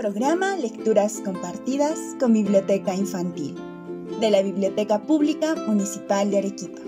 Programa 0.00 0.56
Lecturas 0.56 1.20
Compartidas 1.22 2.16
con 2.18 2.32
Biblioteca 2.32 2.94
Infantil 2.94 3.54
de 4.18 4.30
la 4.30 4.40
Biblioteca 4.40 5.02
Pública 5.02 5.54
Municipal 5.54 6.30
de 6.30 6.38
Arequipa, 6.38 6.80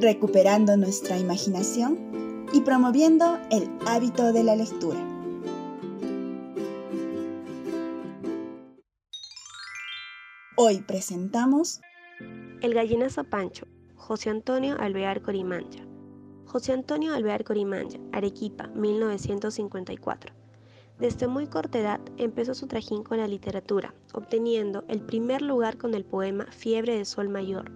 recuperando 0.00 0.74
nuestra 0.78 1.18
imaginación 1.18 2.46
y 2.54 2.62
promoviendo 2.62 3.38
el 3.50 3.68
hábito 3.86 4.32
de 4.32 4.44
la 4.44 4.56
lectura. 4.56 4.98
Hoy 10.56 10.80
presentamos 10.80 11.82
El 12.62 12.72
gallinazo 12.72 13.24
Pancho, 13.24 13.66
José 13.94 14.30
Antonio 14.30 14.74
Alvear 14.80 15.20
Corimancha. 15.20 15.84
José 16.46 16.72
Antonio 16.72 17.12
Alvear 17.12 17.44
Corimancha, 17.44 17.98
Arequipa, 18.10 18.68
1954. 18.68 20.37
Desde 20.98 21.28
muy 21.28 21.46
corta 21.46 21.78
edad 21.78 22.00
empezó 22.16 22.54
su 22.54 22.66
trajín 22.66 23.04
con 23.04 23.18
la 23.18 23.28
literatura, 23.28 23.94
obteniendo 24.14 24.82
el 24.88 25.00
primer 25.00 25.42
lugar 25.42 25.78
con 25.78 25.94
el 25.94 26.04
poema 26.04 26.46
Fiebre 26.50 26.98
de 26.98 27.04
Sol 27.04 27.28
Mayor, 27.28 27.70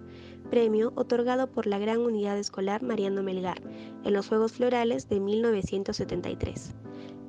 premio 0.49 0.91
otorgado 0.97 1.49
por 1.49 1.65
la 1.65 1.79
Gran 1.79 2.01
Unidad 2.01 2.37
Escolar 2.37 2.83
Mariano 2.83 3.23
Melgar 3.23 3.61
en 4.03 4.11
los 4.11 4.27
Juegos 4.27 4.51
Florales 4.51 5.07
de 5.07 5.21
1973. 5.21 6.73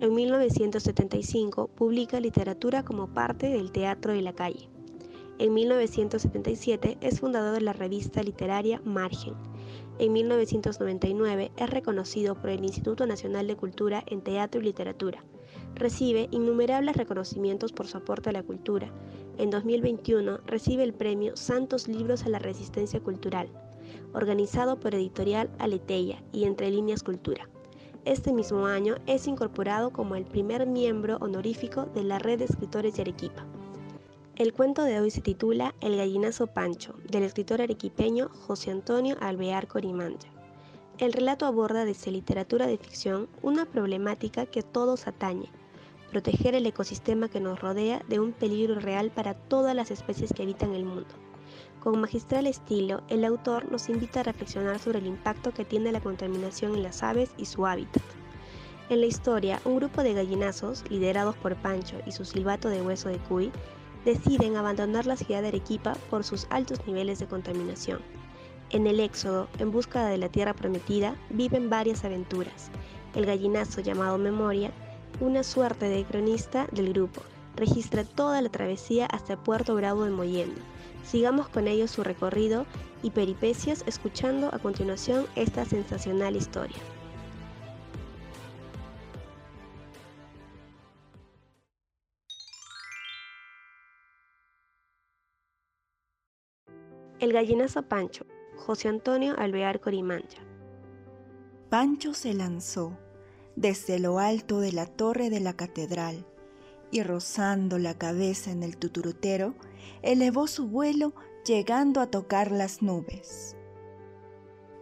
En 0.01 0.15
1975 0.15 1.69
publica 1.69 2.19
literatura 2.19 2.85
como 2.85 3.07
parte 3.15 3.49
del 3.51 3.71
Teatro 3.71 4.13
de 4.15 4.23
la 4.23 4.33
Calle. 4.33 4.69
En 5.39 5.55
1977 5.55 6.99
es 7.03 7.21
fundador 7.21 7.55
de 7.55 7.61
la 7.61 7.73
revista 7.73 8.21
literaria 8.21 8.81
Margen. 8.85 9.35
En 10.01 10.13
1999 10.13 11.53
es 11.57 11.71
reconocido 11.71 12.35
por 12.35 12.51
el 12.51 12.65
Instituto 12.65 13.07
Nacional 13.07 13.47
de 13.47 13.55
Cultura 13.55 14.03
en 14.09 14.23
Teatro 14.23 14.61
y 14.61 14.65
Literatura 14.65 15.23
Recibe 15.75 16.29
innumerables 16.31 16.97
reconocimientos 16.97 17.73
por 17.73 17.89
su 17.89 17.99
aporte 17.99 18.31
a 18.31 18.33
la 18.33 18.45
cultura. 18.45 18.93
En 19.39 19.51
2021 19.51 20.39
recibe 20.47 20.85
el 20.85 20.95
premio 20.95 21.37
Santos 21.37 21.89
Libros 21.89 22.25
a 22.25 22.29
la 22.29 22.39
Resistencia 22.39 23.01
Cultural, 23.01 23.49
organizado 24.13 24.79
por 24.79 24.95
Editorial 24.95 25.51
Aleteia 25.59 26.23
y 26.33 26.45
Entre 26.45 26.71
Líneas 26.71 27.03
Cultura. 27.03 27.49
Este 28.05 28.33
mismo 28.33 28.67
año 28.67 28.97
es 29.07 29.27
incorporado 29.27 29.91
como 29.91 30.15
el 30.15 30.27
primer 30.27 30.67
miembro 30.67 31.17
honorífico 31.17 31.87
de 31.87 32.05
la 32.05 32.21
Red 32.21 32.39
de 32.39 32.45
Escritores 32.45 32.95
de 32.95 33.03
Arequipa. 33.03 33.45
El 34.37 34.53
cuento 34.53 34.83
de 34.83 35.01
hoy 35.01 35.11
se 35.11 35.23
titula 35.23 35.75
El 35.81 35.97
gallinazo 35.97 36.47
Pancho, 36.47 36.95
del 37.09 37.25
escritor 37.25 37.63
arequipeño 37.63 38.29
José 38.29 38.71
Antonio 38.71 39.17
Alvear 39.21 39.67
Corimanja. 39.67 40.29
El 40.99 41.13
relato 41.13 41.47
aborda 41.47 41.85
desde 41.85 42.13
literatura 42.13 42.69
de 42.69 42.79
ficción 42.79 43.29
una 43.43 43.65
problemática 43.65 44.47
que 44.47 44.63
todos 44.63 45.09
atañe, 45.09 45.51
proteger 46.11 46.55
el 46.55 46.67
ecosistema 46.67 47.29
que 47.29 47.41
nos 47.41 47.61
rodea 47.61 48.03
de 48.09 48.21
un 48.21 48.33
peligro 48.33 48.79
real 48.79 49.11
para 49.11 49.35
todas 49.35 49.75
las 49.75 49.91
especies 49.91 50.33
que 50.33 50.43
habitan 50.43 50.75
el 50.75 50.85
mundo. 50.85 51.09
Con 51.81 52.01
magistral 52.01 52.47
estilo, 52.47 53.03
el 53.09 53.25
autor 53.25 53.71
nos 53.71 53.89
invita 53.89 54.21
a 54.21 54.23
reflexionar 54.23 54.79
sobre 54.79 55.01
el 55.01 55.07
impacto 55.07 55.53
que 55.53 55.65
tiene 55.65 55.93
la 55.93 56.01
contaminación 56.01 56.75
en 56.75 56.83
las 56.83 57.03
aves 57.03 57.31
y 57.37 57.45
su 57.45 57.67
hábitat. 57.67 58.03
En 58.89 59.01
la 59.01 59.07
historia, 59.07 59.61
un 59.65 59.77
grupo 59.77 60.03
de 60.03 60.15
gallinazos, 60.15 60.85
liderados 60.91 61.37
por 61.37 61.57
Pancho 61.57 61.97
y 62.07 62.13
su 62.13 62.25
silbato 62.25 62.69
de 62.69 62.83
hueso 62.83 63.09
de 63.09 63.19
cuy, 63.19 63.51
deciden 64.05 64.57
abandonar 64.57 65.07
la 65.07 65.17
ciudad 65.17 65.43
de 65.43 65.49
Arequipa 65.49 65.95
por 66.11 66.25
sus 66.25 66.47
altos 66.51 66.87
niveles 66.87 67.19
de 67.19 67.27
contaminación. 67.27 68.01
En 68.71 68.87
el 68.87 69.01
éxodo, 69.01 69.49
en 69.59 69.71
busca 69.71 70.07
de 70.07 70.19
la 70.19 70.29
tierra 70.29 70.55
prometida, 70.55 71.17
viven 71.31 71.71
varias 71.71 72.05
aventuras. 72.05 72.71
El 73.15 73.27
gallinazo 73.27 73.81
llamado 73.81 74.19
Memoria 74.19 74.73
una 75.21 75.43
suerte 75.43 75.89
de 75.89 76.05
cronista 76.05 76.67
del 76.73 76.93
grupo. 76.93 77.23
Registra 77.57 78.05
toda 78.05 78.43
la 78.43 78.49
travesía 78.49 79.07
hasta 79.07 79.37
Puerto 79.37 79.75
Bravo 79.75 80.05
de 80.05 80.11
Mollendo. 80.11 80.61
Sigamos 81.05 81.49
con 81.49 81.69
ellos 81.69 81.91
su 81.91 82.03
recorrido 82.03 82.67
y 83.03 83.11
peripecias 83.11 83.85
escuchando 83.87 84.49
a 84.53 84.59
continuación 84.59 85.27
esta 85.37 85.65
sensacional 85.65 86.37
historia. 86.37 86.77
El 97.21 97.33
gallinazo 97.33 97.83
Pancho, 97.83 98.27
José 98.57 98.89
Antonio 98.89 99.35
Alvear 99.39 99.81
Corimancha. 99.81 100.43
Pancho 101.71 102.13
se 102.13 102.35
lanzó 102.35 102.99
desde 103.57 103.99
lo 103.99 104.19
alto 104.19 104.61
de 104.61 104.73
la 104.73 104.87
torre 104.87 105.31
de 105.31 105.41
la 105.41 105.55
catedral 105.55 106.27
y 106.91 107.03
rozando 107.03 107.79
la 107.79 107.95
cabeza 107.99 108.51
en 108.51 108.63
el 108.63 108.77
tuturutero, 108.77 109.55
elevó 110.03 110.47
su 110.47 110.69
vuelo 110.69 111.13
llegando 111.45 112.01
a 112.01 112.07
tocar 112.07 112.51
las 112.51 112.83
nubes. 112.83 113.57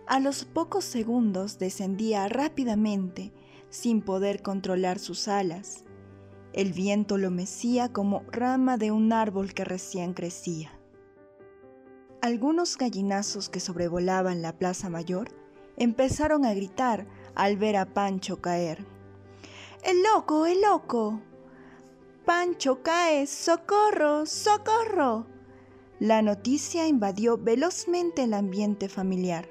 A 0.07 0.21
los 0.21 0.45
pocos 0.45 0.85
segundos 0.85 1.59
descendía 1.59 2.29
rápidamente 2.29 3.33
sin 3.71 4.03
poder 4.03 4.43
controlar 4.43 4.99
sus 4.99 5.27
alas. 5.29 5.85
El 6.53 6.73
viento 6.73 7.17
lo 7.17 7.31
mecía 7.31 7.91
como 7.91 8.23
rama 8.31 8.77
de 8.77 8.91
un 8.91 9.13
árbol 9.13 9.55
que 9.55 9.65
recién 9.65 10.13
crecía. 10.13 10.79
Algunos 12.21 12.77
gallinazos 12.77 13.49
que 13.49 13.59
sobrevolaban 13.59 14.43
la 14.43 14.59
plaza 14.59 14.91
mayor 14.91 15.31
empezaron 15.77 16.45
a 16.45 16.53
gritar 16.53 17.07
al 17.35 17.57
ver 17.57 17.77
a 17.77 17.87
Pancho 17.87 18.41
caer. 18.41 18.85
¡El 19.83 20.03
loco, 20.03 20.47
el 20.47 20.61
loco! 20.63 21.21
Pancho 22.25 22.83
cae, 22.83 23.27
socorro, 23.27 24.27
socorro. 24.27 25.27
La 25.99 26.23
noticia 26.23 26.87
invadió 26.87 27.37
velozmente 27.37 28.25
el 28.25 28.35
ambiente 28.35 28.89
familiar. 28.89 29.49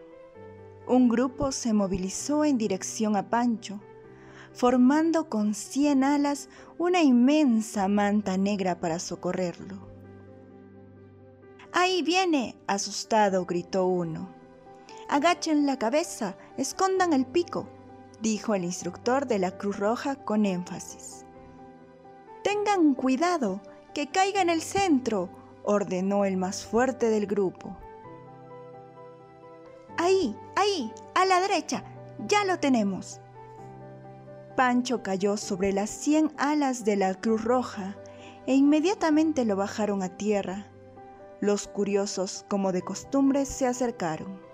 Un 0.88 1.09
grupo 1.09 1.52
se 1.52 1.74
movilizó 1.74 2.46
en 2.46 2.58
dirección 2.58 3.16
a 3.16 3.30
Pancho, 3.30 3.81
formando 4.53 5.30
con 5.30 5.53
cien 5.53 6.03
alas 6.03 6.50
una 6.78 7.03
inmensa 7.03 7.88
manta 7.88 8.38
negra 8.38 8.80
para 8.80 9.00
socorrerlo. 9.00 9.92
Ahí 11.74 12.02
viene, 12.02 12.56
asustado, 12.68 13.46
gritó 13.46 13.86
uno. 13.86 14.41
Agachen 15.12 15.66
la 15.66 15.78
cabeza, 15.78 16.38
escondan 16.56 17.12
el 17.12 17.26
pico, 17.26 17.68
dijo 18.22 18.56
el 18.56 18.64
instructor 18.64 19.28
de 19.28 19.40
la 19.40 19.52
Cruz 19.58 19.78
Roja 19.78 20.16
con 20.16 20.46
énfasis. 20.46 21.26
Tengan 22.46 22.94
cuidado, 22.94 23.60
que 23.94 24.08
caiga 24.08 24.42
en 24.42 24.50
el 24.50 24.62
centro, 24.62 25.28
ordenó 25.66 26.24
el 26.24 26.38
más 26.38 26.64
fuerte 26.64 27.10
del 27.10 27.28
grupo. 27.28 27.76
Ahí, 29.98 30.34
ahí, 30.56 30.94
a 31.14 31.26
la 31.26 31.42
derecha, 31.42 31.84
ya 32.26 32.46
lo 32.46 32.60
tenemos. 32.60 33.20
Pancho 34.56 35.04
cayó 35.04 35.36
sobre 35.36 35.74
las 35.74 35.90
cien 35.90 36.32
alas 36.38 36.86
de 36.86 36.96
la 36.96 37.16
Cruz 37.16 37.44
Roja 37.44 37.98
e 38.48 38.56
inmediatamente 38.56 39.44
lo 39.44 39.58
bajaron 39.58 40.04
a 40.04 40.16
tierra. 40.16 40.72
Los 41.42 41.68
curiosos, 41.68 42.46
como 42.48 42.72
de 42.72 42.82
costumbre, 42.82 43.46
se 43.46 43.68
acercaron. 43.68 44.50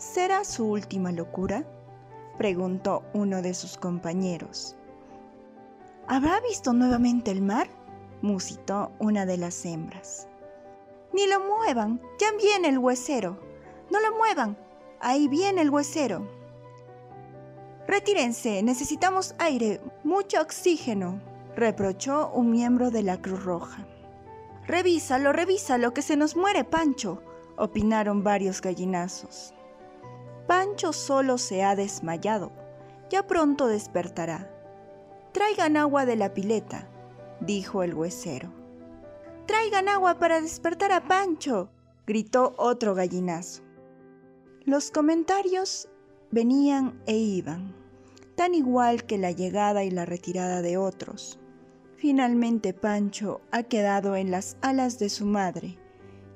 ¿Será 0.00 0.44
su 0.44 0.64
última 0.64 1.12
locura? 1.12 1.62
preguntó 2.38 3.02
uno 3.12 3.42
de 3.42 3.52
sus 3.52 3.76
compañeros. 3.76 4.74
¿Habrá 6.08 6.40
visto 6.40 6.72
nuevamente 6.72 7.30
el 7.30 7.42
mar? 7.42 7.68
musitó 8.22 8.92
una 8.98 9.26
de 9.26 9.36
las 9.36 9.62
hembras. 9.66 10.26
Ni 11.12 11.26
lo 11.26 11.40
muevan, 11.40 12.00
ya 12.18 12.32
viene 12.32 12.68
el 12.68 12.78
huesero. 12.78 13.38
No 13.90 14.00
lo 14.00 14.16
muevan, 14.16 14.56
ahí 15.00 15.28
viene 15.28 15.60
el 15.60 15.68
huesero. 15.68 16.26
Retírense, 17.86 18.62
necesitamos 18.62 19.34
aire, 19.36 19.82
mucho 20.02 20.40
oxígeno, 20.40 21.20
reprochó 21.56 22.30
un 22.30 22.50
miembro 22.50 22.90
de 22.90 23.02
la 23.02 23.20
Cruz 23.20 23.44
Roja. 23.44 23.86
Revísalo, 24.66 25.34
revísalo, 25.34 25.92
que 25.92 26.00
se 26.00 26.16
nos 26.16 26.36
muere 26.36 26.64
Pancho, 26.64 27.22
opinaron 27.58 28.24
varios 28.24 28.62
gallinazos. 28.62 29.52
Pancho 30.50 30.92
solo 30.92 31.38
se 31.38 31.62
ha 31.62 31.76
desmayado. 31.76 32.50
Ya 33.08 33.24
pronto 33.24 33.68
despertará. 33.68 34.50
Traigan 35.30 35.76
agua 35.76 36.06
de 36.06 36.16
la 36.16 36.34
pileta, 36.34 36.88
dijo 37.38 37.84
el 37.84 37.94
huesero. 37.94 38.52
Traigan 39.46 39.88
agua 39.88 40.18
para 40.18 40.40
despertar 40.40 40.90
a 40.90 41.06
Pancho, 41.06 41.70
gritó 42.04 42.56
otro 42.58 42.96
gallinazo. 42.96 43.62
Los 44.64 44.90
comentarios 44.90 45.88
venían 46.32 47.00
e 47.06 47.16
iban, 47.16 47.72
tan 48.34 48.52
igual 48.52 49.04
que 49.04 49.18
la 49.18 49.30
llegada 49.30 49.84
y 49.84 49.92
la 49.92 50.04
retirada 50.04 50.62
de 50.62 50.78
otros. 50.78 51.38
Finalmente 51.94 52.74
Pancho 52.74 53.40
ha 53.52 53.62
quedado 53.62 54.16
en 54.16 54.32
las 54.32 54.56
alas 54.62 54.98
de 54.98 55.10
su 55.10 55.26
madre 55.26 55.78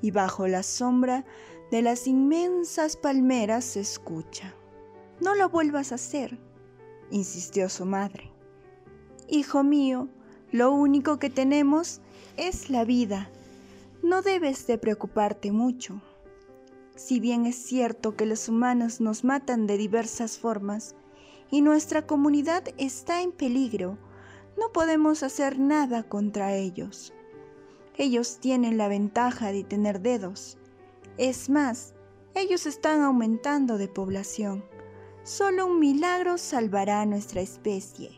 y 0.02 0.12
bajo 0.12 0.46
la 0.46 0.62
sombra 0.62 1.25
de 1.70 1.82
las 1.82 2.06
inmensas 2.06 2.96
palmeras 2.96 3.64
se 3.64 3.81
escucha. 3.81 4.55
No 5.20 5.34
lo 5.34 5.49
vuelvas 5.49 5.93
a 5.93 5.96
hacer, 5.96 6.38
insistió 7.11 7.69
su 7.69 7.84
madre. 7.84 8.31
Hijo 9.28 9.62
mío, 9.62 10.08
Lo 10.52 10.70
único 10.70 11.19
que 11.19 11.31
tenemos 11.31 12.00
es 12.37 12.70
la 12.70 12.84
vida. 12.84 13.28
No 14.05 14.22
debes 14.22 14.69
de 14.69 14.78
preocuparte 14.78 15.50
mucho. 15.50 16.00
Si 16.94 17.19
bien 17.19 17.44
es 17.46 17.56
cierto 17.56 18.14
que 18.14 18.25
los 18.25 18.49
humanos 18.49 19.00
nos 19.00 19.25
matan 19.25 19.67
de 19.67 19.76
diversas 19.76 20.38
formas 20.38 20.94
y 21.50 21.60
nuestra 21.60 22.06
comunidad 22.06 22.62
está 22.78 23.22
en 23.22 23.32
peligro, 23.32 23.99
no 24.56 24.70
podemos 24.72 25.25
hacer 25.25 25.58
nada 25.58 26.05
contra 26.05 26.55
ellos. 26.55 27.12
Ellos 27.96 28.38
tienen 28.38 28.78
la 28.78 28.87
ventaja 28.87 29.50
de 29.50 29.64
tener 29.64 30.00
dedos. 30.00 30.56
Es 31.16 31.49
más, 31.49 31.94
ellos 32.34 32.66
están 32.66 33.00
aumentando 33.02 33.78
de 33.78 33.87
población. 33.87 34.64
Solo 35.22 35.66
un 35.66 35.78
milagro 35.78 36.38
salvará 36.38 37.00
a 37.00 37.06
nuestra 37.06 37.40
especie. 37.40 38.11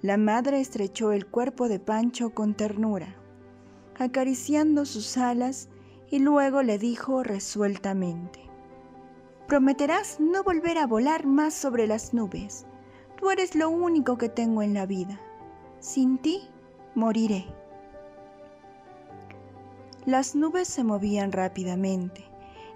La 0.00 0.16
madre 0.16 0.60
estrechó 0.60 1.12
el 1.12 1.26
cuerpo 1.26 1.68
de 1.68 1.78
Pancho 1.78 2.30
con 2.30 2.54
ternura, 2.54 3.14
acariciando 3.98 4.86
sus 4.86 5.18
alas 5.18 5.68
y 6.10 6.18
luego 6.18 6.62
le 6.62 6.78
dijo 6.78 7.22
resueltamente, 7.22 8.40
Prometerás 9.46 10.18
no 10.18 10.42
volver 10.42 10.78
a 10.78 10.86
volar 10.86 11.26
más 11.26 11.52
sobre 11.52 11.86
las 11.86 12.14
nubes. 12.14 12.64
Tú 13.18 13.30
eres 13.30 13.54
lo 13.54 13.68
único 13.68 14.16
que 14.16 14.30
tengo 14.30 14.62
en 14.62 14.72
la 14.72 14.86
vida. 14.86 15.20
Sin 15.78 16.16
ti, 16.16 16.48
moriré. 16.94 17.44
Las 20.04 20.34
nubes 20.34 20.66
se 20.66 20.82
movían 20.82 21.30
rápidamente. 21.30 22.24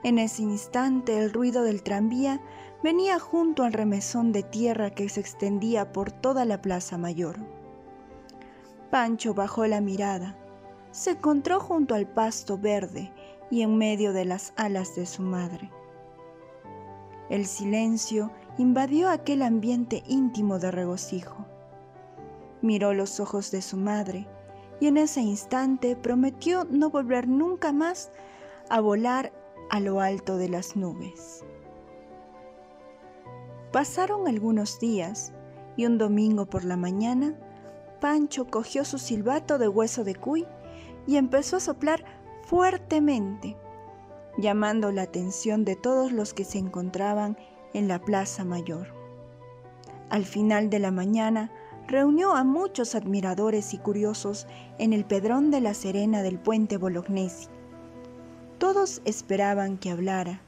En 0.04 0.20
ese 0.20 0.42
instante 0.42 1.18
el 1.18 1.32
ruido 1.32 1.64
del 1.64 1.82
tranvía 1.82 2.40
venía 2.84 3.18
junto 3.18 3.64
al 3.64 3.72
remesón 3.72 4.30
de 4.30 4.44
tierra 4.44 4.90
que 4.90 5.08
se 5.08 5.18
extendía 5.18 5.92
por 5.92 6.12
toda 6.12 6.44
la 6.44 6.62
plaza 6.62 6.98
mayor. 6.98 7.36
Pancho 8.92 9.34
bajó 9.34 9.66
la 9.66 9.80
mirada. 9.80 10.36
Se 10.92 11.10
encontró 11.10 11.58
junto 11.58 11.96
al 11.96 12.06
pasto 12.06 12.58
verde 12.58 13.12
y 13.50 13.62
en 13.62 13.76
medio 13.76 14.12
de 14.12 14.24
las 14.24 14.52
alas 14.56 14.94
de 14.94 15.04
su 15.04 15.22
madre. 15.22 15.72
El 17.28 17.46
silencio 17.46 18.30
invadió 18.56 19.10
aquel 19.10 19.42
ambiente 19.42 20.04
íntimo 20.06 20.60
de 20.60 20.70
regocijo. 20.70 21.44
Miró 22.62 22.94
los 22.94 23.18
ojos 23.18 23.50
de 23.50 23.62
su 23.62 23.76
madre 23.76 24.28
y 24.80 24.88
en 24.88 24.96
ese 24.96 25.20
instante 25.20 25.96
prometió 25.96 26.64
no 26.70 26.90
volver 26.90 27.28
nunca 27.28 27.72
más 27.72 28.10
a 28.68 28.80
volar 28.80 29.32
a 29.70 29.80
lo 29.80 30.00
alto 30.00 30.36
de 30.36 30.48
las 30.48 30.76
nubes. 30.76 31.44
Pasaron 33.72 34.28
algunos 34.28 34.78
días 34.78 35.32
y 35.76 35.86
un 35.86 35.98
domingo 35.98 36.46
por 36.46 36.64
la 36.64 36.76
mañana, 36.76 37.34
Pancho 38.00 38.46
cogió 38.46 38.84
su 38.84 38.98
silbato 38.98 39.58
de 39.58 39.68
hueso 39.68 40.04
de 40.04 40.14
cuy 40.14 40.46
y 41.06 41.16
empezó 41.16 41.56
a 41.56 41.60
soplar 41.60 42.04
fuertemente, 42.42 43.56
llamando 44.38 44.92
la 44.92 45.02
atención 45.02 45.64
de 45.64 45.76
todos 45.76 46.12
los 46.12 46.34
que 46.34 46.44
se 46.44 46.58
encontraban 46.58 47.36
en 47.74 47.88
la 47.88 47.98
plaza 47.98 48.44
mayor. 48.44 48.88
Al 50.08 50.24
final 50.24 50.70
de 50.70 50.78
la 50.78 50.90
mañana, 50.90 51.50
reunió 51.88 52.34
a 52.34 52.44
muchos 52.44 52.94
admiradores 52.94 53.74
y 53.74 53.78
curiosos 53.78 54.46
en 54.78 54.92
el 54.92 55.04
pedrón 55.04 55.50
de 55.50 55.60
la 55.60 55.74
Serena 55.74 56.22
del 56.22 56.38
puente 56.38 56.76
Bolognesi. 56.76 57.48
Todos 58.58 59.02
esperaban 59.04 59.78
que 59.78 59.90
hablara, 59.90 60.40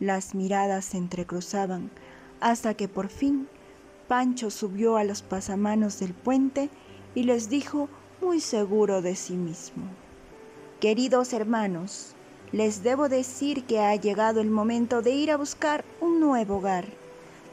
las 0.00 0.34
miradas 0.34 0.84
se 0.84 0.98
entrecruzaban, 0.98 1.90
hasta 2.40 2.74
que 2.74 2.88
por 2.88 3.08
fin 3.08 3.48
Pancho 4.08 4.50
subió 4.50 4.96
a 4.96 5.04
los 5.04 5.22
pasamanos 5.22 5.98
del 5.98 6.12
puente 6.12 6.68
y 7.14 7.22
les 7.22 7.48
dijo 7.48 7.88
muy 8.20 8.40
seguro 8.40 9.00
de 9.02 9.16
sí 9.16 9.34
mismo, 9.34 9.84
Queridos 10.80 11.32
hermanos, 11.32 12.14
les 12.52 12.82
debo 12.82 13.08
decir 13.08 13.64
que 13.64 13.80
ha 13.80 13.96
llegado 13.96 14.40
el 14.40 14.50
momento 14.50 15.00
de 15.00 15.12
ir 15.12 15.30
a 15.30 15.36
buscar 15.36 15.84
un 16.00 16.20
nuevo 16.20 16.58
hogar, 16.58 16.86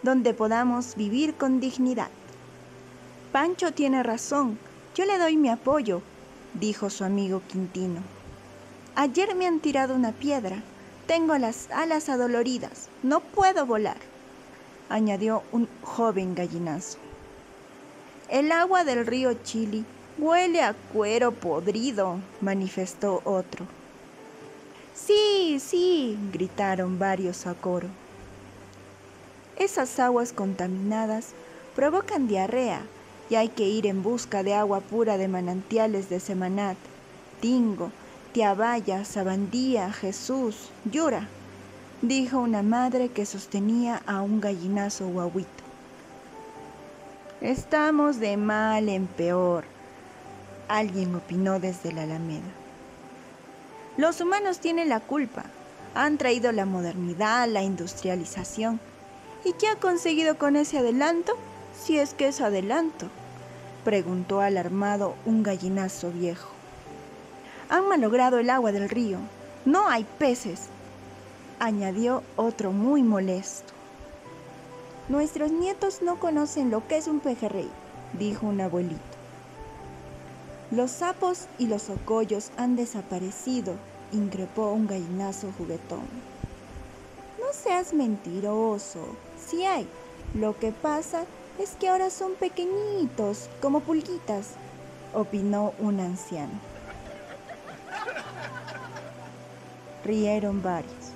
donde 0.04 0.34
podamos 0.34 0.96
vivir 0.96 1.36
con 1.36 1.60
dignidad. 1.60 2.10
Pancho 3.32 3.72
tiene 3.72 4.04
razón, 4.04 4.60
yo 4.94 5.06
le 5.06 5.18
doy 5.18 5.38
mi 5.38 5.48
apoyo, 5.48 6.02
dijo 6.54 6.90
su 6.90 7.06
amigo 7.06 7.42
Quintino. 7.48 8.02
Ayer 8.96 9.36
me 9.36 9.48
han 9.48 9.62
tirado 9.62 9.96
una 9.96 10.12
piedra, 10.12 10.62
tengo 11.08 11.38
las 11.38 11.72
alas 11.72 12.10
adoloridas, 12.10 12.90
no 13.04 13.22
puedo 13.22 13.66
volar, 13.66 13.96
añadió 14.90 15.44
un 15.54 15.70
joven 15.82 16.36
gallinazo. 16.36 16.98
El 18.28 18.52
agua 18.52 18.84
del 18.84 19.06
río 19.06 19.34
Chili 19.46 19.86
huele 20.18 20.62
a 20.62 20.74
cuero 20.74 21.32
podrido, 21.32 22.20
manifestó 22.42 23.22
otro. 23.24 23.66
Sí, 24.94 25.58
sí, 25.62 26.20
gritaron 26.34 27.00
varios 27.00 27.48
a 27.48 27.54
coro. 27.54 27.88
Esas 29.58 30.00
aguas 30.00 30.34
contaminadas 30.34 31.30
provocan 31.76 32.28
diarrea, 32.28 32.82
y 33.32 33.38
hay 33.38 33.48
que 33.48 33.64
ir 33.64 33.88
en 33.88 34.04
busca 34.04 34.44
de 34.44 34.54
agua 34.54 34.82
pura 34.82 35.18
de 35.18 35.30
manantiales 35.30 36.10
de 36.10 36.20
Semanat, 36.20 36.76
Tingo, 37.40 37.90
Tiabaya, 38.34 39.06
Sabandía, 39.06 39.90
Jesús, 39.94 40.70
Yura, 40.84 41.30
dijo 42.02 42.40
una 42.40 42.62
madre 42.62 43.08
que 43.08 43.26
sostenía 43.26 44.02
a 44.06 44.22
un 44.22 44.42
gallinazo 44.42 45.08
guaguito. 45.08 45.64
Estamos 47.40 48.20
de 48.20 48.36
mal 48.36 48.90
en 48.90 49.08
peor, 49.08 49.64
alguien 50.68 51.16
opinó 51.16 51.62
desde 51.62 51.94
la 51.94 52.04
Alameda. 52.04 52.52
Los 53.96 54.20
humanos 54.20 54.60
tienen 54.60 54.90
la 54.90 55.00
culpa, 55.00 55.46
han 55.96 56.18
traído 56.18 56.52
la 56.52 56.66
modernidad, 56.66 57.48
la 57.48 57.64
industrialización. 57.64 58.82
¿Y 59.46 59.54
qué 59.54 59.70
ha 59.70 59.78
conseguido 59.78 60.38
con 60.38 60.58
ese 60.58 60.80
adelanto? 60.80 61.38
Si 61.82 61.98
es 61.98 62.14
que 62.14 62.28
es 62.28 62.42
adelanto 62.42 63.10
preguntó 63.84 64.42
alarmado 64.42 65.16
un 65.26 65.44
gallinazo 65.44 66.12
viejo. 66.12 66.50
Han 67.70 67.88
malogrado 67.88 68.40
el 68.40 68.50
agua 68.50 68.72
del 68.72 68.90
río. 68.90 69.18
No 69.66 69.88
hay 69.88 70.06
peces, 70.18 70.68
añadió 71.60 72.24
otro 72.36 72.72
muy 72.72 73.04
molesto. 73.04 73.74
Nuestros 75.10 75.52
nietos 75.52 76.02
no 76.02 76.20
conocen 76.20 76.72
lo 76.72 76.88
que 76.88 76.98
es 76.98 77.08
un 77.08 77.20
pejerrey, 77.20 77.70
dijo 78.18 78.48
un 78.48 78.62
abuelito. 78.62 79.02
Los 80.72 80.92
sapos 80.92 81.48
y 81.58 81.68
los 81.68 81.90
ocollos 81.90 82.52
han 82.58 82.76
desaparecido, 82.76 83.76
increpó 84.14 84.72
un 84.72 84.88
gallinazo 84.88 85.52
juguetón. 85.58 86.06
No 87.40 87.52
seas 87.52 87.94
mentiroso, 87.94 89.16
si 89.46 89.66
hay. 89.66 89.88
Lo 90.34 90.58
que 90.58 90.72
pasa 90.72 91.26
es 91.62 91.76
que 91.76 91.90
ahora 91.90 92.10
son 92.10 92.34
pequeñitos, 92.34 93.48
como 93.62 93.82
pulguitas, 93.82 94.56
opinó 95.14 95.74
un 95.80 96.00
anciano. 96.00 96.60
Rieron 100.04 100.64
varios. 100.64 101.12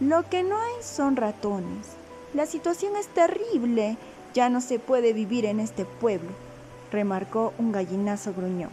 Lo 0.00 0.28
que 0.28 0.42
no 0.42 0.56
hay 0.56 0.82
son 0.82 1.14
ratones. 1.14 1.86
La 2.34 2.46
situación 2.46 2.96
es 2.96 3.06
terrible. 3.08 3.96
Ya 4.34 4.48
no 4.50 4.60
se 4.60 4.78
puede 4.78 5.12
vivir 5.12 5.46
en 5.46 5.60
este 5.60 5.84
pueblo, 5.84 6.28
remarcó 6.90 7.54
un 7.56 7.72
gallinazo 7.72 8.34
gruñón. 8.34 8.72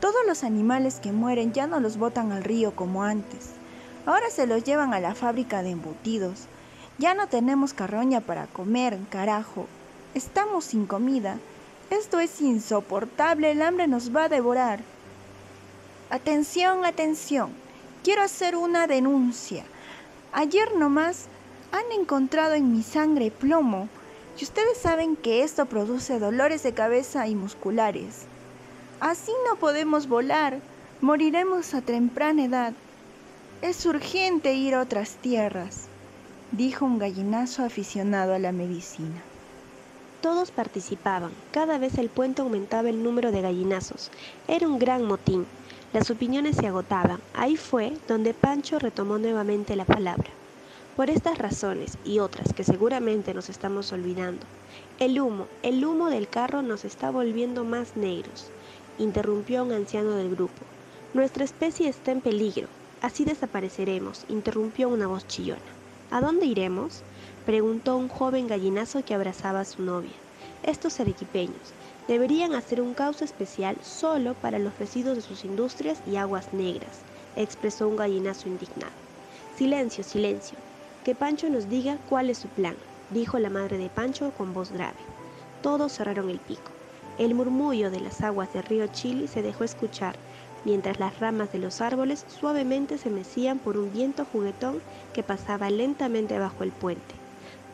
Todos 0.00 0.26
los 0.26 0.44
animales 0.44 0.98
que 1.00 1.12
mueren 1.12 1.52
ya 1.52 1.66
no 1.66 1.80
los 1.80 1.96
botan 1.96 2.32
al 2.32 2.42
río 2.44 2.74
como 2.74 3.04
antes. 3.04 3.50
Ahora 4.04 4.28
se 4.30 4.46
los 4.46 4.64
llevan 4.64 4.92
a 4.92 5.00
la 5.00 5.14
fábrica 5.14 5.62
de 5.62 5.70
embutidos 5.70 6.48
ya 7.00 7.14
no 7.14 7.28
tenemos 7.28 7.72
carroña 7.72 8.20
para 8.20 8.46
comer, 8.46 8.98
carajo. 9.08 9.66
Estamos 10.14 10.66
sin 10.66 10.84
comida. 10.84 11.38
Esto 11.88 12.20
es 12.20 12.42
insoportable, 12.42 13.52
el 13.52 13.62
hambre 13.62 13.86
nos 13.86 14.14
va 14.14 14.24
a 14.24 14.28
devorar. 14.28 14.80
Atención, 16.10 16.84
atención. 16.84 17.52
Quiero 18.04 18.20
hacer 18.20 18.54
una 18.54 18.86
denuncia. 18.86 19.64
Ayer 20.34 20.76
nomás 20.76 21.24
han 21.72 21.90
encontrado 21.98 22.52
en 22.52 22.70
mi 22.70 22.82
sangre 22.82 23.30
plomo 23.30 23.88
y 24.38 24.44
ustedes 24.44 24.76
saben 24.76 25.16
que 25.16 25.42
esto 25.42 25.64
produce 25.64 26.18
dolores 26.18 26.62
de 26.62 26.74
cabeza 26.74 27.26
y 27.28 27.34
musculares. 27.34 28.26
Así 29.00 29.32
no 29.48 29.56
podemos 29.56 30.06
volar, 30.06 30.58
moriremos 31.00 31.72
a 31.72 31.80
temprana 31.80 32.44
edad. 32.44 32.72
Es 33.62 33.86
urgente 33.86 34.52
ir 34.52 34.74
a 34.74 34.82
otras 34.82 35.14
tierras 35.16 35.89
dijo 36.52 36.84
un 36.84 36.98
gallinazo 36.98 37.64
aficionado 37.64 38.34
a 38.34 38.40
la 38.40 38.50
medicina. 38.50 39.22
Todos 40.20 40.50
participaban, 40.50 41.30
cada 41.52 41.78
vez 41.78 41.96
el 41.96 42.08
puente 42.08 42.42
aumentaba 42.42 42.88
el 42.88 43.04
número 43.04 43.30
de 43.30 43.40
gallinazos. 43.40 44.10
Era 44.48 44.66
un 44.66 44.78
gran 44.78 45.04
motín. 45.04 45.46
Las 45.92 46.10
opiniones 46.10 46.56
se 46.56 46.66
agotaban. 46.66 47.20
Ahí 47.34 47.56
fue 47.56 47.96
donde 48.08 48.34
Pancho 48.34 48.80
retomó 48.80 49.18
nuevamente 49.18 49.76
la 49.76 49.84
palabra. 49.84 50.28
Por 50.96 51.08
estas 51.08 51.38
razones 51.38 51.96
y 52.04 52.18
otras 52.18 52.52
que 52.52 52.64
seguramente 52.64 53.32
nos 53.32 53.48
estamos 53.48 53.92
olvidando, 53.92 54.42
el 54.98 55.20
humo, 55.20 55.46
el 55.62 55.84
humo 55.84 56.10
del 56.10 56.28
carro 56.28 56.62
nos 56.62 56.84
está 56.84 57.10
volviendo 57.10 57.64
más 57.64 57.96
negros, 57.96 58.48
interrumpió 58.98 59.62
un 59.64 59.72
anciano 59.72 60.16
del 60.16 60.30
grupo. 60.30 60.62
Nuestra 61.14 61.44
especie 61.44 61.88
está 61.88 62.10
en 62.10 62.20
peligro, 62.20 62.68
así 63.00 63.24
desapareceremos, 63.24 64.26
interrumpió 64.28 64.88
una 64.88 65.06
voz 65.06 65.26
chillona. 65.26 65.79
¿A 66.10 66.20
dónde 66.20 66.46
iremos? 66.46 67.04
preguntó 67.46 67.96
un 67.96 68.08
joven 68.08 68.48
gallinazo 68.48 69.04
que 69.04 69.14
abrazaba 69.14 69.60
a 69.60 69.64
su 69.64 69.82
novia. 69.82 70.10
Estos 70.64 70.98
arequipeños 70.98 71.72
deberían 72.08 72.54
hacer 72.54 72.80
un 72.80 72.94
cauce 72.94 73.24
especial 73.24 73.76
solo 73.82 74.34
para 74.34 74.58
los 74.58 74.76
residuos 74.78 75.14
de 75.16 75.22
sus 75.22 75.44
industrias 75.44 76.02
y 76.06 76.16
aguas 76.16 76.52
negras, 76.52 77.02
expresó 77.36 77.86
un 77.86 77.96
gallinazo 77.96 78.48
indignado. 78.48 78.92
Silencio, 79.56 80.02
silencio, 80.02 80.58
que 81.04 81.14
Pancho 81.14 81.48
nos 81.48 81.68
diga 81.68 81.98
cuál 82.08 82.28
es 82.28 82.38
su 82.38 82.48
plan, 82.48 82.76
dijo 83.10 83.38
la 83.38 83.50
madre 83.50 83.78
de 83.78 83.88
Pancho 83.88 84.32
con 84.36 84.52
voz 84.52 84.72
grave. 84.72 84.98
Todos 85.62 85.92
cerraron 85.92 86.28
el 86.28 86.40
pico. 86.40 86.72
El 87.18 87.34
murmullo 87.34 87.90
de 87.90 88.00
las 88.00 88.20
aguas 88.22 88.52
del 88.52 88.64
río 88.64 88.86
Chili 88.88 89.28
se 89.28 89.42
dejó 89.42 89.62
escuchar, 89.62 90.16
mientras 90.64 90.98
las 91.00 91.18
ramas 91.20 91.52
de 91.52 91.58
los 91.58 91.80
árboles 91.80 92.24
suavemente 92.28 92.98
se 92.98 93.10
mecían 93.10 93.58
por 93.58 93.76
un 93.76 93.92
viento 93.92 94.24
juguetón 94.24 94.80
que 95.12 95.22
pasaba 95.22 95.70
lentamente 95.70 96.38
bajo 96.38 96.64
el 96.64 96.72
puente. 96.72 97.14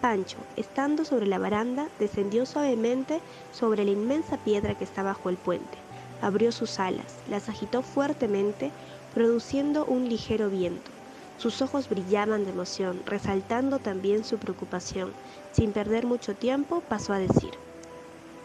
Pancho, 0.00 0.37
estando 0.57 1.05
sobre 1.05 1.26
la 1.26 1.38
baranda, 1.38 1.88
descendió 1.99 2.47
suavemente 2.47 3.21
sobre 3.52 3.85
la 3.85 3.90
inmensa 3.90 4.37
piedra 4.37 4.76
que 4.76 4.85
está 4.85 5.02
bajo 5.02 5.31
el 5.31 5.37
puente. 5.37 5.78
Abrió 6.23 6.52
sus 6.52 6.78
alas, 6.78 7.16
las 7.28 7.49
agitó 7.49 7.83
fuertemente, 7.83 8.71
produciendo 9.14 9.85
un 9.85 10.09
ligero 10.09 10.50
viento. 10.50 10.90
Sus 11.38 11.61
ojos 11.61 11.88
brillaban 11.88 12.45
de 12.45 12.50
emoción, 12.50 13.02
resaltando 13.05 13.78
también 13.78 14.25
su 14.25 14.38
preocupación. 14.38 15.12
Sin 15.52 15.73
perder 15.73 16.07
mucho 16.07 16.35
tiempo, 16.35 16.83
pasó 16.88 17.12
a 17.12 17.19
decir, 17.19 17.50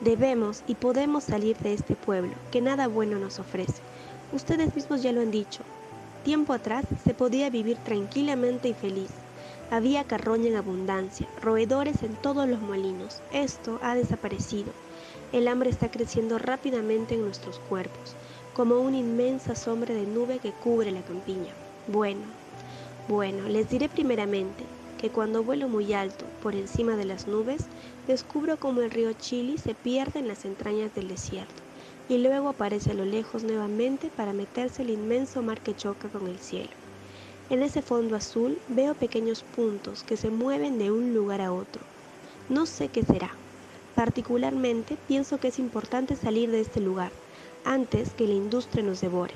Debemos 0.02 0.64
y 0.66 0.74
podemos 0.74 1.26
salir 1.26 1.56
de 1.58 1.74
este 1.74 1.96
pueblo, 1.96 2.34
que 2.50 2.60
nada 2.60 2.88
bueno 2.88 3.20
nos 3.20 3.38
ofrece. 3.38 3.84
Ustedes 4.34 4.74
mismos 4.76 5.04
ya 5.04 5.12
lo 5.12 5.20
han 5.20 5.30
dicho. 5.30 5.62
Tiempo 6.24 6.54
atrás 6.54 6.86
se 7.04 7.14
podía 7.14 7.50
vivir 7.50 7.78
tranquilamente 7.78 8.70
y 8.70 8.74
feliz. 8.74 9.10
Había 9.70 10.06
carroña 10.06 10.48
en 10.48 10.56
abundancia, 10.56 11.28
roedores 11.42 12.02
en 12.04 12.16
todos 12.16 12.48
los 12.48 12.62
molinos. 12.62 13.22
Esto 13.34 13.80
ha 13.82 13.94
desaparecido. 13.94 14.72
El 15.34 15.50
hambre 15.50 15.70
está 15.70 15.92
creciendo 15.92 16.38
rápidamente 16.38 17.16
en 17.16 17.24
nuestros 17.24 17.60
cuerpos, 17.60 18.16
como 18.54 18.80
una 18.80 18.98
inmensa 18.98 19.54
sombra 19.56 19.94
de 19.94 20.06
nube 20.06 20.40
que 20.40 20.52
cubre 20.52 20.92
la 20.92 21.02
campiña. 21.02 21.54
Bueno, 21.88 22.22
bueno, 23.10 23.50
les 23.50 23.70
diré 23.70 23.90
primeramente 23.90 24.64
que 24.98 25.10
cuando 25.10 25.44
vuelo 25.44 25.68
muy 25.68 25.94
alto 25.94 26.26
por 26.42 26.56
encima 26.56 26.96
de 26.96 27.06
las 27.06 27.28
nubes, 27.28 27.66
descubro 28.08 28.58
como 28.58 28.82
el 28.82 28.92
río 28.92 29.12
Chili 29.14 29.58
se 29.58 29.74
pierde 29.74 30.20
en 30.20 30.28
las 30.30 30.46
entrañas 30.46 30.94
del 30.96 31.10
desierto 31.10 31.61
y 32.12 32.18
luego 32.18 32.50
aparece 32.50 32.92
a 32.92 32.94
lo 32.94 33.06
lejos 33.06 33.46
nuevamente 33.46 34.10
para 34.10 34.34
meterse 34.34 34.82
el 34.82 34.90
inmenso 34.90 35.42
mar 35.42 35.62
que 35.62 35.74
choca 35.74 36.10
con 36.10 36.28
el 36.28 36.40
cielo. 36.40 36.72
En 37.50 37.64
ese 37.64 37.82
fondo 37.82 38.18
azul 38.18 38.58
veo 38.68 38.96
pequeños 38.96 39.44
puntos 39.44 40.04
que 40.04 40.18
se 40.18 40.30
mueven 40.30 40.78
de 40.78 40.92
un 40.92 41.14
lugar 41.14 41.40
a 41.40 41.54
otro. 41.54 41.82
No 42.50 42.66
sé 42.66 42.90
qué 42.90 43.04
será. 43.04 43.32
Particularmente 43.96 44.98
pienso 45.08 45.38
que 45.38 45.48
es 45.48 45.58
importante 45.58 46.18
salir 46.18 46.52
de 46.52 46.60
este 46.60 46.82
lugar 46.82 47.14
antes 47.64 48.10
que 48.10 48.28
la 48.28 48.34
industria 48.34 48.84
nos 48.84 49.00
devore. 49.00 49.34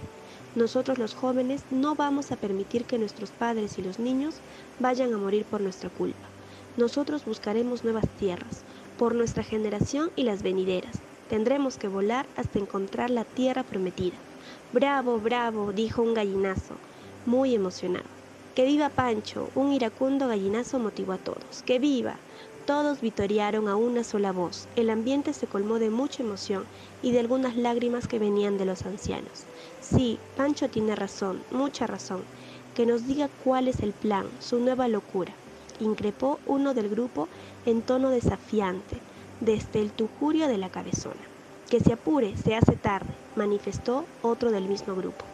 Nosotros 0.54 0.98
los 0.98 1.14
jóvenes 1.14 1.64
no 1.72 1.96
vamos 1.96 2.34
a 2.34 2.36
permitir 2.36 2.84
que 2.84 2.98
nuestros 2.98 3.32
padres 3.32 3.78
y 3.78 3.84
los 3.84 4.00
niños 4.00 4.36
vayan 4.82 5.14
a 5.14 5.18
morir 5.18 5.46
por 5.46 5.62
nuestra 5.62 5.90
culpa. 5.90 6.28
Nosotros 6.76 7.24
buscaremos 7.24 7.86
nuevas 7.86 8.10
tierras, 8.20 8.66
por 8.98 9.16
nuestra 9.16 9.44
generación 9.44 10.12
y 10.18 10.24
las 10.24 10.44
venideras. 10.44 11.00
Tendremos 11.28 11.78
que 11.78 11.88
volar 11.88 12.30
hasta 12.36 12.60
encontrar 12.60 13.10
la 13.10 13.26
tierra 13.26 13.64
prometida. 13.64 14.24
Bravo, 14.72 15.20
bravo, 15.20 15.74
dijo 15.74 16.04
un 16.04 16.14
gallinazo 16.14 16.82
muy 17.24 17.56
emocionado. 17.56 18.10
¡Que 18.54 18.66
viva 18.66 18.90
Pancho! 18.90 19.52
Un 19.56 19.74
iracundo 19.74 20.28
gallinazo 20.28 20.80
motivó 20.80 21.14
a 21.14 21.18
todos. 21.18 21.64
¡Que 21.64 21.80
viva! 21.80 22.24
Todos 22.66 23.02
vitorearon 23.02 23.68
a 23.68 23.76
una 23.76 24.04
sola 24.04 24.32
voz. 24.32 24.70
El 24.76 24.90
ambiente 24.90 25.34
se 25.34 25.48
colmó 25.48 25.80
de 25.80 25.90
mucha 25.90 26.24
emoción 26.24 26.70
y 27.02 27.12
de 27.12 27.20
algunas 27.20 27.56
lágrimas 27.56 28.08
que 28.08 28.20
venían 28.20 28.58
de 28.58 28.66
los 28.66 28.86
ancianos. 28.86 29.50
Sí, 29.80 30.24
Pancho 30.36 30.70
tiene 30.70 30.96
razón, 30.96 31.46
mucha 31.50 31.88
razón. 31.88 32.28
Que 32.74 32.86
nos 32.86 33.06
diga 33.06 33.30
cuál 33.30 33.68
es 33.68 33.80
el 33.82 33.94
plan, 33.96 34.32
su 34.40 34.60
nueva 34.60 34.88
locura. 34.88 35.40
Increpó 35.80 36.42
uno 36.46 36.74
del 36.74 36.90
grupo 36.90 37.30
en 37.66 37.84
tono 37.84 38.10
desafiante, 38.10 39.05
desde 39.40 39.82
el 39.82 39.92
tujurio 39.92 40.48
de 40.48 40.58
la 40.58 40.70
cabezona. 40.70 41.22
Que 41.70 41.80
se 41.80 41.94
apure, 41.94 42.36
se 42.38 42.56
hace 42.56 42.76
tarde, 42.76 43.14
manifestó 43.36 44.06
otro 44.22 44.52
del 44.52 44.68
mismo 44.68 44.96
grupo. 44.96 45.26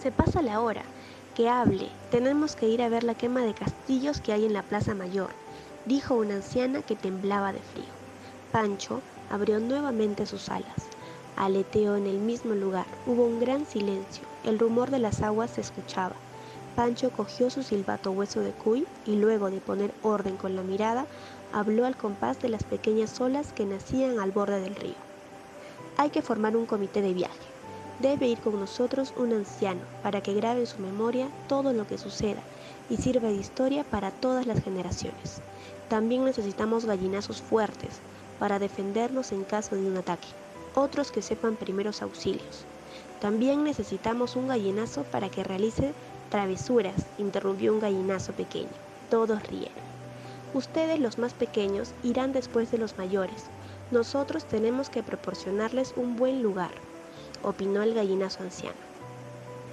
Se 0.00 0.10
pasa 0.10 0.42
la 0.42 0.60
hora. 0.60 0.82
Que 1.34 1.48
hable. 1.48 1.88
Tenemos 2.10 2.54
que 2.54 2.68
ir 2.68 2.80
a 2.80 2.88
ver 2.88 3.02
la 3.02 3.16
quema 3.16 3.40
de 3.42 3.54
castillos 3.54 4.20
que 4.20 4.32
hay 4.32 4.46
en 4.46 4.52
la 4.52 4.62
Plaza 4.62 4.94
Mayor, 4.94 5.30
dijo 5.84 6.14
una 6.14 6.36
anciana 6.36 6.82
que 6.82 6.94
temblaba 6.94 7.52
de 7.52 7.58
frío. 7.58 7.92
Pancho 8.52 9.00
abrió 9.30 9.58
nuevamente 9.58 10.26
sus 10.26 10.48
alas. 10.48 10.90
Aleteó 11.36 11.96
en 11.96 12.06
el 12.06 12.18
mismo 12.18 12.54
lugar. 12.54 12.86
Hubo 13.06 13.26
un 13.26 13.40
gran 13.40 13.66
silencio. 13.66 14.22
El 14.44 14.60
rumor 14.60 14.90
de 14.90 15.00
las 15.00 15.22
aguas 15.22 15.50
se 15.50 15.60
escuchaba. 15.60 16.14
Pancho 16.76 17.10
cogió 17.10 17.50
su 17.50 17.62
silbato 17.62 18.12
hueso 18.12 18.40
de 18.40 18.52
cuy 18.52 18.86
y 19.04 19.16
luego 19.16 19.50
de 19.50 19.60
poner 19.60 19.92
orden 20.02 20.36
con 20.36 20.54
la 20.54 20.62
mirada, 20.62 21.06
habló 21.54 21.86
al 21.86 21.96
compás 21.96 22.42
de 22.42 22.48
las 22.48 22.64
pequeñas 22.64 23.20
olas 23.20 23.52
que 23.52 23.64
nacían 23.64 24.18
al 24.18 24.32
borde 24.32 24.60
del 24.60 24.74
río. 24.74 24.96
Hay 25.96 26.10
que 26.10 26.20
formar 26.20 26.56
un 26.56 26.66
comité 26.66 27.00
de 27.00 27.14
viaje. 27.14 27.46
Debe 28.00 28.26
ir 28.26 28.38
con 28.38 28.58
nosotros 28.58 29.14
un 29.16 29.32
anciano 29.32 29.80
para 30.02 30.20
que 30.20 30.34
grabe 30.34 30.60
en 30.60 30.66
su 30.66 30.80
memoria 30.80 31.28
todo 31.48 31.72
lo 31.72 31.86
que 31.86 31.96
suceda 31.96 32.42
y 32.90 32.96
sirva 32.96 33.28
de 33.28 33.36
historia 33.36 33.84
para 33.84 34.10
todas 34.10 34.46
las 34.46 34.64
generaciones. 34.64 35.40
También 35.88 36.24
necesitamos 36.24 36.86
gallinazos 36.86 37.40
fuertes 37.40 38.00
para 38.40 38.58
defendernos 38.58 39.30
en 39.30 39.44
caso 39.44 39.76
de 39.76 39.86
un 39.86 39.96
ataque, 39.96 40.26
otros 40.74 41.12
que 41.12 41.22
sepan 41.22 41.54
primeros 41.54 42.02
auxilios. 42.02 42.64
También 43.20 43.62
necesitamos 43.62 44.34
un 44.34 44.48
gallinazo 44.48 45.04
para 45.04 45.28
que 45.28 45.44
realice 45.44 45.94
travesuras, 46.30 47.06
interrumpió 47.16 47.72
un 47.72 47.78
gallinazo 47.78 48.32
pequeño. 48.32 48.74
Todos 49.08 49.40
rieron. 49.46 49.93
Ustedes 50.54 50.98
los 51.00 51.18
más 51.18 51.34
pequeños 51.34 51.92
irán 52.02 52.32
después 52.32 52.70
de 52.70 52.78
los 52.78 52.96
mayores. 52.96 53.44
Nosotros 53.90 54.46
tenemos 54.46 54.88
que 54.88 55.02
proporcionarles 55.02 55.92
un 55.96 56.16
buen 56.16 56.42
lugar 56.42 56.70
opinó 57.44 57.82
el 57.82 57.94
gallinazo 57.94 58.42
anciano. 58.42 58.76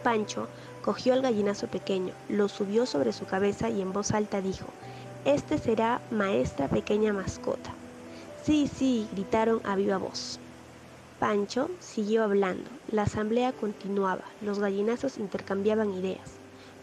Pancho 0.04 0.48
cogió 0.84 1.14
al 1.14 1.22
gallinazo 1.22 1.68
pequeño, 1.68 2.14
lo 2.30 2.48
subió 2.48 2.86
sobre 2.86 3.14
su 3.14 3.26
cabeza 3.26 3.70
y 3.70 3.82
en 3.82 3.94
voz 3.94 4.12
alta 4.12 4.42
dijo, 4.42 4.66
Este 5.26 5.58
será 5.58 6.02
maestra 6.12 6.68
pequeña 6.68 7.14
mascota. 7.14 7.72
Sí, 8.44 8.68
sí, 8.68 9.08
gritaron 9.14 9.62
a 9.64 9.76
viva 9.76 9.98
voz. 9.98 10.40
Pancho 11.20 11.70
siguió 11.80 12.24
hablando, 12.24 12.70
la 12.92 13.04
asamblea 13.04 13.52
continuaba, 13.52 14.24
los 14.42 14.58
gallinazos 14.60 15.20
intercambiaban 15.20 15.94
ideas. 15.94 16.32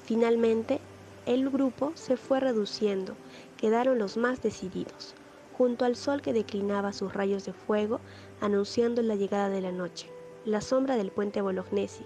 Finalmente, 0.04 0.80
el 1.26 1.50
grupo 1.50 1.92
se 1.96 2.16
fue 2.16 2.38
reduciendo, 2.38 3.16
quedaron 3.58 3.98
los 3.98 4.16
más 4.16 4.40
decididos, 4.40 5.14
junto 5.58 5.84
al 5.84 5.96
sol 5.96 6.22
que 6.22 6.32
declinaba 6.32 6.94
sus 6.94 7.12
rayos 7.12 7.44
de 7.44 7.52
fuego, 7.52 8.00
anunciando 8.40 9.02
la 9.02 9.16
llegada 9.16 9.50
de 9.50 9.60
la 9.60 9.72
noche 9.72 10.10
la 10.48 10.60
sombra 10.62 10.96
del 10.96 11.10
puente 11.10 11.42
Bolognesi, 11.42 12.04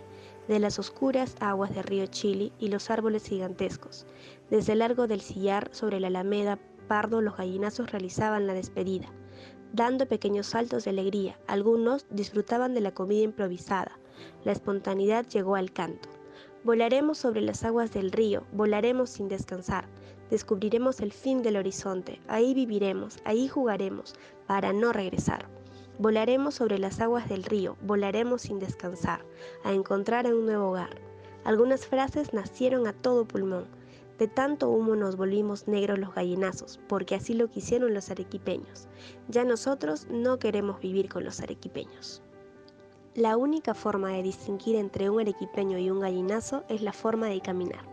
de 0.48 0.58
las 0.58 0.78
oscuras 0.78 1.36
aguas 1.40 1.74
del 1.74 1.84
río 1.84 2.06
Chili 2.06 2.52
y 2.58 2.68
los 2.68 2.90
árboles 2.90 3.24
gigantescos. 3.24 4.04
Desde 4.50 4.72
el 4.72 4.80
largo 4.80 5.06
del 5.06 5.20
sillar 5.20 5.68
sobre 5.72 6.00
la 6.00 6.08
alameda 6.08 6.58
pardo 6.88 7.20
los 7.20 7.36
gallinazos 7.36 7.92
realizaban 7.92 8.48
la 8.48 8.54
despedida, 8.54 9.06
dando 9.72 10.06
pequeños 10.06 10.48
saltos 10.48 10.84
de 10.84 10.90
alegría. 10.90 11.38
Algunos 11.46 12.06
disfrutaban 12.10 12.74
de 12.74 12.80
la 12.80 12.92
comida 12.92 13.22
improvisada. 13.22 13.96
La 14.44 14.52
espontaneidad 14.52 15.26
llegó 15.28 15.54
al 15.54 15.72
canto. 15.72 16.08
Volaremos 16.64 17.18
sobre 17.18 17.40
las 17.42 17.64
aguas 17.64 17.92
del 17.92 18.10
río, 18.10 18.44
volaremos 18.52 19.10
sin 19.10 19.28
descansar. 19.28 19.86
Descubriremos 20.32 21.00
el 21.00 21.12
fin 21.12 21.42
del 21.42 21.58
horizonte, 21.58 22.18
ahí 22.26 22.54
viviremos, 22.54 23.18
ahí 23.26 23.48
jugaremos, 23.48 24.14
para 24.46 24.72
no 24.72 24.90
regresar. 24.90 25.46
Volaremos 25.98 26.54
sobre 26.54 26.78
las 26.78 27.00
aguas 27.00 27.28
del 27.28 27.44
río, 27.44 27.76
volaremos 27.82 28.40
sin 28.40 28.58
descansar, 28.58 29.26
a 29.62 29.74
encontrar 29.74 30.26
un 30.32 30.46
nuevo 30.46 30.68
hogar. 30.68 30.96
Algunas 31.44 31.84
frases 31.84 32.32
nacieron 32.32 32.86
a 32.86 32.94
todo 32.94 33.26
pulmón. 33.26 33.66
De 34.18 34.26
tanto 34.26 34.70
humo 34.70 34.96
nos 34.96 35.16
volvimos 35.16 35.68
negros 35.68 35.98
los 35.98 36.14
gallinazos, 36.14 36.80
porque 36.88 37.14
así 37.14 37.34
lo 37.34 37.50
quisieron 37.50 37.92
los 37.92 38.10
arequipeños. 38.10 38.88
Ya 39.28 39.44
nosotros 39.44 40.06
no 40.10 40.38
queremos 40.38 40.80
vivir 40.80 41.10
con 41.10 41.24
los 41.24 41.42
arequipeños. 41.42 42.22
La 43.14 43.36
única 43.36 43.74
forma 43.74 44.12
de 44.12 44.22
distinguir 44.22 44.76
entre 44.76 45.10
un 45.10 45.20
arequipeño 45.20 45.76
y 45.76 45.90
un 45.90 46.00
gallinazo 46.00 46.64
es 46.70 46.80
la 46.80 46.94
forma 46.94 47.26
de 47.26 47.42
caminar. 47.42 47.84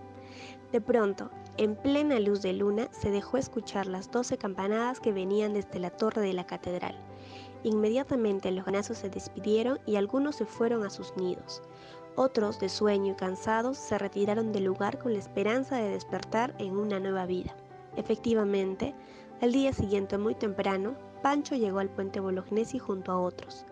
De 0.72 0.80
pronto, 0.80 1.32
en 1.60 1.76
plena 1.76 2.22
luz 2.22 2.42
de 2.42 2.54
luna 2.54 2.88
se 2.92 3.12
dejó 3.12 3.36
escuchar 3.36 3.86
las 3.86 4.10
doce 4.10 4.38
campanadas 4.38 5.02
que 5.02 5.12
venían 5.12 5.54
desde 5.54 5.78
la 5.80 5.90
torre 5.90 6.22
de 6.22 6.32
la 6.32 6.48
catedral. 6.48 6.96
Inmediatamente 7.64 8.50
los 8.52 8.64
ganazos 8.64 9.00
se 9.00 9.10
despidieron 9.10 9.78
y 9.86 9.98
algunos 9.98 10.38
se 10.38 10.46
fueron 10.46 10.86
a 10.86 10.90
sus 10.90 11.18
nidos. 11.18 11.62
Otros, 12.16 12.62
de 12.62 12.70
sueño 12.70 13.12
y 13.12 13.16
cansados, 13.18 13.78
se 13.78 13.98
retiraron 13.98 14.54
del 14.54 14.64
lugar 14.64 15.00
con 15.00 15.12
la 15.12 15.20
esperanza 15.20 15.76
de 15.76 15.90
despertar 15.90 16.56
en 16.60 16.78
una 16.78 16.98
nueva 16.98 17.26
vida. 17.26 17.54
Efectivamente, 17.98 18.96
al 19.42 19.52
día 19.52 19.74
siguiente 19.74 20.18
muy 20.18 20.36
temprano, 20.36 20.96
Pancho 21.22 21.56
llegó 21.56 21.80
al 21.80 21.90
puente 21.90 22.22
Bolognesi 22.22 22.80
junto 22.80 23.12
a 23.12 23.20
otros. 23.20 23.66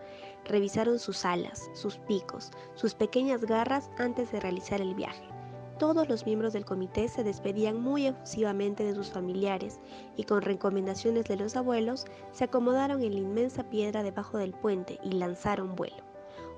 Revisaron 0.44 0.98
sus 0.98 1.24
alas, 1.24 1.70
sus 1.72 1.96
picos, 1.96 2.50
sus 2.74 2.94
pequeñas 2.94 3.46
garras 3.46 3.88
antes 3.96 4.30
de 4.30 4.40
realizar 4.40 4.82
el 4.82 4.94
viaje. 4.94 5.37
Todos 5.78 6.08
los 6.08 6.26
miembros 6.26 6.52
del 6.52 6.64
comité 6.64 7.06
se 7.06 7.22
despedían 7.22 7.80
muy 7.80 8.08
efusivamente 8.08 8.82
de 8.82 8.96
sus 8.96 9.10
familiares 9.10 9.78
y 10.16 10.24
con 10.24 10.42
recomendaciones 10.42 11.26
de 11.26 11.36
los 11.36 11.54
abuelos 11.54 12.04
se 12.32 12.44
acomodaron 12.44 13.00
en 13.00 13.12
la 13.12 13.20
inmensa 13.20 13.62
piedra 13.62 14.02
debajo 14.02 14.38
del 14.38 14.54
puente 14.54 14.98
y 15.04 15.12
lanzaron 15.12 15.76
vuelo, 15.76 16.02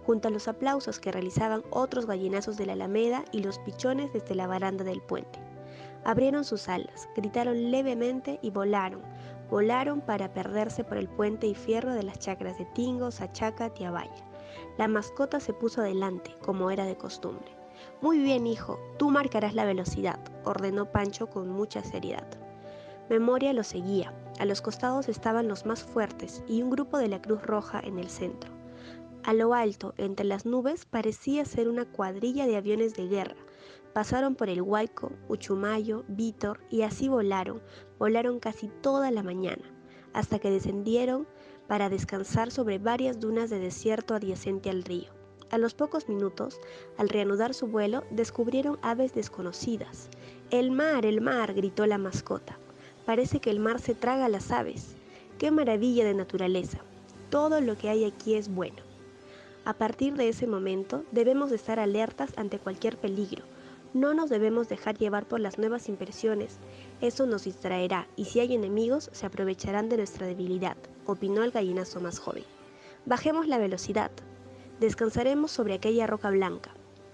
junto 0.07 0.29
a 0.29 0.31
los 0.31 0.49
aplausos 0.49 0.99
que 0.99 1.13
realizaban 1.13 1.63
otros 1.69 2.07
gallinazos 2.07 2.57
de 2.57 2.65
la 2.65 2.73
alameda 2.73 3.23
y 3.31 3.43
los 3.43 3.59
pichones 3.59 4.11
desde 4.15 4.35
la 4.35 4.47
baranda 4.47 4.85
del 4.85 5.03
puente. 5.03 5.39
Abrieron 6.05 6.43
sus 6.43 6.71
alas, 6.71 7.07
gritaron 7.15 7.71
levemente 7.71 8.39
y 8.41 8.49
volaron, 8.49 9.03
volaron 9.51 10.01
para 10.01 10.33
perderse 10.33 10.83
por 10.83 10.97
el 10.97 11.09
puente 11.11 11.47
y 11.47 11.55
fierro 11.55 11.93
de 11.93 12.05
las 12.05 12.19
chacras 12.21 12.57
de 12.57 12.65
Tingo, 12.65 13.11
Sachaca, 13.11 13.69
Tiabaya. 13.69 14.25
La 14.79 14.89
mascota 14.89 15.41
se 15.41 15.53
puso 15.53 15.83
adelante, 15.83 16.35
como 16.41 16.71
era 16.71 16.87
de 16.87 16.97
costumbre. 16.97 17.60
Muy 18.03 18.19
bien, 18.19 18.47
hijo, 18.47 18.79
tú 18.99 19.11
marcarás 19.11 19.55
la 19.55 19.65
velocidad, 19.65 20.19
ordenó 20.45 20.91
Pancho 20.91 21.29
con 21.29 21.49
mucha 21.49 21.83
seriedad. 21.83 22.27
Memoria 23.09 23.53
lo 23.53 23.63
seguía. 23.63 24.15
A 24.39 24.45
los 24.47 24.63
costados 24.63 25.09
estaban 25.09 25.49
los 25.49 25.67
más 25.67 25.83
fuertes 25.83 26.43
y 26.49 26.63
un 26.63 26.71
grupo 26.71 26.97
de 26.97 27.09
la 27.09 27.21
Cruz 27.21 27.43
Roja 27.43 27.81
en 27.81 27.99
el 27.99 28.09
centro. 28.09 28.51
A 29.23 29.35
lo 29.35 29.53
alto, 29.53 29.93
entre 29.99 30.25
las 30.25 30.47
nubes, 30.47 30.87
parecía 30.87 31.45
ser 31.45 31.69
una 31.69 31.85
cuadrilla 31.85 32.47
de 32.47 32.57
aviones 32.57 32.95
de 32.95 33.07
guerra, 33.07 33.37
Pasaron 33.93 34.37
por 34.37 34.49
el 34.49 34.63
Huayco, 34.63 35.11
Uchumayo, 35.29 36.05
Vítor 36.07 36.61
y 36.71 36.83
así 36.83 37.09
volaron, 37.09 37.61
volaron 37.99 38.39
casi 38.39 38.69
toda 38.69 39.11
la 39.11 39.25
mañana, 39.25 39.65
hasta 40.13 40.39
que 40.39 40.51
descendieron 40.51 41.27
para 41.67 41.89
descansar 41.89 42.53
sobre 42.53 42.79
varias 42.79 43.19
dunas 43.19 43.51
de 43.51 43.59
desierto 43.59 44.15
adyacente 44.15 44.71
al 44.71 44.85
río. 44.85 45.20
A 45.51 45.59
los 45.59 45.75
pocos 45.75 46.09
minutos, 46.09 46.61
al 46.97 47.09
reanudar 47.09 47.55
su 47.55 47.67
vuelo, 47.67 48.05
descubrieron 48.11 48.79
aves 48.83 49.15
desconocidas. 49.15 50.09
El 50.51 50.71
mar, 50.71 51.07
el 51.07 51.21
mar, 51.21 51.55
gritó 51.55 51.87
la 51.87 51.99
mascota. 51.99 52.59
Parece 53.05 53.41
que 53.41 53.51
el 53.51 53.61
mar 53.61 53.81
se 53.81 53.95
traga 53.95 54.27
a 54.27 54.29
las 54.29 54.51
aves. 54.51 54.95
¡Qué 55.39 55.51
maravilla 55.51 56.05
de 56.05 56.15
naturaleza! 56.15 56.79
Todo 57.31 57.61
lo 57.61 57.77
que 57.77 57.89
hay 57.89 58.05
aquí 58.05 58.35
es 58.35 58.49
bueno. 58.49 58.83
A 59.65 59.75
partir 59.75 60.15
de 60.15 60.29
ese 60.29 60.47
momento 60.47 61.05
debemos 61.13 61.53
estar 61.53 61.79
alertas 61.79 62.33
ante 62.37 62.59
cualquier 62.59 62.97
peligro, 62.97 63.45
no 63.93 64.15
nos 64.15 64.31
debemos 64.31 64.69
dejar 64.69 64.97
llevar 64.97 65.27
por 65.27 65.41
las 65.41 65.59
nuevas 65.59 65.89
impresiones, 65.89 66.59
eso 67.01 67.27
nos 67.27 67.43
distraerá 67.43 68.07
y 68.15 68.27
si 68.27 68.39
hay 68.39 68.55
enemigos 68.55 69.11
se 69.13 69.27
aprovecharán 69.27 69.89
de 69.89 69.97
nuestra 69.97 70.29
debilidad, 70.29 70.77
opinó 71.07 71.43
el 71.43 71.51
gallinazo 71.51 72.01
más 72.01 72.21
joven. 72.21 72.45
Bajemos 73.05 73.49
la 73.49 73.59
velocidad. 73.59 74.13
Descansaremos 74.81 75.51
sobre 75.51 75.75
aquella 75.75 76.07
roca 76.07 76.31
blanca. 76.31 76.71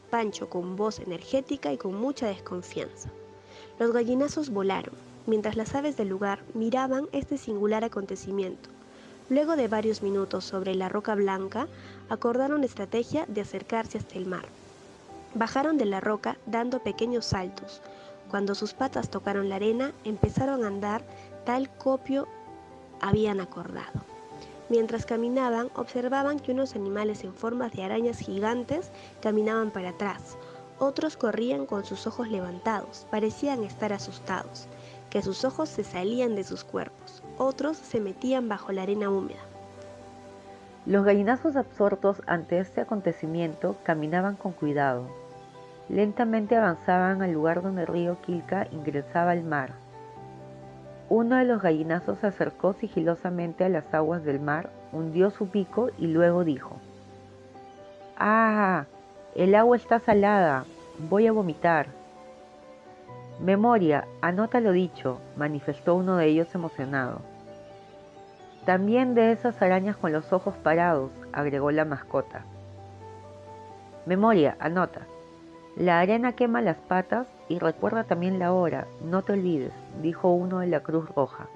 Pancho 0.09 0.49
con 0.49 0.77
voz 0.77 1.01
energética 1.01 1.73
y 1.73 1.77
con 1.77 1.97
mucha 1.97 2.29
desconfianza. 2.29 3.11
Los 3.81 3.91
gallinazos 3.91 4.51
volaron, 4.51 4.95
mientras 5.27 5.57
las 5.57 5.75
aves 5.75 5.97
del 5.97 6.09
lugar 6.09 6.39
miraban 6.55 7.09
este 7.11 7.39
singular 7.39 7.83
acontecimiento. 7.83 8.71
Luego 9.31 9.57
de 9.57 9.67
varios 9.67 10.01
minutos 10.01 10.45
sobre 10.45 10.77
la 10.77 10.89
roca 10.89 11.17
blanca, 11.17 11.67
acordaron 12.09 12.61
la 12.61 12.67
estrategia 12.67 13.27
de 13.27 13.41
acercarse 13.41 13.99
hasta 13.99 14.15
el 14.15 14.27
mar. 14.27 14.47
Bajaron 15.35 15.77
de 15.77 15.87
la 15.87 15.99
roca 15.99 16.39
dando 16.47 16.85
pequeños 16.85 17.27
saltos. 17.27 17.83
Cuando 18.31 18.55
sus 18.55 18.75
patas 18.75 19.11
tocaron 19.11 19.49
la 19.49 19.57
arena, 19.57 19.91
empezaron 20.05 20.63
a 20.63 20.69
andar 20.69 21.03
tal 21.45 21.69
copio 21.79 22.29
habían 23.01 23.41
acordado. 23.41 24.16
Mientras 24.69 25.07
caminaban, 25.07 25.69
observaban 25.75 26.41
que 26.41 26.53
unos 26.53 26.75
animales 26.75 27.25
en 27.25 27.35
forma 27.35 27.69
de 27.69 27.85
arañas 27.85 28.19
gigantes 28.19 28.91
caminaban 29.23 29.71
para 29.71 29.91
atrás. 29.91 30.37
Otros 30.79 31.17
corrían 31.17 31.67
con 31.67 31.85
sus 31.85 32.07
ojos 32.07 32.29
levantados, 32.29 33.07
parecían 33.11 33.63
estar 33.63 33.93
asustados, 33.93 34.67
que 35.11 35.23
sus 35.23 35.45
ojos 35.45 35.69
se 35.69 35.85
salían 35.85 36.35
de 36.35 36.45
sus 36.45 36.65
cuerpos. 36.65 37.23
Otros 37.39 37.77
se 37.77 38.01
metían 38.01 38.49
bajo 38.49 38.73
la 38.73 38.83
arena 38.83 39.11
húmeda. 39.11 39.41
Los 40.85 41.05
gallinazos 41.05 41.57
absortos 41.57 42.23
ante 42.27 42.59
este 42.59 42.81
acontecimiento 42.81 43.77
caminaban 43.85 44.37
con 44.37 44.53
cuidado, 44.53 45.09
Lentamente 45.89 46.57
avanzaban 46.57 47.23
al 47.23 47.33
lugar 47.33 47.63
donde 47.63 47.83
el 47.83 47.87
río 47.87 48.21
Quilca 48.21 48.67
ingresaba 48.73 49.31
al 49.31 49.45
mar. 49.45 49.75
Uno 51.09 51.37
de 51.37 51.45
los 51.45 51.63
gallinazos 51.63 52.19
se 52.19 52.27
acercó 52.27 52.73
sigilosamente 52.73 53.65
a 53.65 53.69
las 53.69 53.95
aguas 53.95 54.25
del 54.25 54.41
mar, 54.41 54.71
hundió 54.93 55.31
su 55.31 55.49
pico 55.49 55.91
y 55.99 56.09
luego 56.09 56.43
dijo, 56.43 56.77
¡Ah! 58.19 58.87
El 59.35 59.55
agua 59.55 59.77
está 59.77 60.01
salada, 60.01 60.65
voy 61.11 61.27
a 61.27 61.33
vomitar. 61.33 61.87
Memoria, 63.41 64.09
anota 64.23 64.61
lo 64.61 64.73
dicho, 64.73 65.21
manifestó 65.37 65.95
uno 65.95 66.17
de 66.17 66.27
ellos 66.27 66.53
emocionado. 66.55 67.21
También 68.65 69.15
de 69.15 69.31
esas 69.31 69.61
arañas 69.63 69.97
con 69.97 70.13
los 70.13 70.33
ojos 70.33 70.57
parados, 70.57 71.13
agregó 71.33 71.71
la 71.71 71.85
mascota. 71.85 72.45
Memoria, 74.07 74.57
anota. 74.59 75.03
La 75.77 76.01
arena 76.01 76.33
quema 76.33 76.63
las 76.63 76.79
patas 76.79 77.27
y 77.51 77.59
recuerda 77.59 78.05
también 78.05 78.39
la 78.39 78.55
hora, 78.55 78.87
no 79.05 79.21
te 79.21 79.35
olvides, 79.35 79.73
dijo 80.01 80.33
uno 80.33 80.61
de 80.61 80.69
la 80.69 80.81
Cruz 80.81 81.07
Roja. 81.15 81.49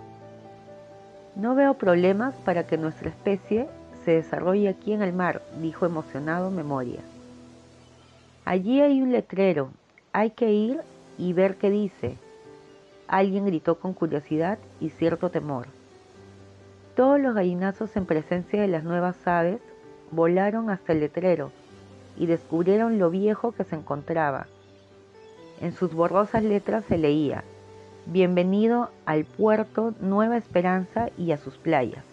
No 1.37 1.55
veo 1.55 1.73
problemas 1.73 2.35
para 2.45 2.67
que 2.67 2.77
nuestra 2.77 3.09
especie 3.09 3.67
se 4.05 4.11
desarrolle 4.11 4.69
aquí 4.69 4.93
en 4.93 5.01
el 5.01 5.15
mar, 5.15 5.41
dijo 5.63 5.87
emocionado 5.87 6.51
Memoria. 6.51 7.01
Allí 8.45 8.83
hay 8.83 9.01
un 9.01 9.11
letrero, 9.11 9.71
hay 10.13 10.33
que 10.33 10.53
ir 10.53 10.81
y 11.17 11.33
ver 11.33 11.57
qué 11.57 11.71
dice. 11.71 12.19
Alguien 13.09 13.47
gritó 13.47 13.79
con 13.79 13.95
curiosidad 13.95 14.59
y 14.81 14.91
cierto 14.91 15.31
temor. 15.31 15.67
Todos 16.95 17.19
los 17.19 17.35
gallinazos 17.35 17.97
en 17.97 18.05
presencia 18.05 18.61
de 18.61 18.69
las 18.69 18.85
nuevas 18.85 19.17
aves 19.27 19.63
volaron 20.11 20.69
hasta 20.69 20.93
el 20.93 21.01
letrero 21.01 21.53
y 22.21 22.27
descubrieron 22.27 22.99
lo 22.99 23.09
viejo 23.09 23.53
que 23.53 23.65
se 23.65 23.75
encontraba. 23.75 24.47
En 25.63 25.73
sus 25.73 25.95
borrosas 25.95 26.43
letras 26.45 26.85
se 26.87 26.99
leía, 26.99 27.45
Bienvenido 28.05 28.91
al 29.07 29.25
puerto 29.25 29.95
Nueva 30.01 30.37
Esperanza 30.37 31.09
y 31.17 31.33
a 31.33 31.39
sus 31.39 31.57
playas. 31.57 32.05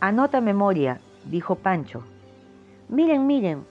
Anota 0.00 0.40
memoria, 0.40 1.00
dijo 1.26 1.56
Pancho. 1.56 2.02
Miren, 2.88 3.26
miren, 3.26 3.64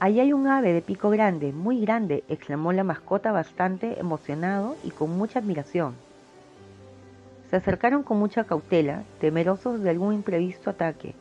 ahí 0.00 0.20
hay 0.20 0.34
un 0.34 0.46
ave 0.46 0.74
de 0.74 0.82
pico 0.82 1.08
grande, 1.08 1.52
muy 1.52 1.80
grande, 1.80 2.24
exclamó 2.28 2.72
la 2.72 2.84
mascota 2.84 3.32
bastante 3.32 3.98
emocionado 3.98 4.76
y 4.84 4.90
con 4.90 5.16
mucha 5.16 5.38
admiración. 5.38 5.94
Se 7.48 7.56
acercaron 7.56 8.02
con 8.02 8.18
mucha 8.18 8.44
cautela, 8.44 9.04
temerosos 9.18 9.80
de 9.80 9.88
algún 9.88 10.12
imprevisto 10.12 10.68
ataque. 10.68 11.14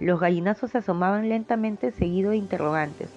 Los 0.00 0.20
gallinazos 0.20 0.70
se 0.70 0.78
asomaban 0.78 1.28
lentamente 1.28 1.90
seguido 1.90 2.30
de 2.30 2.36
interrogantes. 2.36 3.08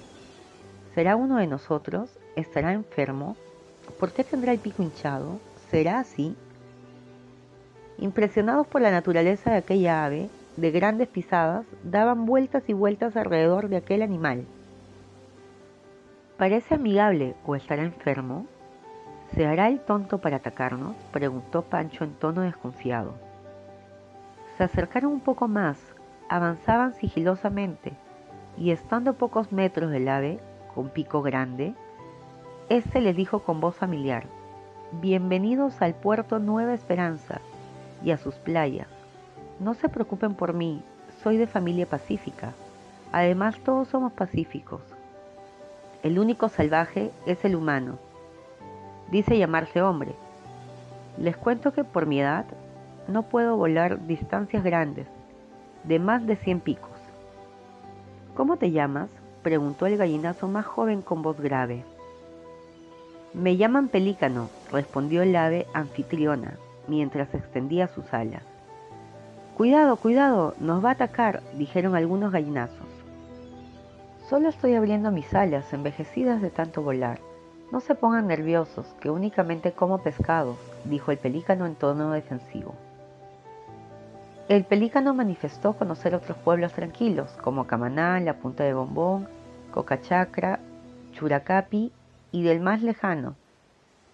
¿Será 0.95 1.15
uno 1.15 1.37
de 1.37 1.47
nosotros? 1.47 2.09
¿Estará 2.35 2.73
enfermo? 2.73 3.35
¿Por 3.99 4.11
qué 4.11 4.23
tendrá 4.23 4.53
el 4.53 4.59
pico 4.59 4.83
hinchado? 4.83 5.39
¿Será 5.69 5.99
así? 5.99 6.35
Impresionados 7.97 8.65
por 8.67 8.81
la 8.81 8.91
naturaleza 8.91 9.51
de 9.51 9.57
aquella 9.57 10.05
ave, 10.05 10.29
de 10.55 10.71
grandes 10.71 11.09
pisadas, 11.09 11.65
daban 11.83 12.25
vueltas 12.25 12.63
y 12.67 12.73
vueltas 12.73 13.15
alrededor 13.17 13.67
de 13.67 13.77
aquel 13.77 14.01
animal. 14.01 14.45
¿Parece 16.37 16.75
amigable 16.75 17.35
o 17.45 17.55
estará 17.55 17.83
enfermo? 17.83 18.45
¿Se 19.35 19.45
hará 19.45 19.67
el 19.67 19.81
tonto 19.81 20.19
para 20.19 20.37
atacarnos? 20.37 20.95
preguntó 21.11 21.63
Pancho 21.63 22.05
en 22.05 22.13
tono 22.13 22.41
desconfiado. 22.41 23.15
Se 24.57 24.63
acercaron 24.63 25.11
un 25.11 25.19
poco 25.19 25.47
más, 25.47 25.77
avanzaban 26.29 26.93
sigilosamente 26.93 27.93
y 28.57 28.71
estando 28.71 29.15
pocos 29.15 29.51
metros 29.51 29.91
del 29.91 30.07
ave, 30.07 30.39
con 30.73 30.89
pico 30.89 31.21
grande, 31.21 31.73
éste 32.69 33.01
les 33.01 33.15
dijo 33.15 33.39
con 33.39 33.59
voz 33.59 33.75
familiar, 33.75 34.25
Bienvenidos 35.01 35.81
al 35.81 35.93
puerto 35.93 36.39
Nueva 36.39 36.73
Esperanza 36.73 37.41
y 38.03 38.11
a 38.11 38.17
sus 38.17 38.35
playas. 38.35 38.87
No 39.59 39.73
se 39.73 39.89
preocupen 39.89 40.33
por 40.35 40.53
mí, 40.53 40.81
soy 41.21 41.37
de 41.37 41.47
familia 41.47 41.85
pacífica. 41.85 42.53
Además 43.11 43.59
todos 43.59 43.87
somos 43.87 44.13
pacíficos. 44.13 44.81
El 46.01 46.17
único 46.17 46.47
salvaje 46.49 47.11
es 47.25 47.43
el 47.43 47.55
humano, 47.55 47.97
Dice 49.11 49.39
llamarse 49.39 49.81
hombre. 49.81 50.13
Les 51.17 51.35
cuento 51.35 51.73
que 51.73 51.83
por 51.83 52.05
mi 52.05 52.21
edad 52.21 52.45
no 53.07 53.23
puedo 53.23 53.57
volar 53.57 54.05
distancias 54.05 54.63
grandes, 54.63 55.07
de 55.83 55.99
más 55.99 56.25
de 56.25 56.35
100 56.35 56.59
picos. 56.61 56.89
¿Cómo 58.35 58.57
te 58.57 58.71
llamas? 58.71 59.09
preguntó 59.43 59.85
el 59.85 59.97
gallinazo 59.97 60.47
más 60.47 60.65
joven 60.65 61.01
con 61.01 61.21
voz 61.21 61.39
grave. 61.39 61.83
Me 63.33 63.57
llaman 63.57 63.87
pelícano, 63.87 64.49
respondió 64.71 65.21
el 65.21 65.35
ave 65.35 65.67
anfitriona, 65.73 66.57
mientras 66.87 67.33
extendía 67.33 67.87
sus 67.87 68.13
alas. 68.13 68.43
Cuidado, 69.55 69.97
cuidado, 69.97 70.55
nos 70.59 70.83
va 70.83 70.89
a 70.89 70.93
atacar, 70.93 71.43
dijeron 71.53 71.95
algunos 71.95 72.31
gallinazos. 72.31 72.87
Solo 74.29 74.49
estoy 74.49 74.75
abriendo 74.75 75.11
mis 75.11 75.33
alas, 75.33 75.73
envejecidas 75.73 76.41
de 76.41 76.49
tanto 76.49 76.81
volar. 76.81 77.19
No 77.71 77.81
se 77.81 77.93
pongan 77.93 78.27
nerviosos, 78.27 78.87
que 78.99 79.09
únicamente 79.09 79.73
como 79.73 79.99
pescados, 79.99 80.57
dijo 80.85 81.11
el 81.11 81.17
pelícano 81.17 81.65
en 81.65 81.75
tono 81.75 82.11
defensivo. 82.11 82.73
El 84.49 84.65
pelícano 84.65 85.13
manifestó 85.13 85.73
conocer 85.73 86.15
otros 86.15 86.35
pueblos 86.39 86.73
tranquilos, 86.73 87.29
como 87.43 87.67
Camaná, 87.67 88.19
la 88.19 88.39
Punta 88.39 88.63
de 88.63 88.73
Bombón, 88.73 89.27
Cocachacra, 89.69 90.59
Churacapi 91.11 91.91
y 92.31 92.41
del 92.41 92.59
más 92.59 92.81
lejano, 92.81 93.35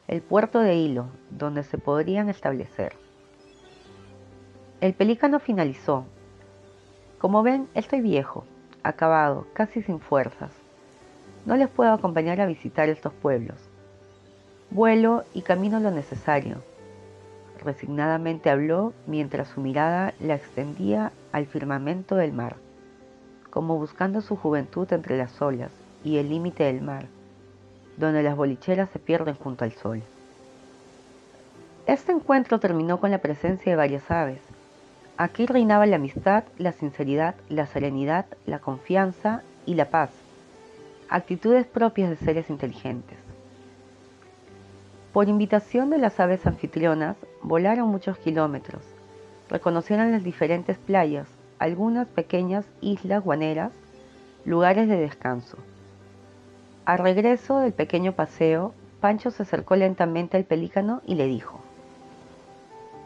el 0.09 0.21
puerto 0.21 0.59
de 0.59 0.75
Hilo, 0.75 1.07
donde 1.29 1.63
se 1.63 1.77
podrían 1.77 2.27
establecer. 2.27 2.97
El 4.81 4.93
pelícano 4.93 5.39
finalizó. 5.39 6.03
Como 7.17 7.41
ven, 7.41 7.69
estoy 7.73 8.01
viejo, 8.01 8.43
acabado, 8.83 9.47
casi 9.53 9.83
sin 9.83 10.01
fuerzas. 10.01 10.51
No 11.45 11.55
les 11.55 11.69
puedo 11.69 11.93
acompañar 11.93 12.41
a 12.41 12.45
visitar 12.45 12.89
estos 12.89 13.13
pueblos. 13.13 13.69
Vuelo 14.69 15.23
y 15.33 15.43
camino 15.43 15.79
lo 15.79 15.91
necesario 15.91 16.57
Resignadamente 17.63 18.49
habló 18.49 18.93
mientras 19.07 19.47
su 19.47 19.61
mirada 19.61 20.13
la 20.19 20.35
extendía 20.35 21.11
al 21.31 21.45
firmamento 21.45 22.15
del 22.15 22.33
mar, 22.33 22.57
como 23.49 23.77
buscando 23.77 24.21
su 24.21 24.35
juventud 24.35 24.91
entre 24.91 25.17
las 25.17 25.41
olas 25.41 25.71
y 26.03 26.17
el 26.17 26.29
límite 26.29 26.65
del 26.65 26.81
mar, 26.81 27.05
donde 27.97 28.21
las 28.23 28.35
bolicheras 28.35 28.89
se 28.89 28.99
pierden 28.99 29.35
junto 29.35 29.63
al 29.63 29.71
sol. 29.71 30.03
Este 31.87 32.11
encuentro 32.11 32.59
terminó 32.59 32.99
con 32.99 33.11
la 33.11 33.19
presencia 33.19 33.71
de 33.71 33.75
varias 33.75 34.09
aves. 34.09 34.41
Aquí 35.17 35.45
reinaba 35.45 35.85
la 35.85 35.95
amistad, 35.95 36.43
la 36.57 36.71
sinceridad, 36.71 37.35
la 37.47 37.67
serenidad, 37.67 38.25
la 38.45 38.59
confianza 38.59 39.43
y 39.65 39.75
la 39.75 39.89
paz, 39.89 40.09
actitudes 41.09 41.65
propias 41.67 42.09
de 42.09 42.17
seres 42.17 42.49
inteligentes. 42.49 43.24
Por 45.15 45.29
invitación 45.29 45.89
de 45.91 45.97
las 45.97 46.19
aves 46.19 46.45
anfitrionas, 46.45 47.15
volaron 47.41 47.87
muchos 47.87 48.17
kilómetros. 48.17 48.81
Reconocieron 49.49 50.11
las 50.11 50.25
diferentes 50.25 50.77
playas, 50.77 51.29
algunas 51.57 52.09
pequeñas 52.09 52.65
islas 52.81 53.23
guaneras, 53.23 53.71
lugares 54.43 54.89
de 54.89 54.97
descanso. 54.97 55.57
Al 56.83 56.97
regreso 56.97 57.59
del 57.59 57.71
pequeño 57.71 58.11
paseo, 58.11 58.73
Pancho 58.99 59.31
se 59.31 59.43
acercó 59.43 59.77
lentamente 59.77 60.35
al 60.35 60.43
pelícano 60.43 61.01
y 61.05 61.15
le 61.15 61.27
dijo, 61.27 61.61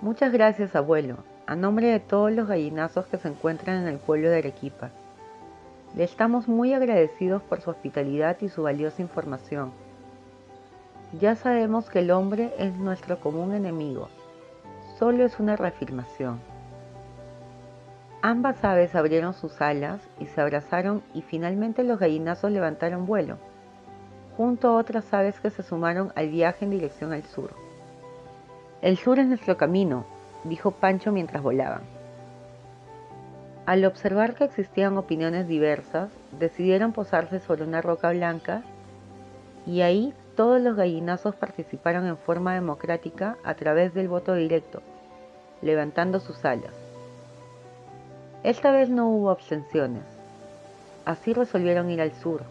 Muchas 0.01 0.31
gracias, 0.31 0.75
abuelo, 0.75 1.17
a 1.45 1.55
nombre 1.55 1.91
de 1.91 1.99
todos 1.99 2.31
los 2.31 2.47
gallinazos 2.47 3.05
que 3.05 3.17
se 3.17 3.27
encuentran 3.27 3.83
en 3.83 3.87
el 3.87 3.99
pueblo 3.99 4.31
de 4.31 4.39
Arequipa. 4.39 4.89
Le 5.95 6.05
estamos 6.05 6.47
muy 6.47 6.73
agradecidos 6.73 7.43
por 7.43 7.61
su 7.61 7.69
hospitalidad 7.69 8.37
y 8.41 8.49
su 8.49 8.63
valiosa 8.63 9.03
información. 9.03 9.71
Ya 11.17 11.35
sabemos 11.35 11.89
que 11.89 11.99
el 11.99 12.11
hombre 12.11 12.53
es 12.59 12.75
nuestro 12.75 13.19
común 13.19 13.55
enemigo. 13.55 14.09
Solo 14.99 15.25
es 15.25 15.39
una 15.39 15.55
reafirmación. 15.55 16.39
Ambas 18.21 18.63
aves 18.63 18.93
abrieron 18.93 19.33
sus 19.33 19.59
alas 19.59 20.01
y 20.19 20.27
se 20.27 20.39
abrazaron 20.39 21.01
y 21.15 21.23
finalmente 21.23 21.83
los 21.83 21.97
gallinazos 21.97 22.51
levantaron 22.51 23.07
vuelo, 23.07 23.37
junto 24.37 24.67
a 24.67 24.75
otras 24.75 25.11
aves 25.11 25.39
que 25.39 25.49
se 25.49 25.63
sumaron 25.63 26.11
al 26.15 26.29
viaje 26.29 26.65
en 26.65 26.71
dirección 26.71 27.11
al 27.11 27.23
sur. 27.23 27.53
El 28.83 28.97
sur 28.97 29.17
es 29.17 29.25
nuestro 29.25 29.57
camino, 29.57 30.05
dijo 30.43 30.71
Pancho 30.71 31.11
mientras 31.11 31.41
volaban. 31.41 31.81
Al 33.65 33.83
observar 33.85 34.35
que 34.35 34.43
existían 34.43 34.97
opiniones 34.97 35.47
diversas, 35.47 36.11
decidieron 36.39 36.91
posarse 36.91 37.39
sobre 37.39 37.63
una 37.63 37.81
roca 37.81 38.11
blanca 38.11 38.61
y 39.65 39.81
ahí 39.81 40.13
todos 40.39 40.61
los 40.61 40.77
gallinazos 40.77 41.35
participaron 41.35 42.07
en 42.07 42.15
forma 42.15 42.53
democrática 42.53 43.35
a 43.43 43.55
través 43.55 43.93
del 43.93 44.07
voto 44.07 44.35
directo, 44.35 44.81
levantando 45.61 46.21
sus 46.21 46.45
alas. 46.45 46.71
Esta 48.43 48.71
vez 48.71 48.89
no 48.89 49.09
hubo 49.09 49.31
abstenciones. 49.31 50.03
Así 51.03 51.33
resolvieron 51.33 51.89
ir 51.89 51.99
al 51.99 52.13
sur. 52.13 52.43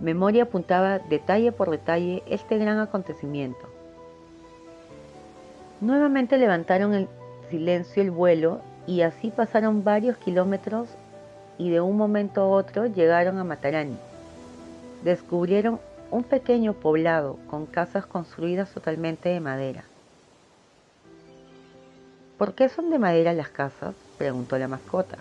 Memoria 0.00 0.42
apuntaba 0.42 0.98
detalle 0.98 1.52
por 1.52 1.70
detalle 1.70 2.24
este 2.26 2.58
gran 2.58 2.80
acontecimiento. 2.80 3.68
Nuevamente 5.80 6.36
levantaron 6.36 6.94
el 6.94 7.08
silencio 7.48 8.02
el 8.02 8.10
vuelo 8.10 8.60
y 8.88 9.02
así 9.02 9.30
pasaron 9.30 9.84
varios 9.84 10.16
kilómetros 10.16 10.88
y 11.58 11.70
de 11.70 11.80
un 11.80 11.96
momento 11.96 12.40
a 12.40 12.48
otro 12.48 12.86
llegaron 12.86 13.38
a 13.38 13.44
Matarani. 13.44 13.96
Descubrieron 15.04 15.78
un 16.10 16.22
pequeño 16.24 16.74
poblado 16.74 17.38
con 17.48 17.66
casas 17.66 18.06
construidas 18.06 18.70
totalmente 18.72 19.28
de 19.28 19.40
madera. 19.40 19.84
¿Por 22.38 22.54
qué 22.54 22.68
son 22.68 22.90
de 22.90 22.98
madera 22.98 23.32
las 23.32 23.48
casas? 23.48 23.94
preguntó 24.18 24.58
la 24.58 24.68
mascota. 24.68 25.18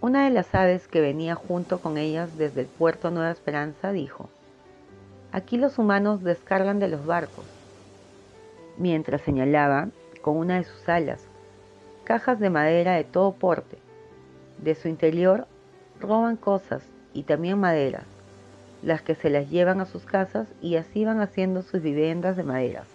Una 0.00 0.24
de 0.24 0.30
las 0.30 0.54
aves 0.54 0.88
que 0.88 1.00
venía 1.00 1.34
junto 1.34 1.80
con 1.80 1.98
ellas 1.98 2.36
desde 2.38 2.62
el 2.62 2.66
puerto 2.66 3.10
Nueva 3.10 3.30
Esperanza 3.30 3.92
dijo, 3.92 4.28
Aquí 5.32 5.58
los 5.58 5.78
humanos 5.78 6.22
descargan 6.22 6.78
de 6.80 6.88
los 6.88 7.06
barcos, 7.06 7.44
mientras 8.78 9.20
señalaba 9.20 9.88
con 10.22 10.36
una 10.36 10.56
de 10.56 10.64
sus 10.64 10.88
alas 10.88 11.26
cajas 12.04 12.40
de 12.40 12.50
madera 12.50 12.94
de 12.94 13.04
todo 13.04 13.32
porte. 13.32 13.78
De 14.58 14.74
su 14.74 14.88
interior 14.88 15.46
roban 16.00 16.36
cosas 16.36 16.82
y 17.12 17.22
también 17.22 17.58
maderas 17.58 18.04
las 18.82 19.02
que 19.02 19.14
se 19.14 19.30
las 19.30 19.50
llevan 19.50 19.80
a 19.80 19.86
sus 19.86 20.04
casas 20.04 20.48
y 20.60 20.76
así 20.76 21.04
van 21.04 21.20
haciendo 21.20 21.62
sus 21.62 21.82
viviendas 21.82 22.36
de 22.36 22.42
maderas. 22.42 22.88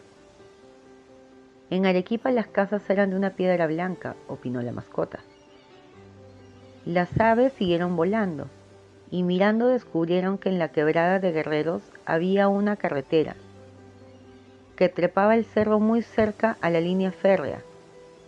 En 1.69 1.85
Arequipa 1.85 2.31
las 2.31 2.47
casas 2.47 2.87
eran 2.89 3.09
de 3.09 3.15
una 3.15 3.31
piedra 3.31 3.67
blanca, 3.67 4.15
opinó 4.27 4.61
la 4.61 4.71
mascota. 4.71 5.19
Las 6.85 7.19
aves 7.19 7.53
siguieron 7.53 7.95
volando 7.95 8.47
y 9.09 9.23
mirando 9.23 9.67
descubrieron 9.67 10.37
que 10.37 10.49
en 10.49 10.59
la 10.59 10.69
quebrada 10.69 11.19
de 11.19 11.31
Guerreros 11.31 11.81
había 12.05 12.47
una 12.47 12.75
carretera 12.75 13.35
que 14.75 14.89
trepaba 14.89 15.35
el 15.35 15.45
cerro 15.45 15.79
muy 15.79 16.01
cerca 16.01 16.57
a 16.61 16.69
la 16.69 16.81
línea 16.81 17.11
férrea. 17.11 17.61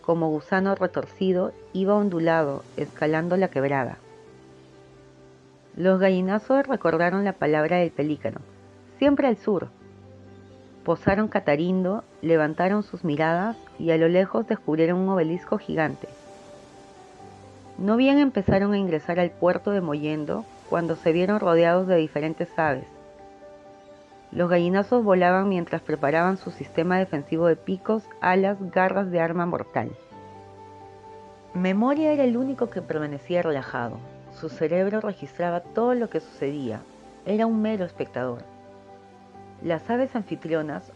Como 0.02 0.30
gusano 0.30 0.76
retorcido, 0.76 1.52
iba 1.74 1.96
ondulado, 1.96 2.64
escalando 2.78 3.36
la 3.36 3.50
quebrada. 3.50 3.98
Los 5.78 6.00
gallinazos 6.00 6.66
recordaron 6.66 7.24
la 7.24 7.34
palabra 7.34 7.78
del 7.78 7.92
pelícano, 7.92 8.40
siempre 8.98 9.28
al 9.28 9.38
sur. 9.38 9.68
Posaron 10.84 11.28
Catarindo, 11.28 12.04
levantaron 12.24 12.82
sus 12.82 13.04
miradas 13.04 13.56
y 13.78 13.92
a 13.92 13.98
lo 13.98 14.08
lejos 14.08 14.48
descubrieron 14.48 14.98
un 14.98 15.10
obelisco 15.10 15.60
gigante. 15.60 16.08
No 17.78 17.96
bien 17.96 18.18
empezaron 18.18 18.74
a 18.74 18.80
ingresar 18.80 19.20
al 19.20 19.30
puerto 19.30 19.70
de 19.70 19.82
Mollendo 19.82 20.46
cuando 20.68 20.96
se 20.96 21.12
vieron 21.12 21.40
rodeados 21.40 21.86
de 21.86 21.98
diferentes 21.98 22.50
aves. 22.58 22.88
Los 24.32 24.50
gallinazos 24.50 25.04
volaban 25.04 25.48
mientras 25.48 25.84
preparaban 25.84 26.38
su 26.38 26.50
sistema 26.50 26.98
defensivo 26.98 27.46
de 27.46 27.56
picos, 27.56 28.02
alas, 28.20 28.58
garras 28.72 29.12
de 29.12 29.20
arma 29.20 29.46
mortal. 29.46 29.92
Memoria 31.54 32.14
era 32.14 32.24
el 32.24 32.36
único 32.36 32.72
que 32.72 32.82
permanecía 32.82 33.44
relajado, 33.44 34.00
su 34.40 34.50
cerebro 34.50 35.02
registraba 35.02 35.62
todo 35.62 35.96
lo 35.96 36.10
que 36.10 36.20
sucedía. 36.20 36.82
Era 37.26 37.48
un 37.48 37.62
mero 37.62 37.86
espectador. 37.86 38.44
Las 39.64 39.90
aves 39.90 40.16
anfitrionas, 40.16 40.92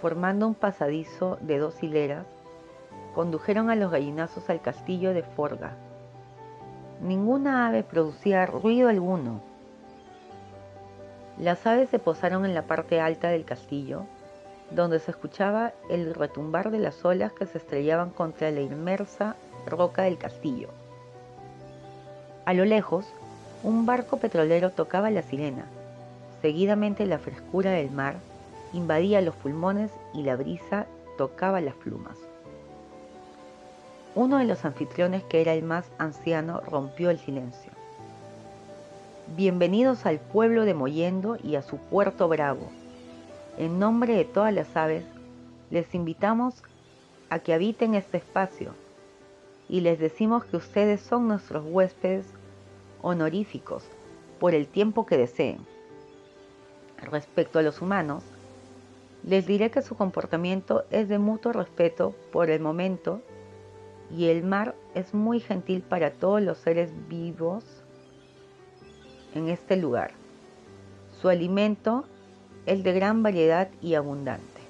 formando 0.00 0.46
un 0.46 0.54
pasadizo 0.54 1.36
de 1.42 1.58
dos 1.58 1.82
hileras, 1.82 2.26
condujeron 3.14 3.68
a 3.68 3.76
los 3.76 3.90
gallinazos 3.90 4.48
al 4.48 4.62
castillo 4.62 5.12
de 5.12 5.22
Forga. 5.22 5.72
Ninguna 7.02 7.66
ave 7.68 7.82
producía 7.82 8.46
ruido 8.46 8.88
alguno. 8.88 9.42
Las 11.38 11.66
aves 11.66 11.90
se 11.90 11.98
posaron 11.98 12.46
en 12.46 12.54
la 12.54 12.62
parte 12.62 13.00
alta 13.00 13.28
del 13.28 13.44
castillo, 13.44 14.04
donde 14.70 14.98
se 14.98 15.10
escuchaba 15.10 15.72
el 15.90 16.14
retumbar 16.14 16.70
de 16.70 16.78
las 16.78 17.04
olas 17.04 17.32
que 17.32 17.46
se 17.46 17.58
estrellaban 17.58 18.10
contra 18.10 18.50
la 18.50 18.60
inmersa 18.60 19.36
roca 19.66 20.02
del 20.02 20.16
castillo. 20.16 20.79
A 22.46 22.54
lo 22.54 22.64
lejos, 22.64 23.06
un 23.62 23.84
barco 23.84 24.16
petrolero 24.16 24.70
tocaba 24.70 25.10
la 25.10 25.22
sirena. 25.22 25.66
Seguidamente 26.40 27.04
la 27.04 27.18
frescura 27.18 27.72
del 27.72 27.90
mar 27.90 28.16
invadía 28.72 29.20
los 29.20 29.34
pulmones 29.34 29.90
y 30.14 30.22
la 30.22 30.36
brisa 30.36 30.86
tocaba 31.18 31.60
las 31.60 31.74
plumas. 31.74 32.16
Uno 34.14 34.38
de 34.38 34.44
los 34.44 34.64
anfitriones, 34.64 35.22
que 35.24 35.42
era 35.42 35.52
el 35.52 35.62
más 35.62 35.84
anciano, 35.98 36.60
rompió 36.60 37.10
el 37.10 37.18
silencio. 37.18 37.70
Bienvenidos 39.36 40.06
al 40.06 40.18
pueblo 40.18 40.64
de 40.64 40.74
Moyendo 40.74 41.36
y 41.44 41.56
a 41.56 41.62
su 41.62 41.76
puerto 41.76 42.26
bravo. 42.26 42.70
En 43.58 43.78
nombre 43.78 44.16
de 44.16 44.24
todas 44.24 44.52
las 44.54 44.74
aves, 44.76 45.04
les 45.70 45.94
invitamos 45.94 46.62
a 47.28 47.38
que 47.38 47.52
habiten 47.52 47.94
este 47.94 48.16
espacio 48.16 48.74
y 49.70 49.82
les 49.82 50.00
decimos 50.00 50.44
que 50.44 50.56
ustedes 50.56 51.00
son 51.00 51.28
nuestros 51.28 51.64
huéspedes 51.64 52.26
honoríficos 53.02 53.84
por 54.40 54.52
el 54.52 54.66
tiempo 54.66 55.06
que 55.06 55.16
deseen. 55.16 55.58
Respecto 56.98 57.60
a 57.60 57.62
los 57.62 57.80
humanos, 57.80 58.24
les 59.22 59.46
diré 59.46 59.70
que 59.70 59.80
su 59.80 59.94
comportamiento 59.94 60.84
es 60.90 61.08
de 61.08 61.20
mutuo 61.20 61.52
respeto 61.52 62.16
por 62.32 62.50
el 62.50 62.60
momento 62.60 63.22
y 64.10 64.26
el 64.26 64.42
mar 64.42 64.74
es 64.96 65.14
muy 65.14 65.38
gentil 65.38 65.82
para 65.82 66.10
todos 66.10 66.42
los 66.42 66.58
seres 66.58 66.90
vivos 67.08 67.64
en 69.36 69.48
este 69.48 69.76
lugar. 69.76 70.10
Su 71.20 71.28
alimento 71.28 72.06
es 72.66 72.82
de 72.82 72.92
gran 72.92 73.22
variedad 73.22 73.68
y 73.80 73.94
abundante. 73.94 74.60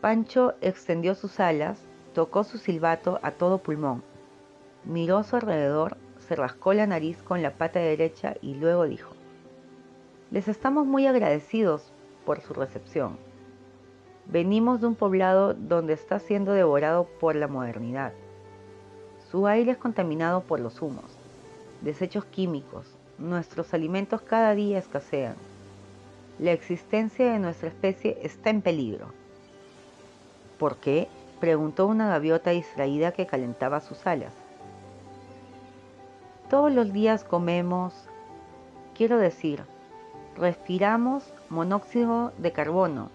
Pancho 0.00 0.54
extendió 0.60 1.16
sus 1.16 1.40
alas, 1.40 1.80
tocó 2.12 2.44
su 2.44 2.58
silbato 2.58 3.18
a 3.22 3.32
todo 3.32 3.58
pulmón, 3.58 4.02
miró 4.84 5.18
a 5.18 5.24
su 5.24 5.36
alrededor, 5.36 5.96
se 6.28 6.36
rascó 6.36 6.72
la 6.72 6.86
nariz 6.86 7.22
con 7.22 7.42
la 7.42 7.52
pata 7.52 7.80
derecha 7.80 8.34
y 8.40 8.54
luego 8.54 8.84
dijo, 8.84 9.12
Les 10.30 10.48
estamos 10.48 10.86
muy 10.86 11.06
agradecidos 11.06 11.92
por 12.24 12.40
su 12.40 12.54
recepción. 12.54 13.16
Venimos 14.26 14.80
de 14.80 14.86
un 14.86 14.94
poblado 14.94 15.52
donde 15.54 15.94
está 15.94 16.18
siendo 16.18 16.52
devorado 16.52 17.04
por 17.20 17.34
la 17.34 17.48
modernidad. 17.48 18.12
Su 19.30 19.46
aire 19.46 19.72
es 19.72 19.78
contaminado 19.78 20.42
por 20.42 20.60
los 20.60 20.80
humos, 20.80 21.04
desechos 21.80 22.24
químicos, 22.26 22.86
nuestros 23.18 23.74
alimentos 23.74 24.20
cada 24.22 24.54
día 24.54 24.78
escasean. 24.78 25.34
La 26.38 26.52
existencia 26.52 27.32
de 27.32 27.38
nuestra 27.38 27.68
especie 27.68 28.18
está 28.22 28.50
en 28.50 28.62
peligro. 28.62 29.06
¿Por 30.58 30.76
qué? 30.76 31.08
Preguntó 31.42 31.88
una 31.88 32.06
gaviota 32.06 32.50
distraída 32.50 33.10
que 33.10 33.26
calentaba 33.26 33.80
sus 33.80 34.06
alas. 34.06 34.32
Todos 36.48 36.72
los 36.72 36.92
días 36.92 37.24
comemos, 37.24 37.92
quiero 38.94 39.18
decir, 39.18 39.64
respiramos 40.36 41.24
monóxido 41.48 42.32
de 42.38 42.52
carbono, 42.52 43.10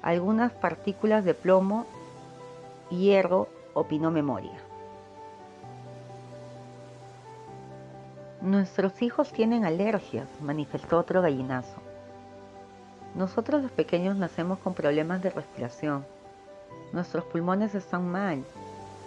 algunas 0.00 0.50
partículas 0.50 1.26
de 1.26 1.34
plomo, 1.34 1.84
hierro, 2.88 3.48
opinó 3.74 4.10
Memoria. 4.10 4.58
Nuestros 8.40 9.02
hijos 9.02 9.30
tienen 9.30 9.66
alergias, 9.66 10.26
manifestó 10.40 10.98
otro 10.98 11.20
gallinazo. 11.20 11.82
Nosotros 13.14 13.60
los 13.60 13.72
pequeños 13.72 14.16
nacemos 14.16 14.58
con 14.60 14.72
problemas 14.72 15.22
de 15.22 15.28
respiración. 15.28 16.06
Nuestros 16.92 17.24
pulmones 17.24 17.74
están 17.74 18.10
mal, 18.10 18.44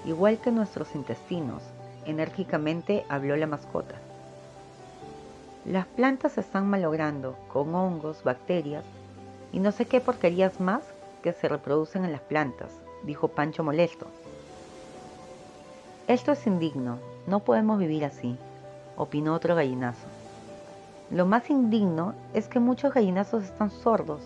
igual 0.05 0.37
que 0.39 0.51
nuestros 0.51 0.95
intestinos, 0.95 1.61
enérgicamente 2.05 3.05
habló 3.09 3.35
la 3.35 3.47
mascota. 3.47 3.95
Las 5.65 5.85
plantas 5.85 6.33
se 6.33 6.41
están 6.41 6.69
malogrando 6.69 7.35
con 7.51 7.73
hongos, 7.75 8.23
bacterias 8.23 8.83
y 9.51 9.59
no 9.59 9.71
sé 9.71 9.85
qué 9.85 10.01
porquerías 10.01 10.59
más 10.59 10.81
que 11.21 11.33
se 11.33 11.47
reproducen 11.47 12.05
en 12.05 12.11
las 12.11 12.21
plantas, 12.21 12.71
dijo 13.03 13.27
Pancho 13.27 13.63
molesto. 13.63 14.07
Esto 16.07 16.31
es 16.31 16.47
indigno, 16.47 16.97
no 17.27 17.41
podemos 17.41 17.77
vivir 17.77 18.05
así 18.05 18.37
opinó 19.01 19.33
otro 19.33 19.55
gallinazo. 19.55 20.07
Lo 21.09 21.25
más 21.25 21.49
indigno 21.49 22.13
es 22.33 22.47
que 22.47 22.59
muchos 22.59 22.93
gallinazos 22.93 23.43
están 23.43 23.71
sordos 23.71 24.21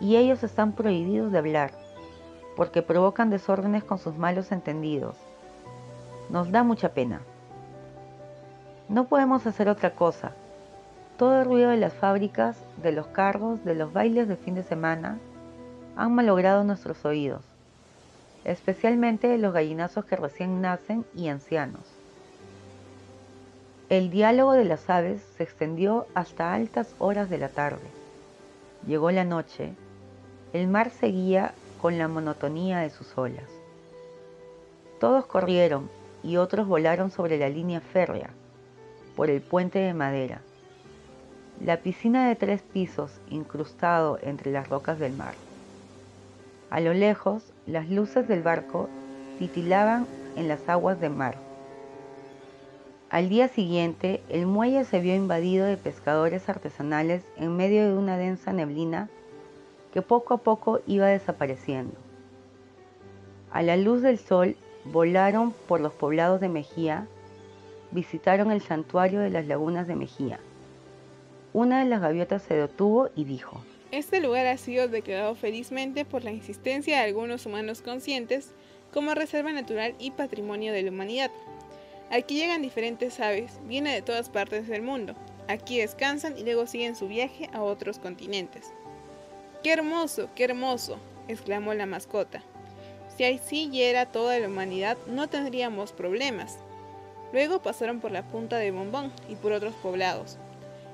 y 0.00 0.16
ellos 0.16 0.42
están 0.42 0.72
prohibidos 0.72 1.32
de 1.32 1.38
hablar 1.38 1.72
porque 2.56 2.82
provocan 2.82 3.30
desórdenes 3.30 3.84
con 3.84 3.98
sus 3.98 4.16
malos 4.16 4.52
entendidos. 4.52 5.16
Nos 6.28 6.50
da 6.50 6.62
mucha 6.62 6.90
pena. 6.90 7.20
No 8.88 9.04
podemos 9.04 9.46
hacer 9.46 9.68
otra 9.68 9.94
cosa. 9.94 10.32
Todo 11.16 11.40
el 11.40 11.44
ruido 11.44 11.70
de 11.70 11.76
las 11.76 11.92
fábricas, 11.92 12.56
de 12.82 12.92
los 12.92 13.06
carros, 13.08 13.64
de 13.64 13.74
los 13.74 13.92
bailes 13.92 14.28
de 14.28 14.36
fin 14.36 14.54
de 14.54 14.62
semana, 14.62 15.18
han 15.96 16.14
malogrado 16.14 16.64
nuestros 16.64 17.04
oídos, 17.04 17.42
especialmente 18.44 19.36
los 19.38 19.52
gallinazos 19.52 20.04
que 20.04 20.16
recién 20.16 20.60
nacen 20.60 21.04
y 21.14 21.28
ancianos. 21.28 21.82
El 23.90 24.10
diálogo 24.10 24.52
de 24.52 24.64
las 24.64 24.88
aves 24.88 25.20
se 25.36 25.42
extendió 25.42 26.06
hasta 26.14 26.54
altas 26.54 26.94
horas 27.00 27.28
de 27.28 27.38
la 27.38 27.48
tarde. 27.48 27.82
Llegó 28.86 29.10
la 29.10 29.24
noche. 29.24 29.74
El 30.52 30.68
mar 30.68 30.90
seguía 30.90 31.52
con 31.80 31.98
la 31.98 32.08
monotonía 32.08 32.80
de 32.80 32.90
sus 32.90 33.16
olas. 33.16 33.48
Todos 34.98 35.24
corrieron 35.24 35.88
y 36.22 36.36
otros 36.36 36.66
volaron 36.66 37.10
sobre 37.10 37.38
la 37.38 37.48
línea 37.48 37.80
férrea, 37.80 38.30
por 39.16 39.30
el 39.30 39.40
puente 39.40 39.78
de 39.78 39.94
madera. 39.94 40.42
La 41.64 41.78
piscina 41.78 42.28
de 42.28 42.36
tres 42.36 42.62
pisos 42.62 43.12
incrustado 43.30 44.18
entre 44.22 44.52
las 44.52 44.68
rocas 44.68 44.98
del 44.98 45.12
mar. 45.12 45.34
A 46.70 46.80
lo 46.80 46.92
lejos, 46.92 47.52
las 47.66 47.88
luces 47.88 48.28
del 48.28 48.42
barco 48.42 48.88
titilaban 49.38 50.06
en 50.36 50.48
las 50.48 50.68
aguas 50.68 51.00
de 51.00 51.08
mar. 51.08 51.36
Al 53.08 53.28
día 53.28 53.48
siguiente, 53.48 54.22
el 54.28 54.46
muelle 54.46 54.84
se 54.84 55.00
vio 55.00 55.14
invadido 55.14 55.66
de 55.66 55.76
pescadores 55.76 56.48
artesanales 56.48 57.24
en 57.36 57.56
medio 57.56 57.86
de 57.86 57.94
una 57.94 58.16
densa 58.16 58.52
neblina 58.52 59.08
que 59.92 60.02
poco 60.02 60.34
a 60.34 60.38
poco 60.38 60.80
iba 60.86 61.06
desapareciendo. 61.06 61.94
A 63.50 63.62
la 63.62 63.76
luz 63.76 64.02
del 64.02 64.18
sol, 64.18 64.56
volaron 64.84 65.52
por 65.66 65.80
los 65.80 65.92
poblados 65.92 66.40
de 66.40 66.48
Mejía, 66.48 67.06
visitaron 67.90 68.50
el 68.52 68.60
santuario 68.60 69.20
de 69.20 69.30
las 69.30 69.46
lagunas 69.46 69.86
de 69.86 69.96
Mejía. 69.96 70.38
Una 71.52 71.80
de 71.80 71.90
las 71.90 72.00
gaviotas 72.00 72.42
se 72.42 72.54
detuvo 72.54 73.08
y 73.16 73.24
dijo, 73.24 73.60
Este 73.90 74.20
lugar 74.20 74.46
ha 74.46 74.56
sido 74.56 74.86
declarado 74.86 75.34
felizmente 75.34 76.04
por 76.04 76.22
la 76.22 76.30
insistencia 76.30 76.98
de 76.98 77.04
algunos 77.04 77.44
humanos 77.44 77.82
conscientes 77.82 78.52
como 78.92 79.14
reserva 79.14 79.52
natural 79.52 79.94
y 79.98 80.12
patrimonio 80.12 80.72
de 80.72 80.82
la 80.82 80.90
humanidad. 80.90 81.30
Aquí 82.10 82.36
llegan 82.36 82.62
diferentes 82.62 83.20
aves, 83.20 83.60
vienen 83.66 83.94
de 83.94 84.02
todas 84.02 84.30
partes 84.30 84.68
del 84.68 84.82
mundo. 84.82 85.14
Aquí 85.48 85.78
descansan 85.78 86.38
y 86.38 86.44
luego 86.44 86.66
siguen 86.66 86.94
su 86.94 87.08
viaje 87.08 87.48
a 87.52 87.62
otros 87.62 87.98
continentes. 87.98 88.72
¡Qué 89.62 89.72
hermoso, 89.72 90.28
qué 90.34 90.44
hermoso! 90.44 90.98
exclamó 91.28 91.74
la 91.74 91.86
mascota. 91.86 92.42
Si 93.16 93.24
así 93.24 93.70
era 93.82 94.06
toda 94.06 94.38
la 94.38 94.48
humanidad, 94.48 94.96
no 95.06 95.28
tendríamos 95.28 95.92
problemas. 95.92 96.58
Luego 97.32 97.60
pasaron 97.60 98.00
por 98.00 98.10
la 98.10 98.22
punta 98.22 98.56
de 98.56 98.70
Bombón 98.70 99.12
y 99.28 99.36
por 99.36 99.52
otros 99.52 99.74
poblados. 99.74 100.38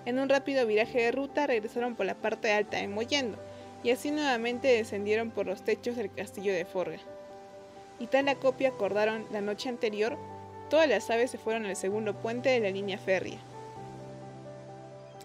En 0.05 0.19
un 0.19 0.29
rápido 0.29 0.67
viraje 0.67 1.03
de 1.03 1.13
ruta 1.13 1.47
regresaron 1.47 1.95
por 1.95 2.07
la 2.07 2.15
parte 2.15 2.53
alta 2.53 2.77
de 2.77 2.89
Moyendo 2.89 3.39
y 3.83 3.91
así 3.91 4.11
nuevamente 4.11 4.69
descendieron 4.69 5.31
por 5.31 5.47
los 5.47 5.63
techos 5.63 5.97
del 5.97 6.13
castillo 6.13 6.53
de 6.53 6.65
Forga. 6.65 6.99
Y 7.99 8.09
tal 8.09 8.29
acopio 8.29 8.69
acordaron 8.69 9.27
la 9.31 9.41
noche 9.41 9.69
anterior 9.69 10.19
Todas 10.69 10.89
las 10.89 11.09
aves 11.11 11.31
se 11.31 11.39
fueron 11.39 11.65
al 11.67 11.77
segundo 11.77 12.15
puente 12.15 12.49
de 12.49 12.61
la 12.61 12.71
línea 12.71 12.99
férrea. 12.99 13.39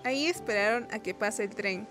Ahí 0.03 0.27
esperaron 0.27 0.87
a 0.91 0.99
que 0.99 1.15
pase 1.15 1.43
el 1.43 1.55
tren. 1.55 1.87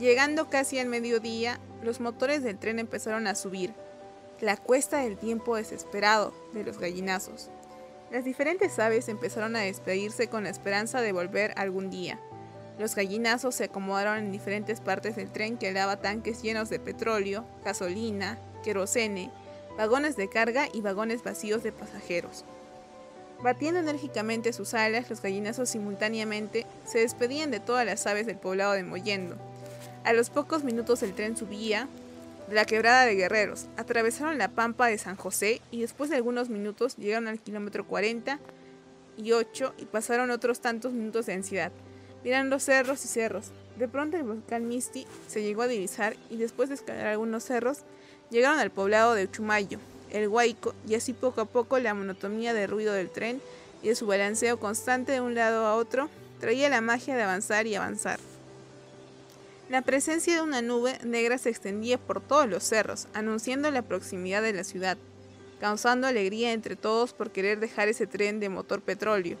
Llegando 0.00 0.48
casi 0.48 0.78
al 0.78 0.86
mediodía, 0.86 1.60
los 1.82 2.00
motores 2.00 2.42
del 2.42 2.56
tren 2.56 2.78
empezaron 2.78 3.26
a 3.26 3.34
subir. 3.34 3.74
La 4.40 4.56
cuesta 4.56 5.00
del 5.02 5.18
tiempo 5.18 5.56
desesperado 5.56 6.32
de 6.54 6.64
los 6.64 6.78
gallinazos. 6.78 7.50
Las 8.10 8.24
diferentes 8.24 8.78
aves 8.78 9.10
empezaron 9.10 9.56
a 9.56 9.60
despedirse 9.60 10.28
con 10.28 10.44
la 10.44 10.50
esperanza 10.50 11.02
de 11.02 11.12
volver 11.12 11.52
algún 11.56 11.90
día. 11.90 12.18
Los 12.78 12.94
gallinazos 12.94 13.54
se 13.54 13.64
acomodaron 13.64 14.16
en 14.16 14.32
diferentes 14.32 14.80
partes 14.80 15.16
del 15.16 15.30
tren 15.30 15.58
que 15.58 15.74
daba 15.74 16.00
tanques 16.00 16.40
llenos 16.40 16.70
de 16.70 16.80
petróleo, 16.80 17.44
gasolina, 17.62 18.38
querosene, 18.64 19.30
vagones 19.76 20.16
de 20.16 20.30
carga 20.30 20.66
y 20.72 20.80
vagones 20.80 21.22
vacíos 21.22 21.62
de 21.62 21.72
pasajeros. 21.72 22.46
Batiendo 23.42 23.80
enérgicamente 23.80 24.54
sus 24.54 24.72
alas, 24.72 25.10
los 25.10 25.20
gallinazos 25.20 25.68
simultáneamente 25.68 26.64
se 26.86 27.00
despedían 27.00 27.50
de 27.50 27.60
todas 27.60 27.84
las 27.84 28.06
aves 28.06 28.24
del 28.24 28.38
poblado 28.38 28.72
de 28.72 28.82
Mollendo. 28.82 29.49
A 30.02 30.14
los 30.14 30.30
pocos 30.30 30.64
minutos 30.64 31.02
el 31.02 31.14
tren 31.14 31.36
subía 31.36 31.86
de 32.48 32.54
la 32.54 32.64
quebrada 32.64 33.04
de 33.04 33.14
Guerreros, 33.14 33.66
atravesaron 33.76 34.38
la 34.38 34.48
pampa 34.48 34.86
de 34.86 34.96
San 34.96 35.16
José 35.16 35.60
y 35.70 35.82
después 35.82 36.08
de 36.08 36.16
algunos 36.16 36.48
minutos 36.48 36.96
llegaron 36.96 37.28
al 37.28 37.38
kilómetro 37.38 37.86
40 37.86 38.40
y 39.18 39.32
8 39.32 39.74
y 39.76 39.84
pasaron 39.84 40.30
otros 40.30 40.60
tantos 40.60 40.94
minutos 40.94 41.26
de 41.26 41.34
ansiedad, 41.34 41.70
mirando 42.24 42.58
cerros 42.58 43.04
y 43.04 43.08
cerros. 43.08 43.50
De 43.78 43.88
pronto 43.88 44.16
el 44.16 44.22
volcán 44.22 44.68
Misti 44.68 45.06
se 45.28 45.42
llegó 45.42 45.62
a 45.62 45.68
divisar 45.68 46.16
y 46.30 46.38
después 46.38 46.70
de 46.70 46.76
escalar 46.76 47.06
algunos 47.06 47.44
cerros, 47.44 47.80
llegaron 48.30 48.58
al 48.58 48.70
poblado 48.70 49.14
de 49.14 49.30
Chumayo, 49.30 49.78
el 50.10 50.28
Huayco, 50.28 50.74
y 50.88 50.94
así 50.94 51.12
poco 51.12 51.42
a 51.42 51.44
poco 51.44 51.78
la 51.78 51.92
monotonía 51.92 52.54
del 52.54 52.70
ruido 52.70 52.94
del 52.94 53.10
tren 53.10 53.40
y 53.82 53.88
de 53.88 53.94
su 53.94 54.06
balanceo 54.06 54.58
constante 54.58 55.12
de 55.12 55.20
un 55.20 55.34
lado 55.34 55.66
a 55.66 55.76
otro 55.76 56.08
traía 56.40 56.70
la 56.70 56.80
magia 56.80 57.16
de 57.16 57.22
avanzar 57.22 57.66
y 57.66 57.74
avanzar. 57.74 58.18
La 59.70 59.82
presencia 59.82 60.34
de 60.34 60.40
una 60.40 60.62
nube 60.62 60.98
negra 61.04 61.38
se 61.38 61.48
extendía 61.48 61.96
por 61.96 62.20
todos 62.20 62.48
los 62.48 62.64
cerros, 62.64 63.06
anunciando 63.14 63.70
la 63.70 63.82
proximidad 63.82 64.42
de 64.42 64.52
la 64.52 64.64
ciudad, 64.64 64.98
causando 65.60 66.08
alegría 66.08 66.52
entre 66.52 66.74
todos 66.74 67.12
por 67.12 67.30
querer 67.30 67.60
dejar 67.60 67.86
ese 67.86 68.08
tren 68.08 68.40
de 68.40 68.48
motor 68.48 68.80
petróleo, 68.80 69.38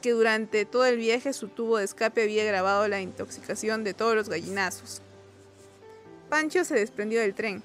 que 0.00 0.12
durante 0.12 0.64
todo 0.64 0.86
el 0.86 0.96
viaje 0.96 1.34
su 1.34 1.48
tubo 1.48 1.76
de 1.76 1.84
escape 1.84 2.22
había 2.22 2.42
grabado 2.46 2.88
la 2.88 3.02
intoxicación 3.02 3.84
de 3.84 3.92
todos 3.92 4.14
los 4.14 4.30
gallinazos. 4.30 5.02
Pancho 6.30 6.64
se 6.64 6.76
desprendió 6.76 7.20
del 7.20 7.34
tren, 7.34 7.62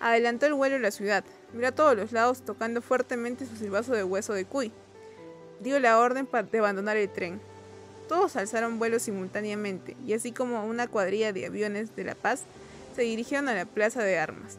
adelantó 0.00 0.46
el 0.46 0.54
vuelo 0.54 0.76
a 0.76 0.78
la 0.78 0.92
ciudad, 0.92 1.24
miró 1.52 1.66
a 1.66 1.72
todos 1.72 1.96
los 1.96 2.12
lados 2.12 2.42
tocando 2.42 2.80
fuertemente 2.80 3.44
su 3.44 3.56
silbazo 3.56 3.92
de 3.92 4.04
hueso 4.04 4.34
de 4.34 4.44
cuy. 4.44 4.70
Dio 5.62 5.80
la 5.80 5.98
orden 5.98 6.28
de 6.30 6.58
abandonar 6.60 6.96
el 6.96 7.08
tren. 7.08 7.40
Todos 8.08 8.36
alzaron 8.36 8.78
vuelo 8.78 8.98
simultáneamente 8.98 9.96
y 10.06 10.12
así 10.12 10.32
como 10.32 10.64
una 10.64 10.88
cuadrilla 10.88 11.32
de 11.32 11.46
aviones 11.46 11.94
de 11.96 12.04
La 12.04 12.14
Paz, 12.14 12.44
se 12.94 13.02
dirigieron 13.02 13.48
a 13.48 13.54
la 13.54 13.64
plaza 13.64 14.02
de 14.02 14.18
armas. 14.18 14.58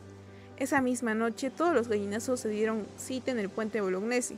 Esa 0.58 0.82
misma 0.82 1.14
noche 1.14 1.50
todos 1.50 1.74
los 1.74 1.88
gallinazos 1.88 2.40
se 2.40 2.50
dieron 2.50 2.88
cita 2.98 3.32
en 3.32 3.40
el 3.40 3.50
puente 3.50 3.82
Bolognesi. 3.82 4.38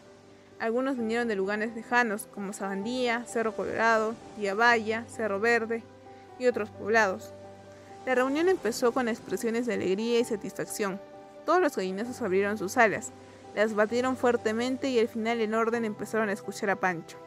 Algunos 0.60 0.98
vinieron 0.98 1.28
de 1.28 1.36
lugares 1.36 1.76
lejanos 1.76 2.28
como 2.34 2.54
Sabandía, 2.54 3.26
Cerro 3.26 3.56
Colorado, 3.56 4.15
Diabaya, 4.38 5.06
Cerro 5.08 5.39
Verde 5.39 5.84
y 6.39 6.48
otros 6.48 6.70
poblados. 6.70 7.34
La 8.06 8.15
reunión 8.15 8.50
empezó 8.50 8.91
con 8.91 9.08
expresiones 9.08 9.65
de 9.65 9.74
alegría 9.74 10.20
y 10.20 10.24
satisfacción. 10.24 11.00
Todos 11.46 11.62
los 11.62 11.76
gallinazos 11.76 12.22
abrieron 12.22 12.58
sus 12.58 12.78
alas, 12.78 13.12
las 13.56 13.74
batieron 13.74 14.15
fuertemente 14.15 14.89
y 14.89 15.00
al 15.00 15.08
final 15.08 15.41
en 15.41 15.54
orden 15.54 15.86
empezaron 15.86 16.30
a 16.30 16.34
escuchar 16.34 16.70
a 16.70 16.76
Pancho. 16.76 17.18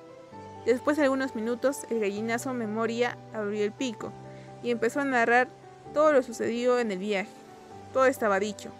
Después 0.66 0.96
de 0.96 1.04
algunos 1.04 1.34
minutos, 1.34 1.86
el 1.90 2.00
gallinazo 2.00 2.52
Memoria 2.52 3.16
abrió 3.32 3.64
el 3.64 3.72
pico 3.72 4.12
y 4.62 4.70
empezó 4.70 5.00
a 5.00 5.04
narrar 5.04 5.48
todo 5.94 6.12
lo 6.12 6.22
sucedido 6.22 6.78
en 6.78 6.90
el 6.90 6.98
viaje. 6.98 7.30
Todo 7.92 8.06
estaba 8.06 8.38
dicho. 8.38 8.70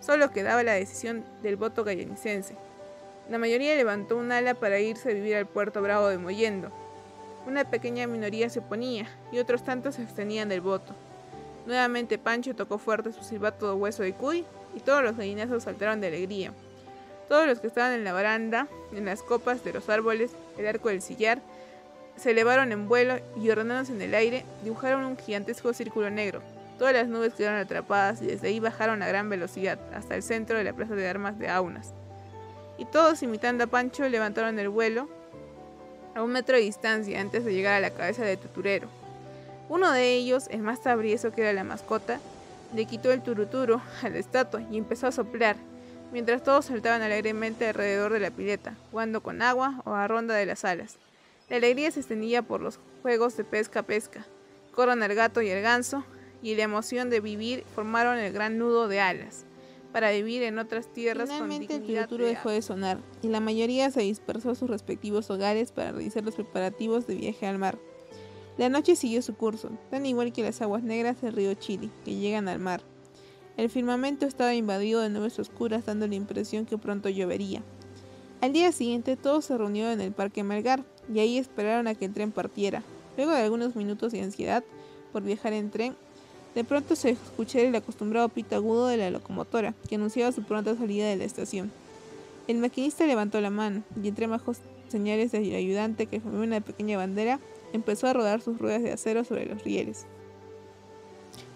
Solo 0.00 0.30
quedaba 0.30 0.62
la 0.62 0.72
decisión 0.72 1.24
del 1.42 1.56
voto 1.56 1.84
gallinicense. 1.84 2.56
La 3.30 3.38
mayoría 3.38 3.74
levantó 3.76 4.16
un 4.16 4.32
ala 4.32 4.54
para 4.54 4.80
irse 4.80 5.10
a 5.10 5.14
vivir 5.14 5.36
al 5.36 5.46
puerto 5.46 5.82
bravo 5.82 6.08
de 6.08 6.18
Moyendo. 6.18 6.70
Una 7.46 7.64
pequeña 7.64 8.06
minoría 8.06 8.48
se 8.48 8.60
oponía 8.60 9.06
y 9.32 9.38
otros 9.38 9.62
tantos 9.62 9.96
se 9.96 10.02
abstenían 10.02 10.48
del 10.48 10.60
voto. 10.60 10.94
Nuevamente 11.66 12.18
Pancho 12.18 12.54
tocó 12.54 12.78
fuerte 12.78 13.12
su 13.12 13.22
silbato 13.22 13.68
de 13.68 13.74
hueso 13.74 14.02
de 14.02 14.14
cuy 14.14 14.44
y 14.74 14.80
todos 14.80 15.02
los 15.02 15.16
gallinazos 15.16 15.64
saltaron 15.64 16.00
de 16.00 16.06
alegría. 16.06 16.52
Todos 17.28 17.46
los 17.46 17.60
que 17.60 17.66
estaban 17.66 17.92
en 17.92 18.04
la 18.04 18.12
baranda, 18.12 18.68
en 18.92 19.04
las 19.04 19.22
copas 19.22 19.62
de 19.62 19.72
los 19.72 19.88
árboles, 19.88 20.30
el 20.56 20.66
arco 20.66 20.88
del 20.88 21.02
sillar, 21.02 21.40
se 22.16 22.30
elevaron 22.30 22.72
en 22.72 22.88
vuelo 22.88 23.18
y 23.36 23.48
ordenándose 23.50 23.92
en 23.92 24.02
el 24.02 24.14
aire, 24.14 24.44
dibujaron 24.64 25.04
un 25.04 25.16
gigantesco 25.16 25.72
círculo 25.72 26.10
negro. 26.10 26.40
Todas 26.78 26.94
las 26.94 27.08
nubes 27.08 27.34
quedaron 27.34 27.60
atrapadas 27.60 28.22
y 28.22 28.26
desde 28.26 28.48
ahí 28.48 28.60
bajaron 28.60 29.02
a 29.02 29.08
gran 29.08 29.28
velocidad 29.28 29.78
hasta 29.94 30.14
el 30.14 30.22
centro 30.22 30.56
de 30.56 30.64
la 30.64 30.72
plaza 30.72 30.94
de 30.94 31.08
armas 31.08 31.38
de 31.38 31.48
Aunas. 31.48 31.92
Y 32.78 32.84
todos, 32.86 33.22
imitando 33.22 33.64
a 33.64 33.66
Pancho, 33.66 34.08
levantaron 34.08 34.58
el 34.58 34.68
vuelo 34.68 35.08
a 36.14 36.22
un 36.22 36.30
metro 36.30 36.56
de 36.56 36.62
distancia 36.62 37.20
antes 37.20 37.44
de 37.44 37.52
llegar 37.52 37.74
a 37.74 37.80
la 37.80 37.90
cabeza 37.90 38.22
de 38.22 38.36
Tuturero. 38.36 38.88
Uno 39.68 39.92
de 39.92 40.14
ellos, 40.14 40.46
el 40.50 40.62
más 40.62 40.80
tabrieso 40.80 41.32
que 41.32 41.42
era 41.42 41.52
la 41.52 41.64
mascota, 41.64 42.20
le 42.74 42.86
quitó 42.86 43.12
el 43.12 43.22
turuturo 43.22 43.82
a 44.02 44.08
la 44.08 44.18
estatua 44.18 44.62
y 44.70 44.78
empezó 44.78 45.08
a 45.08 45.12
soplar, 45.12 45.56
mientras 46.12 46.42
todos 46.42 46.66
saltaban 46.66 47.02
alegremente 47.02 47.68
alrededor 47.68 48.12
de 48.12 48.20
la 48.20 48.30
pileta, 48.30 48.76
jugando 48.90 49.22
con 49.22 49.42
agua 49.42 49.82
o 49.84 49.92
a 49.92 50.08
ronda 50.08 50.34
de 50.34 50.46
las 50.46 50.64
alas. 50.64 50.96
La 51.48 51.56
alegría 51.56 51.90
se 51.90 52.00
extendía 52.00 52.42
por 52.42 52.60
los 52.60 52.78
juegos 53.02 53.36
de 53.36 53.44
pesca-pesca. 53.44 54.26
Corran 54.72 55.02
el 55.02 55.14
gato 55.14 55.42
y 55.42 55.48
el 55.48 55.62
ganso, 55.62 56.04
y 56.42 56.54
la 56.54 56.62
emoción 56.62 57.10
de 57.10 57.20
vivir 57.20 57.64
formaron 57.74 58.18
el 58.18 58.32
gran 58.32 58.58
nudo 58.58 58.88
de 58.88 59.00
alas 59.00 59.44
para 59.92 60.10
vivir 60.12 60.42
en 60.42 60.58
otras 60.58 60.92
tierras 60.92 61.30
Finalmente 61.30 61.74
el 61.74 61.82
turuturo 61.82 62.26
dejó 62.26 62.50
de 62.50 62.62
sonar 62.62 62.98
y 63.22 63.28
la 63.28 63.40
mayoría 63.40 63.90
se 63.90 64.02
dispersó 64.02 64.50
a 64.50 64.54
sus 64.54 64.68
respectivos 64.68 65.30
hogares 65.30 65.72
para 65.72 65.92
realizar 65.92 66.22
los 66.22 66.34
preparativos 66.34 67.06
de 67.06 67.14
viaje 67.14 67.46
al 67.46 67.58
mar. 67.58 67.78
La 68.58 68.68
noche 68.68 68.96
siguió 68.96 69.22
su 69.22 69.36
curso, 69.36 69.70
tan 69.90 70.04
igual 70.04 70.32
que 70.32 70.42
las 70.42 70.60
aguas 70.60 70.82
negras 70.82 71.20
del 71.20 71.32
río 71.32 71.54
Chili, 71.54 71.90
que 72.04 72.16
llegan 72.16 72.48
al 72.48 72.58
mar. 72.58 72.82
El 73.58 73.70
firmamento 73.70 74.24
estaba 74.24 74.54
invadido 74.54 75.00
de 75.00 75.10
nubes 75.10 75.36
oscuras 75.40 75.84
dando 75.84 76.06
la 76.06 76.14
impresión 76.14 76.64
que 76.64 76.78
pronto 76.78 77.08
llovería. 77.08 77.60
Al 78.40 78.52
día 78.52 78.70
siguiente 78.70 79.16
todos 79.16 79.46
se 79.46 79.58
reunieron 79.58 79.94
en 79.94 80.00
el 80.00 80.12
Parque 80.12 80.44
Melgar 80.44 80.84
y 81.12 81.18
ahí 81.18 81.38
esperaron 81.38 81.88
a 81.88 81.96
que 81.96 82.04
el 82.04 82.14
tren 82.14 82.30
partiera. 82.30 82.84
Luego 83.16 83.32
de 83.32 83.42
algunos 83.42 83.74
minutos 83.74 84.12
de 84.12 84.22
ansiedad 84.22 84.62
por 85.12 85.24
viajar 85.24 85.54
en 85.54 85.72
tren, 85.72 85.96
de 86.54 86.62
pronto 86.62 86.94
se 86.94 87.10
escuchó 87.10 87.58
el 87.58 87.74
acostumbrado 87.74 88.28
pito 88.28 88.54
agudo 88.54 88.86
de 88.86 88.96
la 88.96 89.10
locomotora, 89.10 89.74
que 89.88 89.96
anunciaba 89.96 90.30
su 90.30 90.44
pronta 90.44 90.76
salida 90.76 91.08
de 91.08 91.16
la 91.16 91.24
estación. 91.24 91.72
El 92.46 92.58
maquinista 92.58 93.06
levantó 93.06 93.40
la 93.40 93.50
mano 93.50 93.82
y 94.00 94.06
entre 94.06 94.28
bajos 94.28 94.58
señales 94.86 95.32
del 95.32 95.52
ayudante 95.52 96.06
que 96.06 96.20
formó 96.20 96.44
una 96.44 96.60
pequeña 96.60 96.96
bandera, 96.96 97.40
empezó 97.72 98.06
a 98.06 98.12
rodar 98.12 98.40
sus 98.40 98.56
ruedas 98.56 98.84
de 98.84 98.92
acero 98.92 99.24
sobre 99.24 99.46
los 99.46 99.64
rieles. 99.64 100.06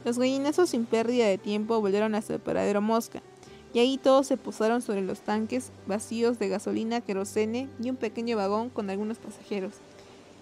Los 0.05 0.19
gallinazos 0.19 0.71
sin 0.71 0.85
pérdida 0.85 1.27
de 1.27 1.39
tiempo 1.39 1.81
volvieron 1.81 2.15
hasta 2.15 2.35
el 2.35 2.41
paradero 2.41 2.81
Mosca, 2.81 3.23
y 3.73 3.79
ahí 3.79 3.99
todos 3.99 4.27
se 4.27 4.37
posaron 4.37 4.83
sobre 4.83 5.01
los 5.01 5.21
tanques 5.21 5.71
vacíos 5.87 6.39
de 6.39 6.49
gasolina, 6.49 7.01
querosene 7.01 7.69
y 7.81 7.89
un 7.89 7.97
pequeño 7.97 8.37
vagón 8.37 8.69
con 8.69 8.91
algunos 8.91 9.19
pasajeros. 9.19 9.75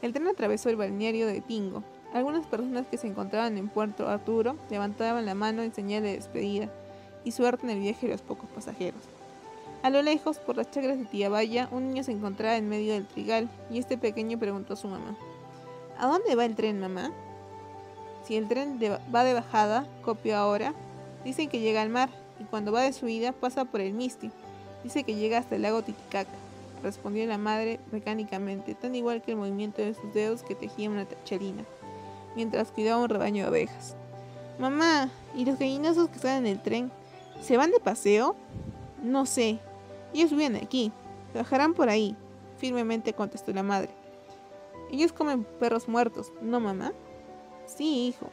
El 0.02 0.12
tren 0.12 0.26
atravesó 0.28 0.70
el 0.70 0.76
balneario 0.76 1.26
de 1.26 1.40
Tingo. 1.40 1.84
Algunas 2.12 2.46
personas 2.46 2.86
que 2.88 2.96
se 2.96 3.06
encontraban 3.06 3.56
en 3.58 3.68
Puerto 3.68 4.08
Arturo 4.08 4.56
levantaban 4.70 5.26
la 5.26 5.34
mano 5.34 5.62
en 5.62 5.74
señal 5.74 6.02
de 6.02 6.14
despedida 6.14 6.72
y 7.22 7.32
suerte 7.32 7.66
en 7.66 7.70
el 7.70 7.80
viaje 7.80 8.06
de 8.06 8.14
los 8.14 8.22
pocos 8.22 8.48
pasajeros. 8.50 9.02
A 9.82 9.90
lo 9.90 10.02
lejos, 10.02 10.38
por 10.38 10.56
las 10.56 10.70
chacras 10.70 10.98
de 10.98 11.04
Tiabaya, 11.04 11.68
un 11.70 11.86
niño 11.86 12.02
se 12.02 12.12
encontraba 12.12 12.56
en 12.56 12.68
medio 12.68 12.94
del 12.94 13.06
trigal 13.06 13.48
y 13.70 13.78
este 13.78 13.96
pequeño 13.96 14.38
preguntó 14.38 14.72
a 14.72 14.76
su 14.76 14.88
mamá: 14.88 15.16
¿A 15.98 16.08
dónde 16.08 16.34
va 16.34 16.46
el 16.46 16.56
tren, 16.56 16.80
mamá? 16.80 17.12
Si 18.24 18.36
el 18.36 18.48
tren 18.48 18.78
va 19.14 19.24
de 19.24 19.34
bajada, 19.34 19.86
copio 20.02 20.36
ahora, 20.36 20.74
dicen 21.24 21.48
que 21.48 21.60
llega 21.60 21.82
al 21.82 21.88
mar 21.88 22.10
y 22.38 22.44
cuando 22.44 22.72
va 22.72 22.82
de 22.82 22.92
subida 22.92 23.32
pasa 23.32 23.64
por 23.64 23.80
el 23.80 23.92
Misti. 23.92 24.30
Dice 24.82 25.04
que 25.04 25.14
llega 25.14 25.38
hasta 25.38 25.56
el 25.56 25.62
lago 25.62 25.82
Titicaca, 25.82 26.30
respondió 26.82 27.26
la 27.26 27.38
madre 27.38 27.80
mecánicamente, 27.92 28.74
tan 28.74 28.94
igual 28.94 29.20
que 29.22 29.32
el 29.32 29.36
movimiento 29.36 29.82
de 29.82 29.94
sus 29.94 30.12
dedos 30.14 30.42
que 30.42 30.54
tejía 30.54 30.88
una 30.88 31.04
tacharina, 31.04 31.64
mientras 32.34 32.70
cuidaba 32.70 33.02
un 33.02 33.08
rebaño 33.08 33.42
de 33.42 33.48
abejas. 33.48 33.96
Mamá, 34.58 35.10
¿y 35.34 35.44
los 35.44 35.58
gallinazos 35.58 36.08
que 36.08 36.16
están 36.16 36.38
en 36.38 36.46
el 36.46 36.62
tren? 36.62 36.90
¿Se 37.42 37.56
van 37.56 37.70
de 37.70 37.80
paseo? 37.80 38.36
No 39.02 39.26
sé. 39.26 39.58
Ellos 40.12 40.32
vienen 40.32 40.62
aquí. 40.62 40.92
Bajarán 41.34 41.74
por 41.74 41.88
ahí, 41.88 42.16
firmemente 42.58 43.12
contestó 43.12 43.52
la 43.52 43.62
madre. 43.62 43.90
Ellos 44.90 45.12
comen 45.12 45.44
perros 45.44 45.88
muertos, 45.88 46.32
¿no, 46.42 46.58
mamá? 46.58 46.92
Sí, 47.76 48.08
hijo. 48.08 48.30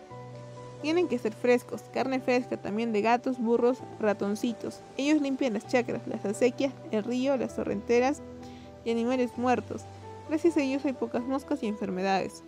Tienen 0.82 1.08
que 1.08 1.18
ser 1.18 1.34
frescos, 1.34 1.84
carne 1.94 2.20
fresca 2.20 2.58
también 2.58 2.92
de 2.92 3.02
gatos, 3.02 3.40
burros, 3.40 3.80
ratoncitos. 4.00 4.82
Ellos 4.96 5.22
limpian 5.22 5.54
las 5.54 5.68
chacras, 5.68 6.08
las 6.08 6.24
acequias, 6.26 6.74
el 6.92 7.04
río, 7.04 7.36
las 7.38 7.56
torrenteras 7.56 8.22
y 8.86 8.92
animales 8.92 9.32
muertos. 9.38 9.84
Gracias 10.28 10.58
a 10.58 10.62
ellos 10.62 10.86
hay 10.86 10.94
pocas 10.94 11.24
moscas 11.24 11.64
y 11.64 11.68
enfermedades. 11.68 12.44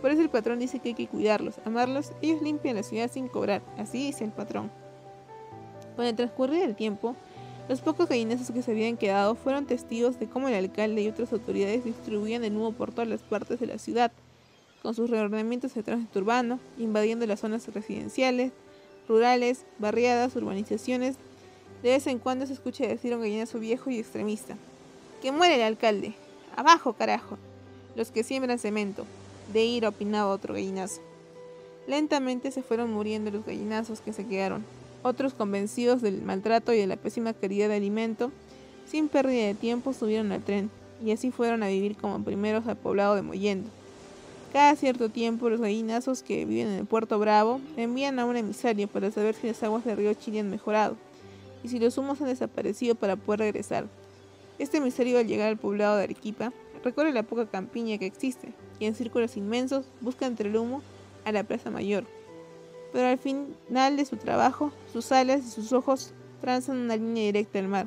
Por 0.00 0.10
eso 0.10 0.20
el 0.20 0.30
patrón 0.30 0.58
dice 0.58 0.80
que 0.80 0.90
hay 0.90 0.94
que 0.94 1.06
cuidarlos, 1.06 1.54
amarlos. 1.64 2.12
Ellos 2.20 2.42
limpian 2.42 2.76
la 2.76 2.82
ciudad 2.82 3.10
sin 3.10 3.28
cobrar, 3.28 3.62
así 3.78 4.06
dice 4.06 4.24
el 4.24 4.32
patrón. 4.32 4.70
Con 5.96 6.04
el 6.04 6.16
transcurrir 6.16 6.60
del 6.60 6.74
tiempo, 6.74 7.14
los 7.68 7.80
pocos 7.80 8.08
gallinazos 8.08 8.50
que 8.50 8.62
se 8.62 8.72
habían 8.72 8.96
quedado 8.96 9.34
fueron 9.34 9.66
testigos 9.66 10.18
de 10.18 10.28
cómo 10.28 10.48
el 10.48 10.54
alcalde 10.54 11.02
y 11.02 11.08
otras 11.08 11.32
autoridades 11.32 11.84
distribuían 11.84 12.44
el 12.44 12.56
humo 12.56 12.72
por 12.72 12.90
todas 12.90 13.08
las 13.08 13.22
partes 13.22 13.60
de 13.60 13.66
la 13.66 13.78
ciudad 13.78 14.12
con 14.82 14.94
sus 14.94 15.08
reordenamientos 15.08 15.74
de 15.74 15.84
tránsito 15.84 16.18
urbano, 16.18 16.58
invadiendo 16.76 17.24
las 17.26 17.40
zonas 17.40 17.66
residenciales, 17.72 18.50
rurales, 19.08 19.64
barriadas, 19.78 20.34
urbanizaciones. 20.34 21.14
De 21.84 21.90
vez 21.90 22.06
en 22.08 22.18
cuando 22.18 22.46
se 22.46 22.52
escucha 22.52 22.86
decir 22.86 23.14
un 23.14 23.22
gallinazo 23.22 23.60
viejo 23.60 23.90
y 23.90 23.98
extremista. 23.98 24.56
¡Que 25.22 25.30
muere 25.30 25.54
el 25.54 25.62
alcalde! 25.62 26.14
¡Abajo, 26.56 26.94
carajo! 26.94 27.38
Los 27.94 28.10
que 28.10 28.24
siembran 28.24 28.58
cemento. 28.58 29.06
De 29.52 29.64
ir 29.64 29.86
opinaba 29.86 30.32
otro 30.32 30.54
gallinazo. 30.54 31.00
Lentamente 31.86 32.50
se 32.50 32.62
fueron 32.62 32.92
muriendo 32.92 33.30
los 33.30 33.44
gallinazos 33.44 34.00
que 34.00 34.12
se 34.12 34.26
quedaron. 34.26 34.64
Otros 35.02 35.34
convencidos 35.34 36.02
del 36.02 36.22
maltrato 36.22 36.72
y 36.72 36.78
de 36.78 36.86
la 36.86 36.96
pésima 36.96 37.34
calidad 37.34 37.68
de 37.68 37.76
alimento, 37.76 38.30
sin 38.86 39.08
pérdida 39.08 39.46
de 39.46 39.54
tiempo 39.54 39.92
subieron 39.92 40.30
al 40.30 40.44
tren, 40.44 40.70
y 41.04 41.10
así 41.10 41.32
fueron 41.32 41.64
a 41.64 41.68
vivir 41.68 41.96
como 41.96 42.22
primeros 42.22 42.66
al 42.68 42.76
poblado 42.76 43.16
de 43.16 43.22
Mollendo. 43.22 43.68
Cada 44.52 44.76
cierto 44.76 45.08
tiempo, 45.08 45.48
los 45.48 45.62
gallinazos 45.62 46.22
que 46.22 46.44
viven 46.44 46.68
en 46.68 46.80
el 46.80 46.84
Puerto 46.84 47.18
Bravo 47.18 47.62
envían 47.78 48.18
a 48.18 48.26
un 48.26 48.36
emisario 48.36 48.86
para 48.86 49.10
saber 49.10 49.34
si 49.34 49.46
las 49.46 49.62
aguas 49.62 49.82
del 49.86 49.96
río 49.96 50.12
Chile 50.12 50.40
han 50.40 50.50
mejorado 50.50 50.96
y 51.64 51.68
si 51.68 51.78
los 51.78 51.96
humos 51.96 52.20
han 52.20 52.26
desaparecido 52.26 52.94
para 52.94 53.16
poder 53.16 53.40
regresar. 53.40 53.86
Este 54.58 54.76
emisario 54.76 55.18
al 55.18 55.26
llegar 55.26 55.48
al 55.48 55.56
poblado 55.56 55.96
de 55.96 56.02
Arequipa 56.02 56.52
recorre 56.84 57.12
la 57.12 57.22
poca 57.22 57.46
campiña 57.46 57.96
que 57.96 58.04
existe 58.04 58.52
y 58.78 58.84
en 58.84 58.94
círculos 58.94 59.38
inmensos 59.38 59.86
busca 60.02 60.26
entre 60.26 60.50
el 60.50 60.56
humo 60.56 60.82
a 61.24 61.32
la 61.32 61.44
Plaza 61.44 61.70
Mayor. 61.70 62.04
Pero 62.92 63.08
al 63.08 63.16
final 63.16 63.96
de 63.96 64.04
su 64.04 64.18
trabajo, 64.18 64.70
sus 64.92 65.12
alas 65.12 65.46
y 65.46 65.50
sus 65.50 65.72
ojos 65.72 66.12
trazan 66.42 66.76
una 66.76 66.96
línea 66.96 67.24
directa 67.24 67.58
al 67.58 67.68
mar 67.68 67.86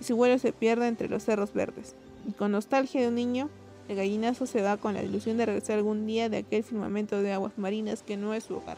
y 0.00 0.04
su 0.04 0.16
vuelo 0.16 0.38
se 0.38 0.54
pierde 0.54 0.88
entre 0.88 1.10
los 1.10 1.24
cerros 1.24 1.52
verdes. 1.52 1.94
Y 2.26 2.32
con 2.32 2.52
nostalgia 2.52 3.02
de 3.02 3.08
un 3.08 3.16
niño, 3.16 3.50
el 3.90 3.96
gallinazo 3.96 4.46
se 4.46 4.62
va 4.62 4.76
con 4.76 4.94
la 4.94 5.02
ilusión 5.02 5.36
de 5.36 5.46
regresar 5.46 5.78
algún 5.78 6.06
día 6.06 6.28
de 6.28 6.36
aquel 6.36 6.62
firmamento 6.62 7.20
de 7.20 7.32
aguas 7.32 7.58
marinas 7.58 8.04
que 8.04 8.16
no 8.16 8.34
es 8.34 8.44
su 8.44 8.54
hogar. 8.54 8.76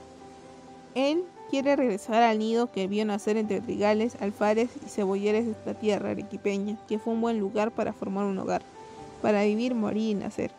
Él 0.95 1.25
quiere 1.51 1.77
regresar 1.77 2.23
al 2.23 2.39
nido 2.39 2.73
que 2.73 2.87
vio 2.87 3.05
nacer 3.05 3.37
entre 3.37 3.61
trigales, 3.61 4.17
alfares 4.21 4.71
y 4.87 4.89
cebolleres 4.89 5.45
de 5.45 5.51
esta 5.51 5.75
tierra 5.75 6.13
arequipeña, 6.13 6.79
que 6.89 6.99
fue 6.99 7.13
un 7.13 7.21
buen 7.21 7.39
lugar 7.39 7.73
para 7.73 7.93
formar 7.93 8.25
un 8.25 8.39
hogar, 8.39 8.63
para 9.21 9.43
vivir, 9.43 9.75
morir 9.75 10.13
y 10.13 10.15
nacer. 10.15 10.51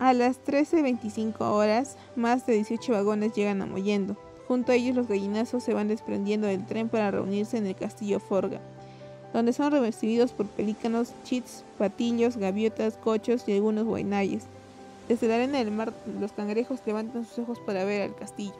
A 0.00 0.14
las 0.14 0.44
13.25 0.44 1.40
horas, 1.42 1.96
más 2.16 2.44
de 2.44 2.54
18 2.54 2.92
vagones 2.92 3.34
llegan 3.34 3.62
a 3.62 3.66
Mollendo. 3.66 4.16
Junto 4.48 4.72
a 4.72 4.74
ellos 4.74 4.96
los 4.96 5.06
gallinazos 5.06 5.62
se 5.62 5.74
van 5.74 5.86
desprendiendo 5.86 6.48
del 6.48 6.66
tren 6.66 6.88
para 6.88 7.12
reunirse 7.12 7.56
en 7.56 7.66
el 7.66 7.76
castillo 7.76 8.18
Forga, 8.18 8.60
donde 9.32 9.52
son 9.52 9.72
recibidos 9.72 10.32
por 10.32 10.46
pelícanos, 10.46 11.12
chits, 11.24 11.64
patillos, 11.76 12.36
gaviotas, 12.36 12.96
cochos 12.96 13.44
y 13.46 13.52
algunos 13.52 13.84
guaynayes. 13.84 14.44
Desde 15.08 15.28
la 15.28 15.36
arena 15.36 15.58
del 15.58 15.70
mar, 15.70 15.92
los 16.20 16.32
cangrejos 16.32 16.80
levantan 16.86 17.26
sus 17.26 17.40
ojos 17.40 17.58
para 17.60 17.84
ver 17.84 18.02
al 18.02 18.14
castillo, 18.14 18.54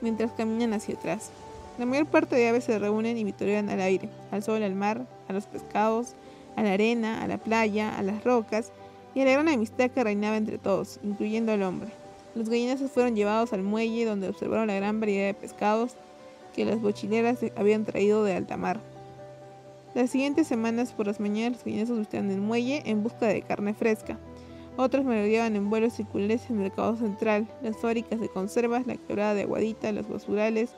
mientras 0.00 0.32
caminan 0.32 0.72
hacia 0.74 0.94
atrás. 0.94 1.30
La 1.78 1.86
mayor 1.86 2.06
parte 2.06 2.36
de 2.36 2.48
aves 2.48 2.64
se 2.64 2.78
reúnen 2.78 3.16
y 3.16 3.24
vitorean 3.24 3.70
al 3.70 3.80
aire, 3.80 4.08
al 4.30 4.42
sol, 4.42 4.62
al 4.62 4.74
mar, 4.74 5.06
a 5.28 5.32
los 5.32 5.46
pescados, 5.46 6.14
a 6.56 6.62
la 6.62 6.72
arena, 6.72 7.22
a 7.22 7.26
la 7.26 7.38
playa, 7.38 7.96
a 7.96 8.02
las 8.02 8.22
rocas 8.24 8.72
y 9.14 9.20
a 9.20 9.24
la 9.24 9.32
gran 9.32 9.48
amistad 9.48 9.90
que 9.90 10.04
reinaba 10.04 10.36
entre 10.36 10.58
todos, 10.58 11.00
incluyendo 11.02 11.52
al 11.52 11.62
hombre. 11.62 11.90
Los 12.34 12.48
gallinazos 12.48 12.90
fueron 12.90 13.14
llevados 13.14 13.52
al 13.52 13.62
muelle 13.62 14.04
donde 14.04 14.28
observaron 14.28 14.66
la 14.66 14.74
gran 14.74 15.00
variedad 15.00 15.26
de 15.26 15.34
pescados 15.34 15.96
que 16.54 16.64
las 16.64 16.80
bochileras 16.80 17.38
habían 17.56 17.84
traído 17.84 18.24
de 18.24 18.34
alta 18.34 18.56
mar. 18.56 18.80
Las 19.94 20.08
siguientes 20.08 20.46
semanas 20.46 20.94
por 20.94 21.06
las 21.06 21.20
mañanas 21.20 21.52
los 21.52 21.64
gallinazos 21.64 21.98
visitaban 21.98 22.30
el 22.30 22.40
muelle 22.40 22.82
en 22.86 23.02
busca 23.02 23.26
de 23.26 23.42
carne 23.42 23.74
fresca. 23.74 24.18
Otros 24.78 25.04
merodeaban 25.04 25.54
en 25.54 25.68
vuelos 25.68 25.92
circulares 25.92 26.48
en 26.48 26.56
el 26.56 26.62
mercado 26.62 26.96
central, 26.96 27.46
las 27.62 27.76
fábricas 27.76 28.18
de 28.18 28.30
conservas, 28.30 28.86
la 28.86 28.96
quebrada 28.96 29.34
de 29.34 29.42
Aguadita, 29.42 29.92
los 29.92 30.08
basurales. 30.08 30.70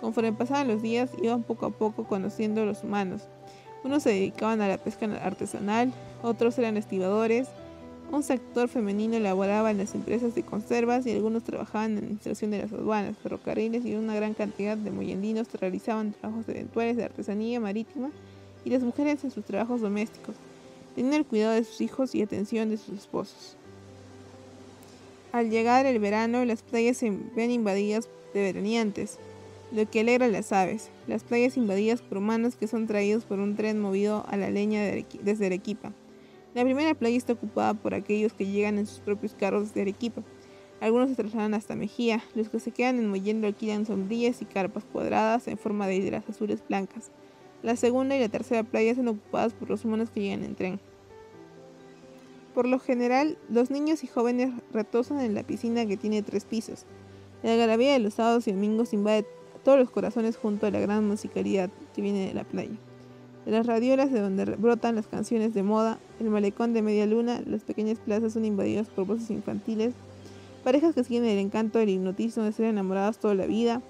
Conforme 0.00 0.32
pasaban 0.32 0.68
los 0.68 0.82
días, 0.82 1.10
iban 1.20 1.42
poco 1.42 1.66
a 1.66 1.70
poco 1.70 2.04
conociendo 2.04 2.62
a 2.62 2.64
los 2.64 2.84
humanos. 2.84 3.22
Unos 3.82 4.04
se 4.04 4.10
dedicaban 4.10 4.60
a 4.60 4.68
la 4.68 4.78
pesca 4.78 5.06
artesanal, 5.20 5.92
otros 6.22 6.56
eran 6.58 6.76
estibadores, 6.76 7.48
un 8.12 8.22
sector 8.22 8.68
femenino 8.68 9.16
elaboraba 9.16 9.70
en 9.70 9.78
las 9.78 9.94
empresas 9.94 10.34
de 10.34 10.42
conservas 10.44 11.06
y 11.06 11.12
algunos 11.12 11.42
trabajaban 11.42 11.90
en 11.90 11.94
la 11.94 12.00
administración 12.02 12.50
de 12.52 12.58
las 12.58 12.72
aduanas, 12.72 13.16
ferrocarriles 13.18 13.84
y 13.84 13.94
una 13.94 14.14
gran 14.14 14.34
cantidad 14.34 14.76
de 14.76 14.90
moyendinos 14.90 15.48
realizaban 15.60 16.12
trabajos 16.12 16.48
eventuales 16.48 16.96
de 16.96 17.04
artesanía 17.04 17.58
marítima 17.58 18.10
y 18.64 18.70
las 18.70 18.82
mujeres 18.82 19.24
en 19.24 19.30
sus 19.30 19.44
trabajos 19.44 19.80
domésticos, 19.80 20.34
tenían 20.94 21.14
el 21.14 21.26
cuidado 21.26 21.54
de 21.54 21.64
sus 21.64 21.80
hijos 21.80 22.14
y 22.14 22.22
atención 22.22 22.70
de 22.70 22.76
sus 22.76 22.98
esposos. 22.98 23.56
Al 25.32 25.50
llegar 25.50 25.86
el 25.86 25.98
verano, 26.00 26.44
las 26.44 26.62
playas 26.62 26.96
se 26.96 27.10
ven 27.36 27.50
invadidas 27.50 28.08
de 28.34 28.42
veraneantes, 28.42 29.18
lo 29.72 29.88
que 29.88 30.00
alegra 30.00 30.26
a 30.26 30.28
las 30.28 30.52
aves. 30.52 30.90
Las 31.06 31.22
playas 31.22 31.56
invadidas 31.56 32.02
por 32.02 32.18
humanos 32.18 32.56
que 32.56 32.66
son 32.66 32.86
traídos 32.86 33.24
por 33.24 33.38
un 33.38 33.56
tren 33.56 33.80
movido 33.80 34.24
a 34.28 34.36
la 34.36 34.50
leña 34.50 34.82
desde 35.22 35.46
Arequipa. 35.46 35.92
La 36.54 36.64
primera 36.64 36.94
playa 36.94 37.16
está 37.16 37.34
ocupada 37.34 37.74
por 37.74 37.94
aquellos 37.94 38.32
que 38.32 38.46
llegan 38.46 38.78
en 38.78 38.86
sus 38.86 38.98
propios 38.98 39.34
carros 39.38 39.68
desde 39.68 39.82
Arequipa. 39.82 40.22
Algunos 40.80 41.10
se 41.10 41.14
trasladan 41.14 41.54
hasta 41.54 41.76
Mejía, 41.76 42.24
los 42.34 42.48
que 42.48 42.58
se 42.58 42.72
quedan 42.72 42.98
en 42.98 43.08
Mollendo 43.08 43.46
alquilan 43.46 43.86
sombrillas 43.86 44.42
y 44.42 44.46
carpas 44.46 44.84
cuadradas 44.84 45.46
en 45.46 45.58
forma 45.58 45.86
de 45.86 45.96
hidras 45.96 46.28
azules 46.28 46.62
blancas. 46.66 47.10
La 47.62 47.76
segunda 47.76 48.16
y 48.16 48.20
la 48.20 48.28
tercera 48.28 48.62
playa 48.62 48.94
son 48.94 49.08
ocupadas 49.08 49.52
por 49.52 49.68
los 49.68 49.84
humanos 49.84 50.10
que 50.10 50.20
llegan 50.20 50.44
en 50.44 50.54
tren. 50.54 50.80
Por 52.54 52.66
lo 52.66 52.78
general, 52.78 53.38
los 53.48 53.70
niños 53.70 54.02
y 54.02 54.06
jóvenes 54.06 54.50
retosan 54.72 55.20
en 55.20 55.34
la 55.34 55.42
piscina 55.42 55.86
que 55.86 55.96
tiene 55.96 56.22
tres 56.22 56.44
pisos. 56.44 56.84
La 57.42 57.52
algarabía 57.52 57.92
de 57.92 57.98
los 58.00 58.14
sábados 58.14 58.48
y 58.48 58.52
domingos 58.52 58.92
invade 58.92 59.26
todos 59.62 59.78
los 59.78 59.90
corazones 59.90 60.36
junto 60.36 60.66
a 60.66 60.70
la 60.70 60.80
gran 60.80 61.06
musicalidad 61.06 61.70
que 61.94 62.02
viene 62.02 62.26
de 62.26 62.34
la 62.34 62.44
playa. 62.44 62.76
De 63.44 63.52
las 63.52 63.66
radiolas 63.66 64.12
de 64.12 64.20
donde 64.20 64.44
brotan 64.44 64.96
las 64.96 65.06
canciones 65.06 65.54
de 65.54 65.62
moda, 65.62 65.98
el 66.18 66.28
malecón 66.28 66.72
de 66.72 66.82
media 66.82 67.06
luna, 67.06 67.42
las 67.46 67.62
pequeñas 67.62 67.98
plazas 67.98 68.34
son 68.34 68.44
invadidas 68.44 68.88
por 68.88 69.06
voces 69.06 69.30
infantiles, 69.30 69.94
parejas 70.62 70.94
que 70.94 71.04
siguen 71.04 71.24
el 71.24 71.38
encanto 71.38 71.78
del 71.78 71.88
hipnotismo 71.88 72.42
de 72.42 72.52
ser 72.52 72.66
enamoradas 72.66 73.18
toda 73.18 73.34
la 73.34 73.46
vida, 73.46 73.80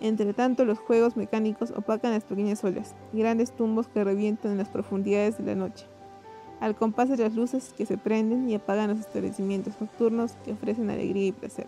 entre 0.00 0.32
tanto, 0.32 0.64
los 0.64 0.78
juegos 0.78 1.16
mecánicos 1.16 1.72
opacan 1.72 2.12
las 2.12 2.24
pequeñas 2.24 2.64
olas, 2.64 2.94
grandes 3.12 3.52
tumbos 3.52 3.86
que 3.86 4.02
revientan 4.02 4.52
en 4.52 4.58
las 4.58 4.68
profundidades 4.68 5.36
de 5.36 5.44
la 5.44 5.54
noche, 5.54 5.84
al 6.58 6.74
compás 6.74 7.10
de 7.10 7.18
las 7.18 7.34
luces 7.34 7.74
que 7.76 7.84
se 7.84 7.98
prenden 7.98 8.48
y 8.48 8.54
apagan 8.54 8.90
los 8.90 9.00
establecimientos 9.00 9.74
nocturnos 9.78 10.32
que 10.44 10.52
ofrecen 10.52 10.88
alegría 10.88 11.26
y 11.26 11.32
placer. 11.32 11.66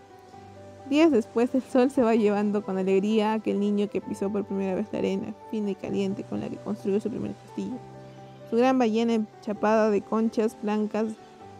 Días 0.89 1.11
después, 1.11 1.55
el 1.55 1.63
sol 1.63 1.91
se 1.91 2.03
va 2.03 2.15
llevando 2.15 2.63
con 2.65 2.79
alegría 2.79 3.33
a 3.33 3.35
aquel 3.35 3.61
niño 3.61 3.89
que 3.89 4.01
pisó 4.01 4.31
por 4.31 4.45
primera 4.45 4.75
vez 4.75 4.87
la 4.93 4.99
arena, 4.99 5.35
fina 5.51 5.71
y 5.71 5.75
caliente 5.75 6.25
con 6.25 6.41
la 6.41 6.49
que 6.49 6.57
construyó 6.57 7.01
su 7.01 7.11
primer 7.11 7.35
castillo. 7.35 7.77
Su 8.51 8.57
gran 8.57 8.79
ballena 8.79 9.25
chapada 9.43 9.91
de 9.91 10.01
conchas 10.01 10.57
blancas, 10.63 11.07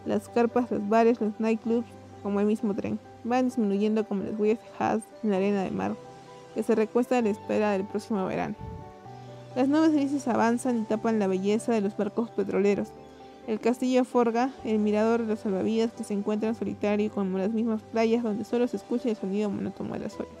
las 0.05 0.27
carpas, 0.27 0.69
los 0.71 0.87
bares, 0.89 1.21
los 1.21 1.39
nightclubs, 1.39 1.87
como 2.21 2.39
el 2.39 2.45
mismo 2.45 2.75
tren, 2.75 2.99
van 3.23 3.45
disminuyendo 3.45 4.05
como 4.05 4.23
las 4.23 4.39
huellas 4.39 4.59
de 4.79 5.01
en 5.23 5.29
la 5.31 5.37
arena 5.37 5.63
de 5.63 5.71
mar 5.71 5.95
que 6.53 6.63
se 6.63 6.75
recuesta 6.75 7.17
a 7.17 7.21
la 7.21 7.29
espera 7.29 7.71
del 7.71 7.83
próximo 7.83 8.25
verano. 8.25 8.55
Las 9.55 9.67
nubes 9.67 9.91
grises 9.91 10.27
avanzan 10.27 10.79
y 10.79 10.83
tapan 10.83 11.19
la 11.19 11.27
belleza 11.27 11.73
de 11.73 11.81
los 11.81 11.95
barcos 11.95 12.29
petroleros. 12.31 12.87
El 13.45 13.59
castillo 13.59 14.05
Forga, 14.05 14.51
el 14.63 14.79
mirador 14.79 15.21
de 15.21 15.27
los 15.27 15.41
salvavidas 15.41 15.91
que 15.91 16.03
se 16.03 16.13
encuentran 16.13 16.55
solitario 16.55 17.11
como 17.11 17.37
las 17.37 17.51
mismas 17.51 17.81
playas 17.81 18.23
donde 18.23 18.45
solo 18.45 18.67
se 18.67 18.77
escucha 18.77 19.09
el 19.09 19.15
sonido 19.15 19.49
monótono 19.49 19.93
de 19.93 19.99
las 19.99 20.15
olas. 20.15 20.31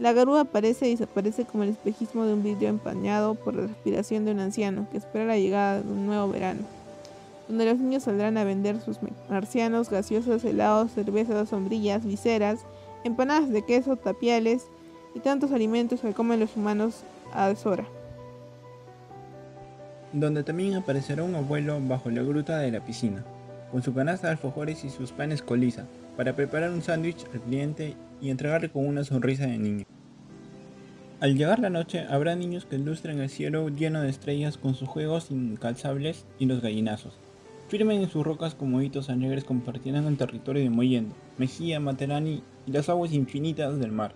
La 0.00 0.12
garúa 0.12 0.40
aparece 0.40 0.88
y 0.88 0.92
desaparece 0.92 1.44
como 1.44 1.62
el 1.62 1.70
espejismo 1.70 2.24
de 2.24 2.32
un 2.32 2.42
vidrio 2.42 2.68
empañado 2.68 3.34
por 3.34 3.54
la 3.54 3.66
respiración 3.66 4.24
de 4.24 4.32
un 4.32 4.40
anciano 4.40 4.86
que 4.90 4.98
espera 4.98 5.26
la 5.26 5.36
llegada 5.38 5.82
de 5.82 5.92
un 5.92 6.06
nuevo 6.06 6.28
verano, 6.28 6.62
donde 7.48 7.66
los 7.66 7.78
niños 7.78 8.04
saldrán 8.04 8.38
a 8.38 8.44
vender 8.44 8.80
sus 8.80 8.98
marcianos, 9.28 9.90
gaseosos, 9.90 10.44
helados, 10.44 10.92
cervezas, 10.92 11.50
sombrillas, 11.50 12.04
viseras, 12.04 12.60
empanadas 13.04 13.50
de 13.50 13.62
queso, 13.62 13.96
tapiales, 13.96 14.68
y 15.14 15.20
tantos 15.20 15.52
alimentos 15.52 16.00
que 16.00 16.12
comen 16.12 16.40
los 16.40 16.56
humanos 16.56 17.02
a 17.32 17.48
deshora. 17.48 17.86
Donde 20.12 20.42
también 20.42 20.74
aparecerá 20.74 21.22
un 21.22 21.34
abuelo 21.34 21.78
bajo 21.80 22.10
la 22.10 22.22
gruta 22.22 22.58
de 22.58 22.72
la 22.72 22.84
piscina, 22.84 23.24
con 23.70 23.82
su 23.82 23.94
canasta 23.94 24.26
de 24.26 24.32
alfajores 24.32 24.84
y 24.84 24.90
sus 24.90 25.12
panes 25.12 25.42
coliza, 25.42 25.86
para 26.16 26.34
preparar 26.34 26.70
un 26.70 26.82
sándwich 26.82 27.24
al 27.32 27.40
cliente 27.40 27.94
y 28.20 28.30
entregarle 28.30 28.70
con 28.70 28.86
una 28.86 29.04
sonrisa 29.04 29.46
de 29.46 29.58
niño. 29.58 29.84
Al 31.20 31.36
llegar 31.36 31.58
la 31.58 31.70
noche, 31.70 32.06
habrá 32.08 32.34
niños 32.34 32.64
que 32.64 32.76
ilustren 32.76 33.20
el 33.20 33.28
cielo 33.28 33.68
lleno 33.68 34.00
de 34.00 34.08
estrellas 34.08 34.56
con 34.56 34.74
sus 34.74 34.88
juegos 34.88 35.30
incalzables 35.30 36.24
y 36.38 36.46
los 36.46 36.62
gallinazos. 36.62 37.18
Firmen 37.68 38.00
en 38.00 38.08
sus 38.08 38.24
rocas 38.24 38.54
como 38.54 38.80
hitos 38.80 39.10
alegres 39.10 39.44
compartirán 39.44 40.06
el 40.06 40.16
territorio 40.16 40.62
de 40.62 40.70
Moyendo, 40.70 41.14
Mejía, 41.38 41.78
Materani 41.78 42.42
y 42.66 42.72
las 42.72 42.88
aguas 42.88 43.12
infinitas 43.12 43.78
del 43.78 43.92
mar. 43.92 44.14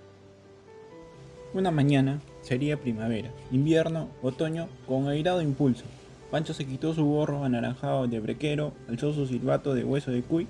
Una 1.54 1.70
mañana 1.70 2.18
sería 2.42 2.80
primavera, 2.80 3.30
invierno, 3.52 4.08
otoño, 4.22 4.66
con 4.88 5.06
airado 5.06 5.40
impulso. 5.40 5.84
Pancho 6.32 6.52
se 6.52 6.66
quitó 6.66 6.92
su 6.94 7.04
gorro 7.04 7.44
anaranjado 7.44 8.08
de 8.08 8.18
brequero, 8.18 8.72
alzó 8.88 9.12
su 9.12 9.24
silbato 9.28 9.72
de 9.72 9.84
hueso 9.84 10.10
de 10.10 10.22
cuy, 10.22 10.48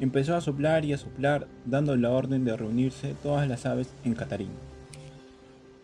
empezó 0.00 0.36
a 0.36 0.42
soplar 0.42 0.84
y 0.84 0.92
a 0.92 0.98
soplar, 0.98 1.46
dando 1.64 1.96
la 1.96 2.10
orden 2.10 2.44
de 2.44 2.54
reunirse 2.54 3.14
todas 3.22 3.48
las 3.48 3.64
aves 3.64 3.88
en 4.04 4.14
Catarín. 4.14 4.50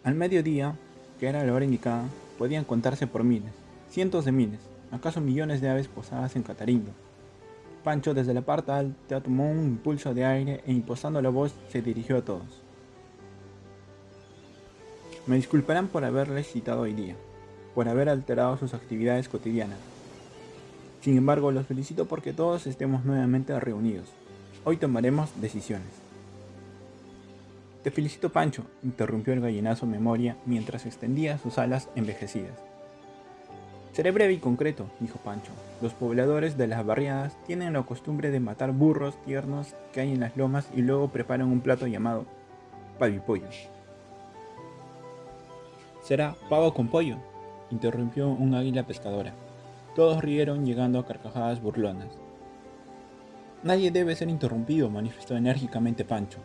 Al 0.04 0.14
mediodía, 0.14 0.76
que 1.18 1.28
era 1.28 1.42
la 1.42 1.54
hora 1.54 1.64
indicada, 1.64 2.04
podían 2.36 2.64
contarse 2.64 3.06
por 3.06 3.24
miles, 3.24 3.52
cientos 3.88 4.26
de 4.26 4.32
miles, 4.32 4.60
acaso 4.90 5.22
millones 5.22 5.62
de 5.62 5.70
aves 5.70 5.88
posadas 5.88 6.36
en 6.36 6.42
Catarimbo. 6.42 6.90
Pancho 7.82 8.12
desde 8.12 8.34
la 8.34 8.42
parte 8.42 8.72
alta 8.72 9.22
tomó 9.22 9.50
un 9.50 9.64
impulso 9.64 10.12
de 10.12 10.26
aire 10.26 10.60
e 10.66 10.72
imposando 10.72 11.22
la 11.22 11.30
voz 11.30 11.54
se 11.70 11.80
dirigió 11.80 12.18
a 12.18 12.22
todos. 12.22 12.67
Me 15.28 15.36
disculparán 15.36 15.88
por 15.88 16.06
haberles 16.06 16.50
citado 16.50 16.80
hoy 16.80 16.94
día, 16.94 17.14
por 17.74 17.86
haber 17.86 18.08
alterado 18.08 18.56
sus 18.56 18.72
actividades 18.72 19.28
cotidianas. 19.28 19.78
Sin 21.02 21.18
embargo, 21.18 21.52
los 21.52 21.66
felicito 21.66 22.06
porque 22.06 22.32
todos 22.32 22.66
estemos 22.66 23.04
nuevamente 23.04 23.60
reunidos. 23.60 24.08
Hoy 24.64 24.78
tomaremos 24.78 25.28
decisiones. 25.38 25.90
Te 27.84 27.90
felicito, 27.90 28.30
Pancho, 28.32 28.64
interrumpió 28.82 29.34
el 29.34 29.42
gallinazo 29.42 29.84
Memoria 29.84 30.38
mientras 30.46 30.86
extendía 30.86 31.36
sus 31.36 31.58
alas 31.58 31.90
envejecidas. 31.94 32.58
Seré 33.92 34.12
breve 34.12 34.32
y 34.32 34.38
concreto, 34.38 34.86
dijo 34.98 35.18
Pancho. 35.18 35.52
Los 35.82 35.92
pobladores 35.92 36.56
de 36.56 36.68
las 36.68 36.86
barriadas 36.86 37.36
tienen 37.46 37.74
la 37.74 37.82
costumbre 37.82 38.30
de 38.30 38.40
matar 38.40 38.72
burros 38.72 39.22
tiernos 39.26 39.74
que 39.92 40.00
hay 40.00 40.10
en 40.10 40.20
las 40.20 40.38
lomas 40.38 40.68
y 40.74 40.80
luego 40.80 41.08
preparan 41.08 41.48
un 41.48 41.60
plato 41.60 41.86
llamado 41.86 42.24
pavipollo. 42.98 43.46
Será 46.08 46.36
pavo 46.48 46.72
con 46.72 46.88
pollo, 46.88 47.18
interrumpió 47.70 48.30
un 48.30 48.54
águila 48.54 48.86
pescadora. 48.86 49.34
Todos 49.94 50.22
rieron 50.22 50.64
llegando 50.64 50.98
a 50.98 51.04
carcajadas 51.04 51.60
burlonas. 51.60 52.08
Nadie 53.62 53.90
debe 53.90 54.16
ser 54.16 54.30
interrumpido, 54.30 54.88
manifestó 54.88 55.36
enérgicamente 55.36 56.06
Pancho. 56.06 56.38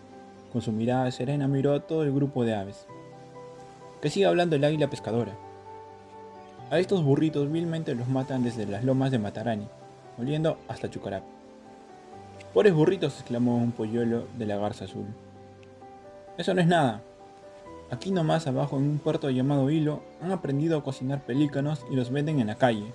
Con 0.51 0.61
su 0.61 0.73
mirada 0.73 1.09
serena 1.11 1.47
miró 1.47 1.73
a 1.75 1.79
todo 1.79 2.03
el 2.03 2.11
grupo 2.11 2.43
de 2.43 2.53
aves. 2.53 2.87
Que 4.01 4.09
siga 4.09 4.27
hablando 4.27 4.57
el 4.57 4.65
águila 4.65 4.89
pescadora. 4.89 5.31
A 6.69 6.77
estos 6.77 7.01
burritos 7.01 7.49
vilmente 7.49 7.95
los 7.95 8.09
matan 8.09 8.43
desde 8.43 8.65
las 8.65 8.83
lomas 8.83 9.11
de 9.11 9.19
Matarani, 9.19 9.69
oliendo 10.19 10.57
hasta 10.67 10.89
Chucarap. 10.89 11.23
Pobres 12.53 12.73
burritos, 12.73 13.17
exclamó 13.17 13.55
un 13.55 13.71
polluelo 13.71 14.27
de 14.37 14.45
la 14.45 14.57
garza 14.57 14.83
azul. 14.83 15.05
Eso 16.37 16.53
no 16.53 16.59
es 16.59 16.67
nada. 16.67 17.01
Aquí 17.93 18.09
nomás 18.09 18.47
abajo 18.47 18.77
en 18.77 18.89
un 18.89 18.97
puerto 18.97 19.29
llamado 19.29 19.69
Hilo 19.69 20.01
han 20.19 20.31
aprendido 20.31 20.79
a 20.79 20.83
cocinar 20.83 21.21
pelícanos 21.21 21.85
y 21.91 21.95
los 21.95 22.09
venden 22.09 22.39
en 22.39 22.47
la 22.47 22.55
calle. 22.55 22.91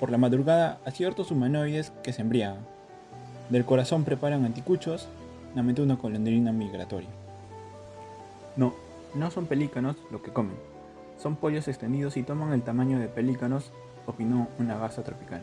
Por 0.00 0.10
la 0.10 0.16
madrugada 0.16 0.78
a 0.86 0.90
ciertos 0.90 1.30
humanoides 1.30 1.92
que 2.02 2.14
se 2.14 2.22
embriagan. 2.22 2.66
Del 3.50 3.66
corazón 3.66 4.04
preparan 4.04 4.46
anticuchos, 4.46 5.06
lamentó 5.54 5.82
una 5.82 5.98
colondrina 5.98 6.50
migratoria. 6.50 7.10
No, 8.56 8.72
no 9.14 9.30
son 9.30 9.44
pelícanos 9.44 9.96
lo 10.10 10.22
que 10.22 10.32
comen. 10.32 10.56
Son 11.22 11.36
pollos 11.36 11.68
extendidos 11.68 12.16
y 12.16 12.22
toman 12.22 12.54
el 12.54 12.62
tamaño 12.62 12.98
de 12.98 13.08
pelícanos, 13.08 13.70
opinó 14.06 14.48
una 14.58 14.78
garza 14.78 15.04
tropical. 15.04 15.42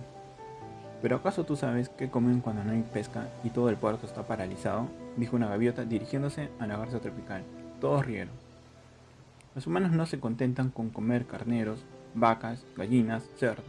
¿Pero 1.03 1.17
acaso 1.17 1.43
tú 1.43 1.55
sabes 1.55 1.89
qué 1.89 2.09
comen 2.09 2.41
cuando 2.41 2.63
no 2.63 2.71
hay 2.71 2.81
pesca 2.81 3.27
y 3.43 3.51
todo 3.51 3.69
el 3.69 3.77
puerto 3.77 4.07
está 4.07 4.23
paralizado? 4.23 4.87
dijo 5.15 5.35
una 5.35 5.47
gaviota 5.47 5.85
dirigiéndose 5.85 6.49
a 6.59 6.65
la 6.65 6.77
garza 6.77 6.99
tropical. 6.99 7.43
Todos 7.79 8.03
rieron. 8.03 8.42
Los 9.55 9.67
humanos 9.67 9.91
no 9.91 10.05
se 10.07 10.19
contentan 10.19 10.69
con 10.69 10.89
comer 10.89 11.25
carneros, 11.25 11.79
vacas, 12.15 12.65
gallinas, 12.75 13.23
cerdos. 13.37 13.65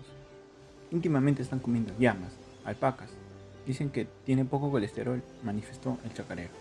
Íntimamente 0.91 1.43
están 1.43 1.59
comiendo 1.59 1.93
llamas, 1.99 2.39
alpacas. 2.65 3.11
Dicen 3.67 3.91
que 3.91 4.07
tiene 4.25 4.45
poco 4.45 4.71
colesterol, 4.71 5.23
manifestó 5.43 5.99
el 6.05 6.15
chacarero. 6.15 6.53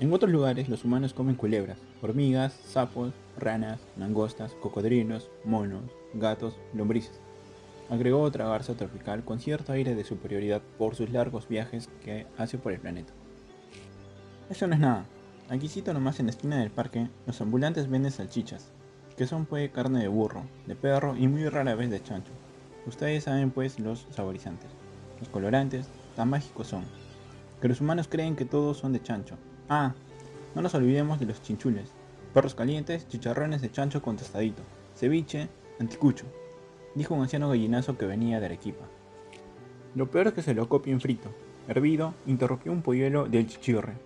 En 0.00 0.12
otros 0.12 0.32
lugares 0.32 0.68
los 0.68 0.84
humanos 0.84 1.14
comen 1.14 1.36
culebras, 1.36 1.78
hormigas, 2.00 2.54
sapos, 2.64 3.12
ranas, 3.38 3.80
langostas, 3.96 4.52
cocodrilos, 4.54 5.30
monos, 5.44 5.84
gatos, 6.14 6.56
lombrices. 6.74 7.20
Agregó 7.88 8.22
otra 8.22 8.48
garza 8.48 8.74
tropical 8.74 9.24
con 9.24 9.38
cierto 9.38 9.72
aire 9.72 9.94
de 9.94 10.02
superioridad 10.02 10.62
por 10.76 10.96
sus 10.96 11.10
largos 11.10 11.46
viajes 11.46 11.88
que 12.04 12.26
hace 12.36 12.58
por 12.58 12.72
el 12.72 12.80
planeta. 12.80 13.12
Eso 14.50 14.66
no 14.66 14.74
es 14.74 14.80
nada. 14.80 15.04
Aquícito 15.52 15.92
nomás 15.92 16.18
en 16.18 16.24
la 16.24 16.30
esquina 16.30 16.56
del 16.56 16.70
parque, 16.70 17.10
los 17.26 17.38
ambulantes 17.42 17.90
venden 17.90 18.10
salchichas, 18.10 18.72
que 19.18 19.26
son 19.26 19.44
pues 19.44 19.70
carne 19.70 20.00
de 20.00 20.08
burro, 20.08 20.44
de 20.66 20.74
perro 20.74 21.14
y 21.14 21.28
muy 21.28 21.46
rara 21.46 21.74
vez 21.74 21.90
de 21.90 22.02
chancho. 22.02 22.32
Ustedes 22.86 23.24
saben 23.24 23.50
pues 23.50 23.78
los 23.78 24.06
saborizantes. 24.12 24.70
Los 25.20 25.28
colorantes 25.28 25.88
tan 26.16 26.30
mágicos 26.30 26.68
son, 26.68 26.84
que 27.60 27.68
los 27.68 27.82
humanos 27.82 28.08
creen 28.08 28.34
que 28.34 28.46
todos 28.46 28.78
son 28.78 28.94
de 28.94 29.02
chancho. 29.02 29.36
Ah, 29.68 29.92
no 30.54 30.62
nos 30.62 30.74
olvidemos 30.74 31.20
de 31.20 31.26
los 31.26 31.42
chinchules, 31.42 31.92
perros 32.32 32.54
calientes, 32.54 33.06
chicharrones 33.08 33.60
de 33.60 33.70
chancho 33.70 34.00
con 34.00 34.16
tostadito, 34.16 34.62
ceviche, 34.96 35.50
anticucho, 35.78 36.24
dijo 36.94 37.14
un 37.14 37.20
anciano 37.20 37.50
gallinazo 37.50 37.98
que 37.98 38.06
venía 38.06 38.40
de 38.40 38.46
Arequipa. 38.46 38.86
Lo 39.94 40.10
peor 40.10 40.28
es 40.28 40.32
que 40.32 40.42
se 40.42 40.54
lo 40.54 40.70
copien 40.70 40.98
frito, 40.98 41.28
hervido, 41.68 42.14
interrumpió 42.24 42.72
un 42.72 42.80
polluelo 42.80 43.26
del 43.26 43.48
chichirre. 43.48 43.98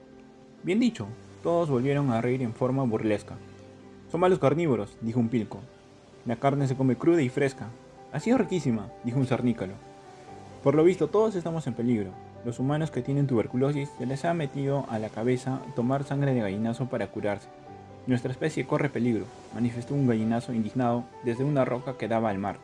Bien 0.64 0.80
dicho, 0.80 1.06
todos 1.42 1.70
volvieron 1.70 2.10
a 2.10 2.20
reír 2.20 2.42
en 2.42 2.54
forma 2.54 2.82
burlesca. 2.84 3.34
Son 4.10 4.20
malos 4.20 4.38
carnívoros, 4.38 4.96
dijo 5.00 5.20
un 5.20 5.28
pilco. 5.28 5.60
La 6.24 6.36
carne 6.36 6.68
se 6.68 6.76
come 6.76 6.96
cruda 6.96 7.22
y 7.22 7.28
fresca. 7.28 7.66
Así 8.12 8.30
es 8.30 8.38
riquísima, 8.38 8.88
dijo 9.04 9.18
un 9.18 9.26
cernícalo. 9.26 9.74
Por 10.62 10.74
lo 10.74 10.84
visto, 10.84 11.08
todos 11.08 11.34
estamos 11.34 11.66
en 11.66 11.74
peligro. 11.74 12.10
Los 12.44 12.58
humanos 12.58 12.90
que 12.90 13.02
tienen 13.02 13.26
tuberculosis 13.26 13.88
se 13.98 14.06
les 14.06 14.24
ha 14.24 14.34
metido 14.34 14.86
a 14.88 14.98
la 14.98 15.08
cabeza 15.08 15.60
tomar 15.74 16.04
sangre 16.04 16.32
de 16.34 16.40
gallinazo 16.40 16.86
para 16.86 17.08
curarse. 17.08 17.48
Nuestra 18.06 18.30
especie 18.30 18.66
corre 18.66 18.88
peligro, 18.88 19.24
manifestó 19.54 19.94
un 19.94 20.06
gallinazo 20.06 20.52
indignado 20.52 21.04
desde 21.24 21.44
una 21.44 21.64
roca 21.64 21.96
que 21.98 22.08
daba 22.08 22.30
al 22.30 22.38
mar. 22.38 22.58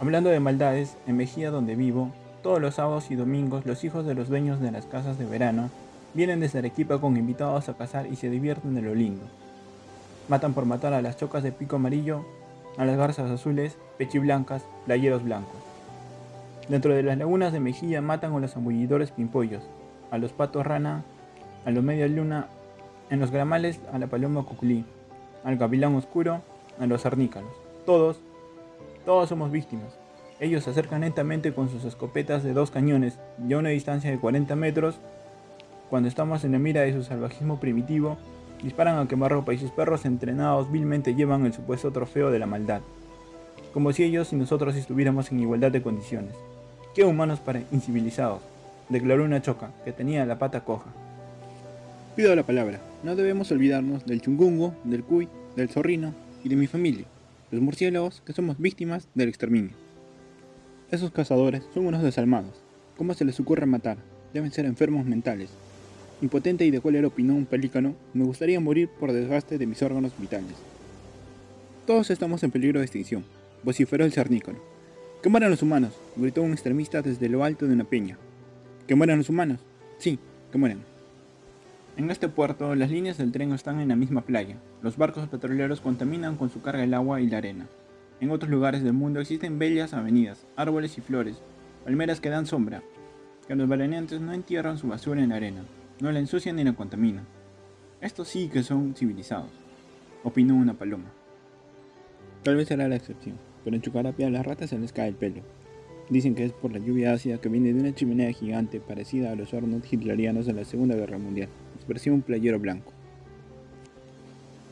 Hablando 0.00 0.30
de 0.30 0.40
maldades, 0.40 0.96
en 1.06 1.16
Mejía 1.16 1.50
donde 1.50 1.76
vivo, 1.76 2.10
todos 2.42 2.60
los 2.60 2.74
sábados 2.74 3.10
y 3.10 3.14
domingos 3.14 3.64
los 3.64 3.84
hijos 3.84 4.04
de 4.04 4.14
los 4.14 4.28
dueños 4.28 4.60
de 4.60 4.72
las 4.72 4.84
casas 4.86 5.18
de 5.18 5.24
verano 5.24 5.70
vienen 6.14 6.40
desde 6.40 6.58
Arequipa 6.58 7.00
con 7.00 7.16
invitados 7.16 7.68
a 7.68 7.74
cazar 7.74 8.06
y 8.06 8.16
se 8.16 8.30
divierten 8.30 8.74
de 8.74 8.82
lo 8.82 8.94
lindo. 8.94 9.24
Matan 10.28 10.54
por 10.54 10.66
matar 10.66 10.92
a 10.92 11.02
las 11.02 11.16
chocas 11.16 11.42
de 11.42 11.52
pico 11.52 11.76
amarillo, 11.76 12.24
a 12.76 12.84
las 12.84 12.96
garzas 12.96 13.30
azules, 13.30 13.76
pechiblancas, 13.98 14.64
playeros 14.86 15.24
blancos. 15.24 15.56
Dentro 16.68 16.94
de 16.94 17.02
las 17.02 17.18
lagunas 17.18 17.52
de 17.52 17.60
Mejía 17.60 18.00
matan 18.00 18.34
a 18.34 18.38
los 18.38 18.56
ambullidores 18.56 19.10
pimpollos, 19.10 19.62
a 20.10 20.18
los 20.18 20.32
patos 20.32 20.64
rana, 20.64 21.04
a 21.64 21.70
los 21.70 21.82
media 21.82 22.06
luna, 22.08 22.46
en 23.10 23.20
los 23.20 23.30
gramales 23.30 23.80
a 23.92 23.98
la 23.98 24.06
paloma 24.06 24.44
cuculí, 24.44 24.84
al 25.44 25.56
gavilán 25.56 25.94
oscuro, 25.96 26.40
a 26.78 26.86
los 26.86 27.04
arnícalos. 27.04 27.52
Todos, 27.84 28.20
todos 29.04 29.28
somos 29.28 29.50
víctimas. 29.50 29.98
Ellos 30.40 30.64
se 30.64 30.70
acercan 30.70 31.02
lentamente 31.02 31.52
con 31.52 31.68
sus 31.68 31.84
escopetas 31.84 32.42
de 32.42 32.52
dos 32.52 32.70
cañones 32.70 33.18
y 33.46 33.52
a 33.52 33.58
una 33.58 33.68
distancia 33.68 34.10
de 34.10 34.18
40 34.18 34.56
metros, 34.56 34.96
cuando 35.92 36.08
estamos 36.08 36.42
en 36.42 36.52
la 36.52 36.58
mira 36.58 36.80
de 36.80 36.94
su 36.94 37.02
salvajismo 37.02 37.60
primitivo, 37.60 38.16
disparan 38.62 38.98
a 38.98 39.06
quemarropa 39.06 39.52
y 39.52 39.58
sus 39.58 39.70
perros 39.72 40.06
entrenados 40.06 40.72
vilmente 40.72 41.14
llevan 41.14 41.44
el 41.44 41.52
supuesto 41.52 41.90
trofeo 41.90 42.30
de 42.30 42.38
la 42.38 42.46
maldad, 42.46 42.80
como 43.74 43.92
si 43.92 44.02
ellos 44.02 44.32
y 44.32 44.36
nosotros 44.36 44.74
estuviéramos 44.74 45.30
en 45.30 45.40
igualdad 45.40 45.70
de 45.70 45.82
condiciones. 45.82 46.32
¡Qué 46.94 47.04
humanos 47.04 47.40
para 47.40 47.60
incivilizados! 47.72 48.40
declaró 48.88 49.22
una 49.22 49.42
choca 49.42 49.70
que 49.84 49.92
tenía 49.92 50.24
la 50.24 50.38
pata 50.38 50.64
coja. 50.64 50.90
Pido 52.16 52.34
la 52.34 52.44
palabra. 52.44 52.80
No 53.02 53.14
debemos 53.14 53.52
olvidarnos 53.52 54.06
del 54.06 54.22
chungungo, 54.22 54.74
del 54.84 55.04
cuy, 55.04 55.28
del 55.56 55.68
zorrino 55.68 56.14
y 56.42 56.48
de 56.48 56.56
mi 56.56 56.68
familia, 56.68 57.04
los 57.50 57.60
murciélagos 57.60 58.22
que 58.24 58.32
somos 58.32 58.56
víctimas 58.56 59.08
del 59.14 59.28
exterminio. 59.28 59.72
Esos 60.90 61.10
cazadores 61.10 61.64
son 61.74 61.84
unos 61.84 62.02
desalmados. 62.02 62.62
¿Cómo 62.96 63.12
se 63.12 63.26
les 63.26 63.38
ocurre 63.38 63.66
matar? 63.66 63.98
Deben 64.32 64.52
ser 64.52 64.64
enfermos 64.64 65.04
mentales. 65.04 65.50
Impotente 66.22 66.64
y 66.64 66.70
de 66.70 66.80
cuál 66.80 66.94
era 66.94 67.08
opinó 67.08 67.34
un 67.34 67.46
pelícano, 67.46 67.96
me 68.14 68.22
gustaría 68.22 68.60
morir 68.60 68.88
por 68.88 69.12
desgaste 69.12 69.58
de 69.58 69.66
mis 69.66 69.82
órganos 69.82 70.12
vitales. 70.16 70.54
Todos 71.84 72.10
estamos 72.10 72.44
en 72.44 72.52
peligro 72.52 72.78
de 72.78 72.84
extinción, 72.84 73.24
vociferó 73.64 74.04
el 74.04 74.12
cernícalo. 74.12 74.60
¡Que 75.20 75.28
mueran 75.28 75.50
los 75.50 75.62
humanos! 75.62 75.94
gritó 76.14 76.42
un 76.42 76.52
extremista 76.52 77.02
desde 77.02 77.28
lo 77.28 77.42
alto 77.42 77.66
de 77.66 77.74
una 77.74 77.82
peña. 77.82 78.18
¿Que 78.86 78.94
mueran 78.94 79.18
los 79.18 79.30
humanos? 79.30 79.58
Sí, 79.98 80.20
que 80.52 80.58
mueran. 80.58 80.78
En 81.96 82.08
este 82.08 82.28
puerto, 82.28 82.76
las 82.76 82.92
líneas 82.92 83.18
del 83.18 83.32
tren 83.32 83.52
están 83.52 83.80
en 83.80 83.88
la 83.88 83.96
misma 83.96 84.20
playa. 84.20 84.54
Los 84.80 84.96
barcos 84.96 85.28
petroleros 85.28 85.80
contaminan 85.80 86.36
con 86.36 86.50
su 86.50 86.62
carga 86.62 86.84
el 86.84 86.94
agua 86.94 87.20
y 87.20 87.26
la 87.26 87.38
arena. 87.38 87.66
En 88.20 88.30
otros 88.30 88.48
lugares 88.48 88.84
del 88.84 88.92
mundo 88.92 89.20
existen 89.20 89.58
bellas 89.58 89.92
avenidas, 89.92 90.46
árboles 90.54 90.96
y 90.98 91.00
flores, 91.00 91.42
palmeras 91.84 92.20
que 92.20 92.30
dan 92.30 92.46
sombra, 92.46 92.80
que 93.48 93.56
los 93.56 93.68
veraneantes 93.68 94.20
no 94.20 94.32
entierran 94.32 94.78
su 94.78 94.86
basura 94.86 95.20
en 95.20 95.30
la 95.30 95.36
arena, 95.36 95.64
no 96.00 96.10
la 96.10 96.18
ensucian 96.18 96.56
ni 96.56 96.64
la 96.64 96.72
contaminan. 96.72 97.26
Estos 98.00 98.28
sí 98.28 98.48
que 98.48 98.62
son 98.62 98.94
civilizados, 98.94 99.50
opinó 100.24 100.54
una 100.54 100.74
paloma. 100.74 101.12
Tal 102.42 102.56
vez 102.56 102.68
será 102.68 102.88
la 102.88 102.96
excepción, 102.96 103.36
pero 103.64 103.76
en 103.76 103.82
Chucarapia 103.82 104.26
a 104.26 104.30
las 104.30 104.44
ratas 104.44 104.70
se 104.70 104.78
les 104.78 104.92
cae 104.92 105.08
el 105.08 105.14
pelo. 105.14 105.42
Dicen 106.08 106.34
que 106.34 106.44
es 106.44 106.52
por 106.52 106.72
la 106.72 106.78
lluvia 106.78 107.12
ácida 107.12 107.40
que 107.40 107.48
viene 107.48 107.72
de 107.72 107.80
una 107.80 107.94
chimenea 107.94 108.32
gigante 108.32 108.80
parecida 108.80 109.30
a 109.30 109.36
los 109.36 109.54
hornos 109.54 109.90
hitlerianos 109.90 110.46
de 110.46 110.52
la 110.52 110.64
Segunda 110.64 110.96
Guerra 110.96 111.18
Mundial, 111.18 111.48
expresión 111.76 112.16
un 112.16 112.22
playero 112.22 112.58
blanco. 112.58 112.92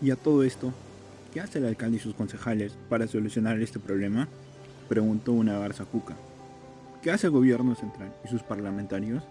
Y 0.03 0.11
a 0.11 0.17
todo 0.17 0.43
esto, 0.43 0.73
¿qué 1.33 1.41
hace 1.41 1.59
el 1.59 1.67
alcalde 1.67 1.99
y 1.99 2.01
sus 2.01 2.15
concejales 2.15 2.77
para 2.89 3.07
solucionar 3.07 3.61
este 3.61 3.79
problema? 3.79 4.29
Preguntó 4.89 5.33
una 5.33 5.59
garza 5.59 5.85
cuca. 5.85 6.17
¿Qué 7.03 7.11
hace 7.11 7.29
el 7.29 7.33
gobierno 7.33 7.75
central 7.75 8.13
y 8.25 8.29
sus 8.29 8.43
parlamentarios? 8.43 9.23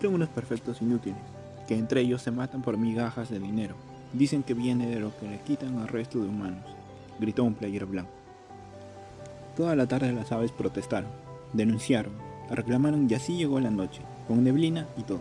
Son 0.00 0.14
unos 0.14 0.28
perfectos 0.28 0.82
inútiles, 0.82 1.18
que 1.66 1.76
entre 1.76 2.02
ellos 2.02 2.22
se 2.22 2.30
matan 2.30 2.62
por 2.62 2.76
migajas 2.76 3.30
de 3.30 3.38
dinero. 3.38 3.74
Dicen 4.12 4.42
que 4.42 4.54
viene 4.54 4.88
de 4.88 5.00
lo 5.00 5.16
que 5.18 5.28
le 5.28 5.40
quitan 5.40 5.78
al 5.78 5.88
resto 5.88 6.20
de 6.20 6.28
humanos, 6.28 6.64
gritó 7.18 7.42
un 7.44 7.54
playero 7.54 7.86
blanco. 7.86 8.10
Toda 9.56 9.74
la 9.76 9.86
tarde 9.86 10.12
las 10.12 10.30
aves 10.32 10.52
protestaron, 10.52 11.10
denunciaron, 11.52 12.12
reclamaron 12.50 13.08
y 13.08 13.14
así 13.14 13.36
llegó 13.36 13.60
la 13.60 13.70
noche. 13.70 14.02
con 14.26 14.42
neblina 14.42 14.86
y 14.96 15.02
todo. 15.02 15.20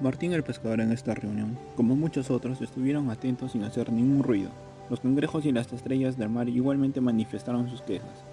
Martín 0.00 0.32
el 0.32 0.42
pescador 0.42 0.80
en 0.80 0.92
esta 0.92 1.14
reunión, 1.14 1.58
como 1.76 1.94
muchos 1.94 2.30
otros, 2.30 2.62
estuvieron 2.62 3.10
atentos 3.10 3.52
sin 3.52 3.64
hacer 3.64 3.92
ningún 3.92 4.22
ruido. 4.22 4.48
Los 4.88 5.00
cangrejos 5.00 5.44
y 5.44 5.52
las 5.52 5.70
estrellas 5.72 6.16
del 6.16 6.30
mar 6.30 6.48
igualmente 6.48 7.00
manifestaron 7.00 7.68
sus 7.68 7.82
quejas. 7.82 8.24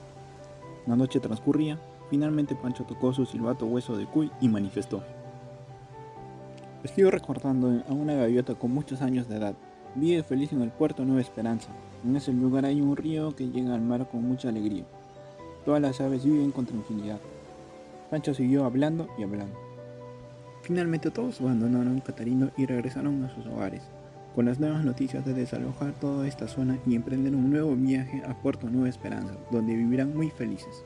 La 0.87 0.95
noche 0.95 1.19
transcurría, 1.19 1.77
finalmente 2.09 2.55
Pancho 2.55 2.83
tocó 2.83 3.13
su 3.13 3.25
silbato 3.25 3.65
hueso 3.65 3.97
de 3.97 4.05
cuy 4.05 4.31
y 4.39 4.47
manifestó. 4.47 5.03
Estoy 6.85 7.05
recordando 7.05 7.83
a 7.89 7.93
una 7.93 8.13
gaviota 8.13 8.53
con 8.53 8.71
muchos 8.71 9.01
años 9.01 9.27
de 9.27 9.37
edad. 9.37 9.55
Vive 9.95 10.21
feliz 10.21 10.53
en 10.53 10.61
el 10.61 10.69
puerto 10.69 11.03
Nueva 11.03 11.19
Esperanza. 11.19 11.69
En 12.03 12.15
ese 12.15 12.31
lugar 12.31 12.63
hay 12.63 12.79
un 12.79 12.95
río 12.95 13.35
que 13.35 13.49
llega 13.49 13.73
al 13.73 13.81
mar 13.81 14.07
con 14.07 14.21
mucha 14.21 14.49
alegría. 14.49 14.85
Todas 15.65 15.81
las 15.81 15.99
aves 15.99 16.23
viven 16.23 16.51
con 16.51 16.67
tranquilidad. 16.67 17.19
Pancho 18.11 18.35
siguió 18.35 18.65
hablando 18.65 19.07
y 19.17 19.23
hablando. 19.23 19.57
Finalmente 20.61 21.09
todos 21.09 21.41
abandonaron 21.41 22.01
Catarino 22.01 22.51
y 22.55 22.67
regresaron 22.67 23.23
a 23.23 23.33
sus 23.33 23.47
hogares, 23.47 23.81
con 24.35 24.45
las 24.45 24.59
nuevas 24.59 24.85
noticias 24.85 25.25
de 25.25 25.33
desalojar 25.33 25.93
toda 25.93 26.27
esta 26.27 26.47
zona 26.47 26.77
y 26.85 26.93
emprender 26.93 27.33
un 27.33 27.49
nuevo 27.49 27.75
viaje 27.75 28.21
a 28.27 28.39
Puerto 28.39 28.69
Nueva 28.69 28.89
Esperanza, 28.89 29.33
donde 29.49 29.75
vivirán 29.75 30.15
muy 30.15 30.29
felices. 30.29 30.85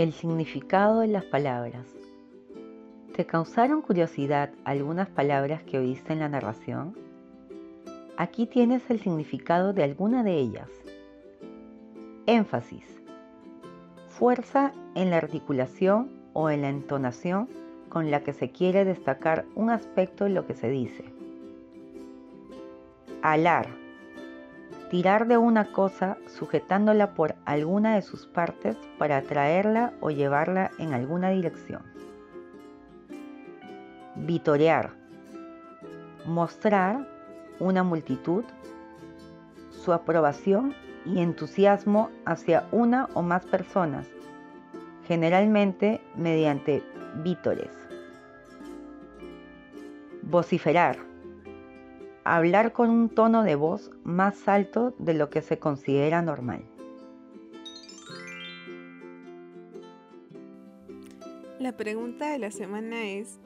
El 0.00 0.14
significado 0.14 1.00
de 1.00 1.08
las 1.08 1.26
palabras. 1.26 1.86
¿Te 3.14 3.26
causaron 3.26 3.82
curiosidad 3.82 4.48
algunas 4.64 5.10
palabras 5.10 5.62
que 5.62 5.76
oíste 5.76 6.14
en 6.14 6.20
la 6.20 6.30
narración? 6.30 6.96
Aquí 8.16 8.46
tienes 8.46 8.88
el 8.88 8.98
significado 9.00 9.74
de 9.74 9.82
alguna 9.82 10.22
de 10.22 10.38
ellas. 10.38 10.70
Énfasis. 12.24 13.02
Fuerza 14.08 14.72
en 14.94 15.10
la 15.10 15.18
articulación 15.18 16.10
o 16.32 16.48
en 16.48 16.62
la 16.62 16.70
entonación 16.70 17.50
con 17.90 18.10
la 18.10 18.24
que 18.24 18.32
se 18.32 18.50
quiere 18.50 18.86
destacar 18.86 19.44
un 19.54 19.68
aspecto 19.68 20.24
de 20.24 20.30
lo 20.30 20.46
que 20.46 20.54
se 20.54 20.70
dice. 20.70 21.04
Alar 23.20 23.68
tirar 24.90 25.28
de 25.28 25.38
una 25.38 25.70
cosa 25.70 26.18
sujetándola 26.26 27.14
por 27.14 27.36
alguna 27.44 27.94
de 27.94 28.02
sus 28.02 28.26
partes 28.26 28.76
para 28.98 29.18
atraerla 29.18 29.94
o 30.00 30.10
llevarla 30.10 30.72
en 30.78 30.92
alguna 30.92 31.30
dirección. 31.30 31.82
Vitorear. 34.16 34.90
Mostrar 36.26 37.06
una 37.60 37.84
multitud 37.84 38.44
su 39.70 39.92
aprobación 39.92 40.74
y 41.06 41.20
entusiasmo 41.20 42.10
hacia 42.26 42.66
una 42.72 43.08
o 43.14 43.22
más 43.22 43.46
personas, 43.46 44.08
generalmente 45.06 46.02
mediante 46.16 46.82
vítores. 47.22 47.70
Vociferar 50.22 51.09
hablar 52.24 52.72
con 52.72 52.90
un 52.90 53.08
tono 53.08 53.42
de 53.42 53.54
voz 53.54 53.90
más 54.04 54.48
alto 54.48 54.94
de 54.98 55.14
lo 55.14 55.30
que 55.30 55.42
se 55.42 55.58
considera 55.58 56.22
normal. 56.22 56.64
La 61.58 61.76
pregunta 61.76 62.30
de 62.30 62.38
la 62.38 62.50
semana 62.50 63.04
es, 63.04 63.38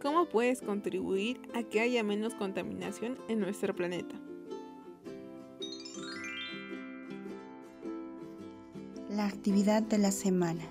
¿cómo 0.00 0.28
puedes 0.28 0.62
contribuir 0.62 1.40
a 1.54 1.62
que 1.62 1.80
haya 1.80 2.02
menos 2.02 2.34
contaminación 2.34 3.18
en 3.28 3.40
nuestro 3.40 3.74
planeta? 3.74 4.14
La 9.08 9.26
actividad 9.26 9.82
de 9.82 9.98
la 9.98 10.10
semana. 10.10 10.64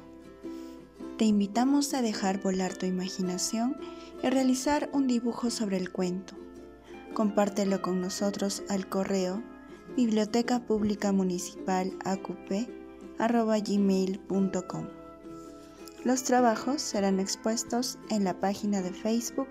Te 1.17 1.23
invitamos 1.23 1.93
a 1.93 2.01
dejar 2.01 2.41
volar 2.41 2.73
tu 2.73 2.86
imaginación 2.86 3.77
y 4.21 4.29
realizar 4.29 4.89
un 4.91 5.07
dibujo 5.07 5.49
sobre 5.49 5.77
el 5.77 5.91
cuento 5.91 6.36
compártelo 7.16 7.82
con 7.82 7.99
nosotros 7.99 8.61
al 8.70 8.88
correo 8.88 9.41
biblioteca 9.95 10.59
pública 10.59 11.11
municipal. 11.11 11.91
Los 16.03 16.24
trabajos 16.24 16.82
serán 16.82 17.20
expuestos 17.20 17.97
en 18.09 18.24
la 18.24 18.39
página 18.39 18.82
de 18.82 18.91
Facebook 18.91 19.47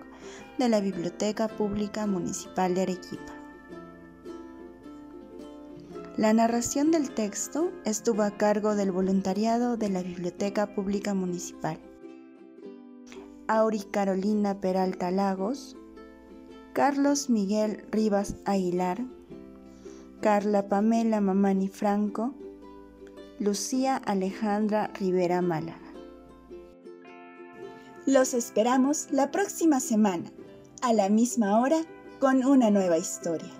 de 0.57 0.69
la 0.69 0.79
Biblioteca 0.79 1.49
Pública 1.49 2.07
Municipal 2.07 2.75
de 2.75 2.83
Arequipa. 2.83 3.33
La 6.15 6.31
narración 6.31 6.91
del 6.91 7.09
texto 7.09 7.71
estuvo 7.83 8.21
a 8.21 8.31
cargo 8.31 8.75
del 8.75 8.91
voluntariado 8.91 9.75
de 9.75 9.89
la 9.89 10.01
Biblioteca 10.01 10.73
Pública 10.73 11.13
Municipal. 11.13 11.77
Auri 13.47 13.79
Carolina 13.79 14.61
Peralta 14.61 15.11
Lagos, 15.11 15.75
Carlos 16.75 17.29
Miguel 17.29 17.85
Rivas 17.89 18.35
Aguilar, 18.43 18.97
Carla 20.19 20.67
Pamela 20.67 21.21
Mamani 21.21 21.69
Franco, 21.69 22.33
Lucía 23.39 23.95
Alejandra 23.95 24.91
Rivera 24.99 25.41
Málaga. 25.41 25.79
Los 28.05 28.33
esperamos 28.33 29.07
la 29.09 29.31
próxima 29.31 29.79
semana, 29.79 30.29
a 30.81 30.91
la 30.91 31.07
misma 31.07 31.61
hora, 31.61 31.77
con 32.19 32.43
una 32.45 32.69
nueva 32.71 32.97
historia. 32.97 33.53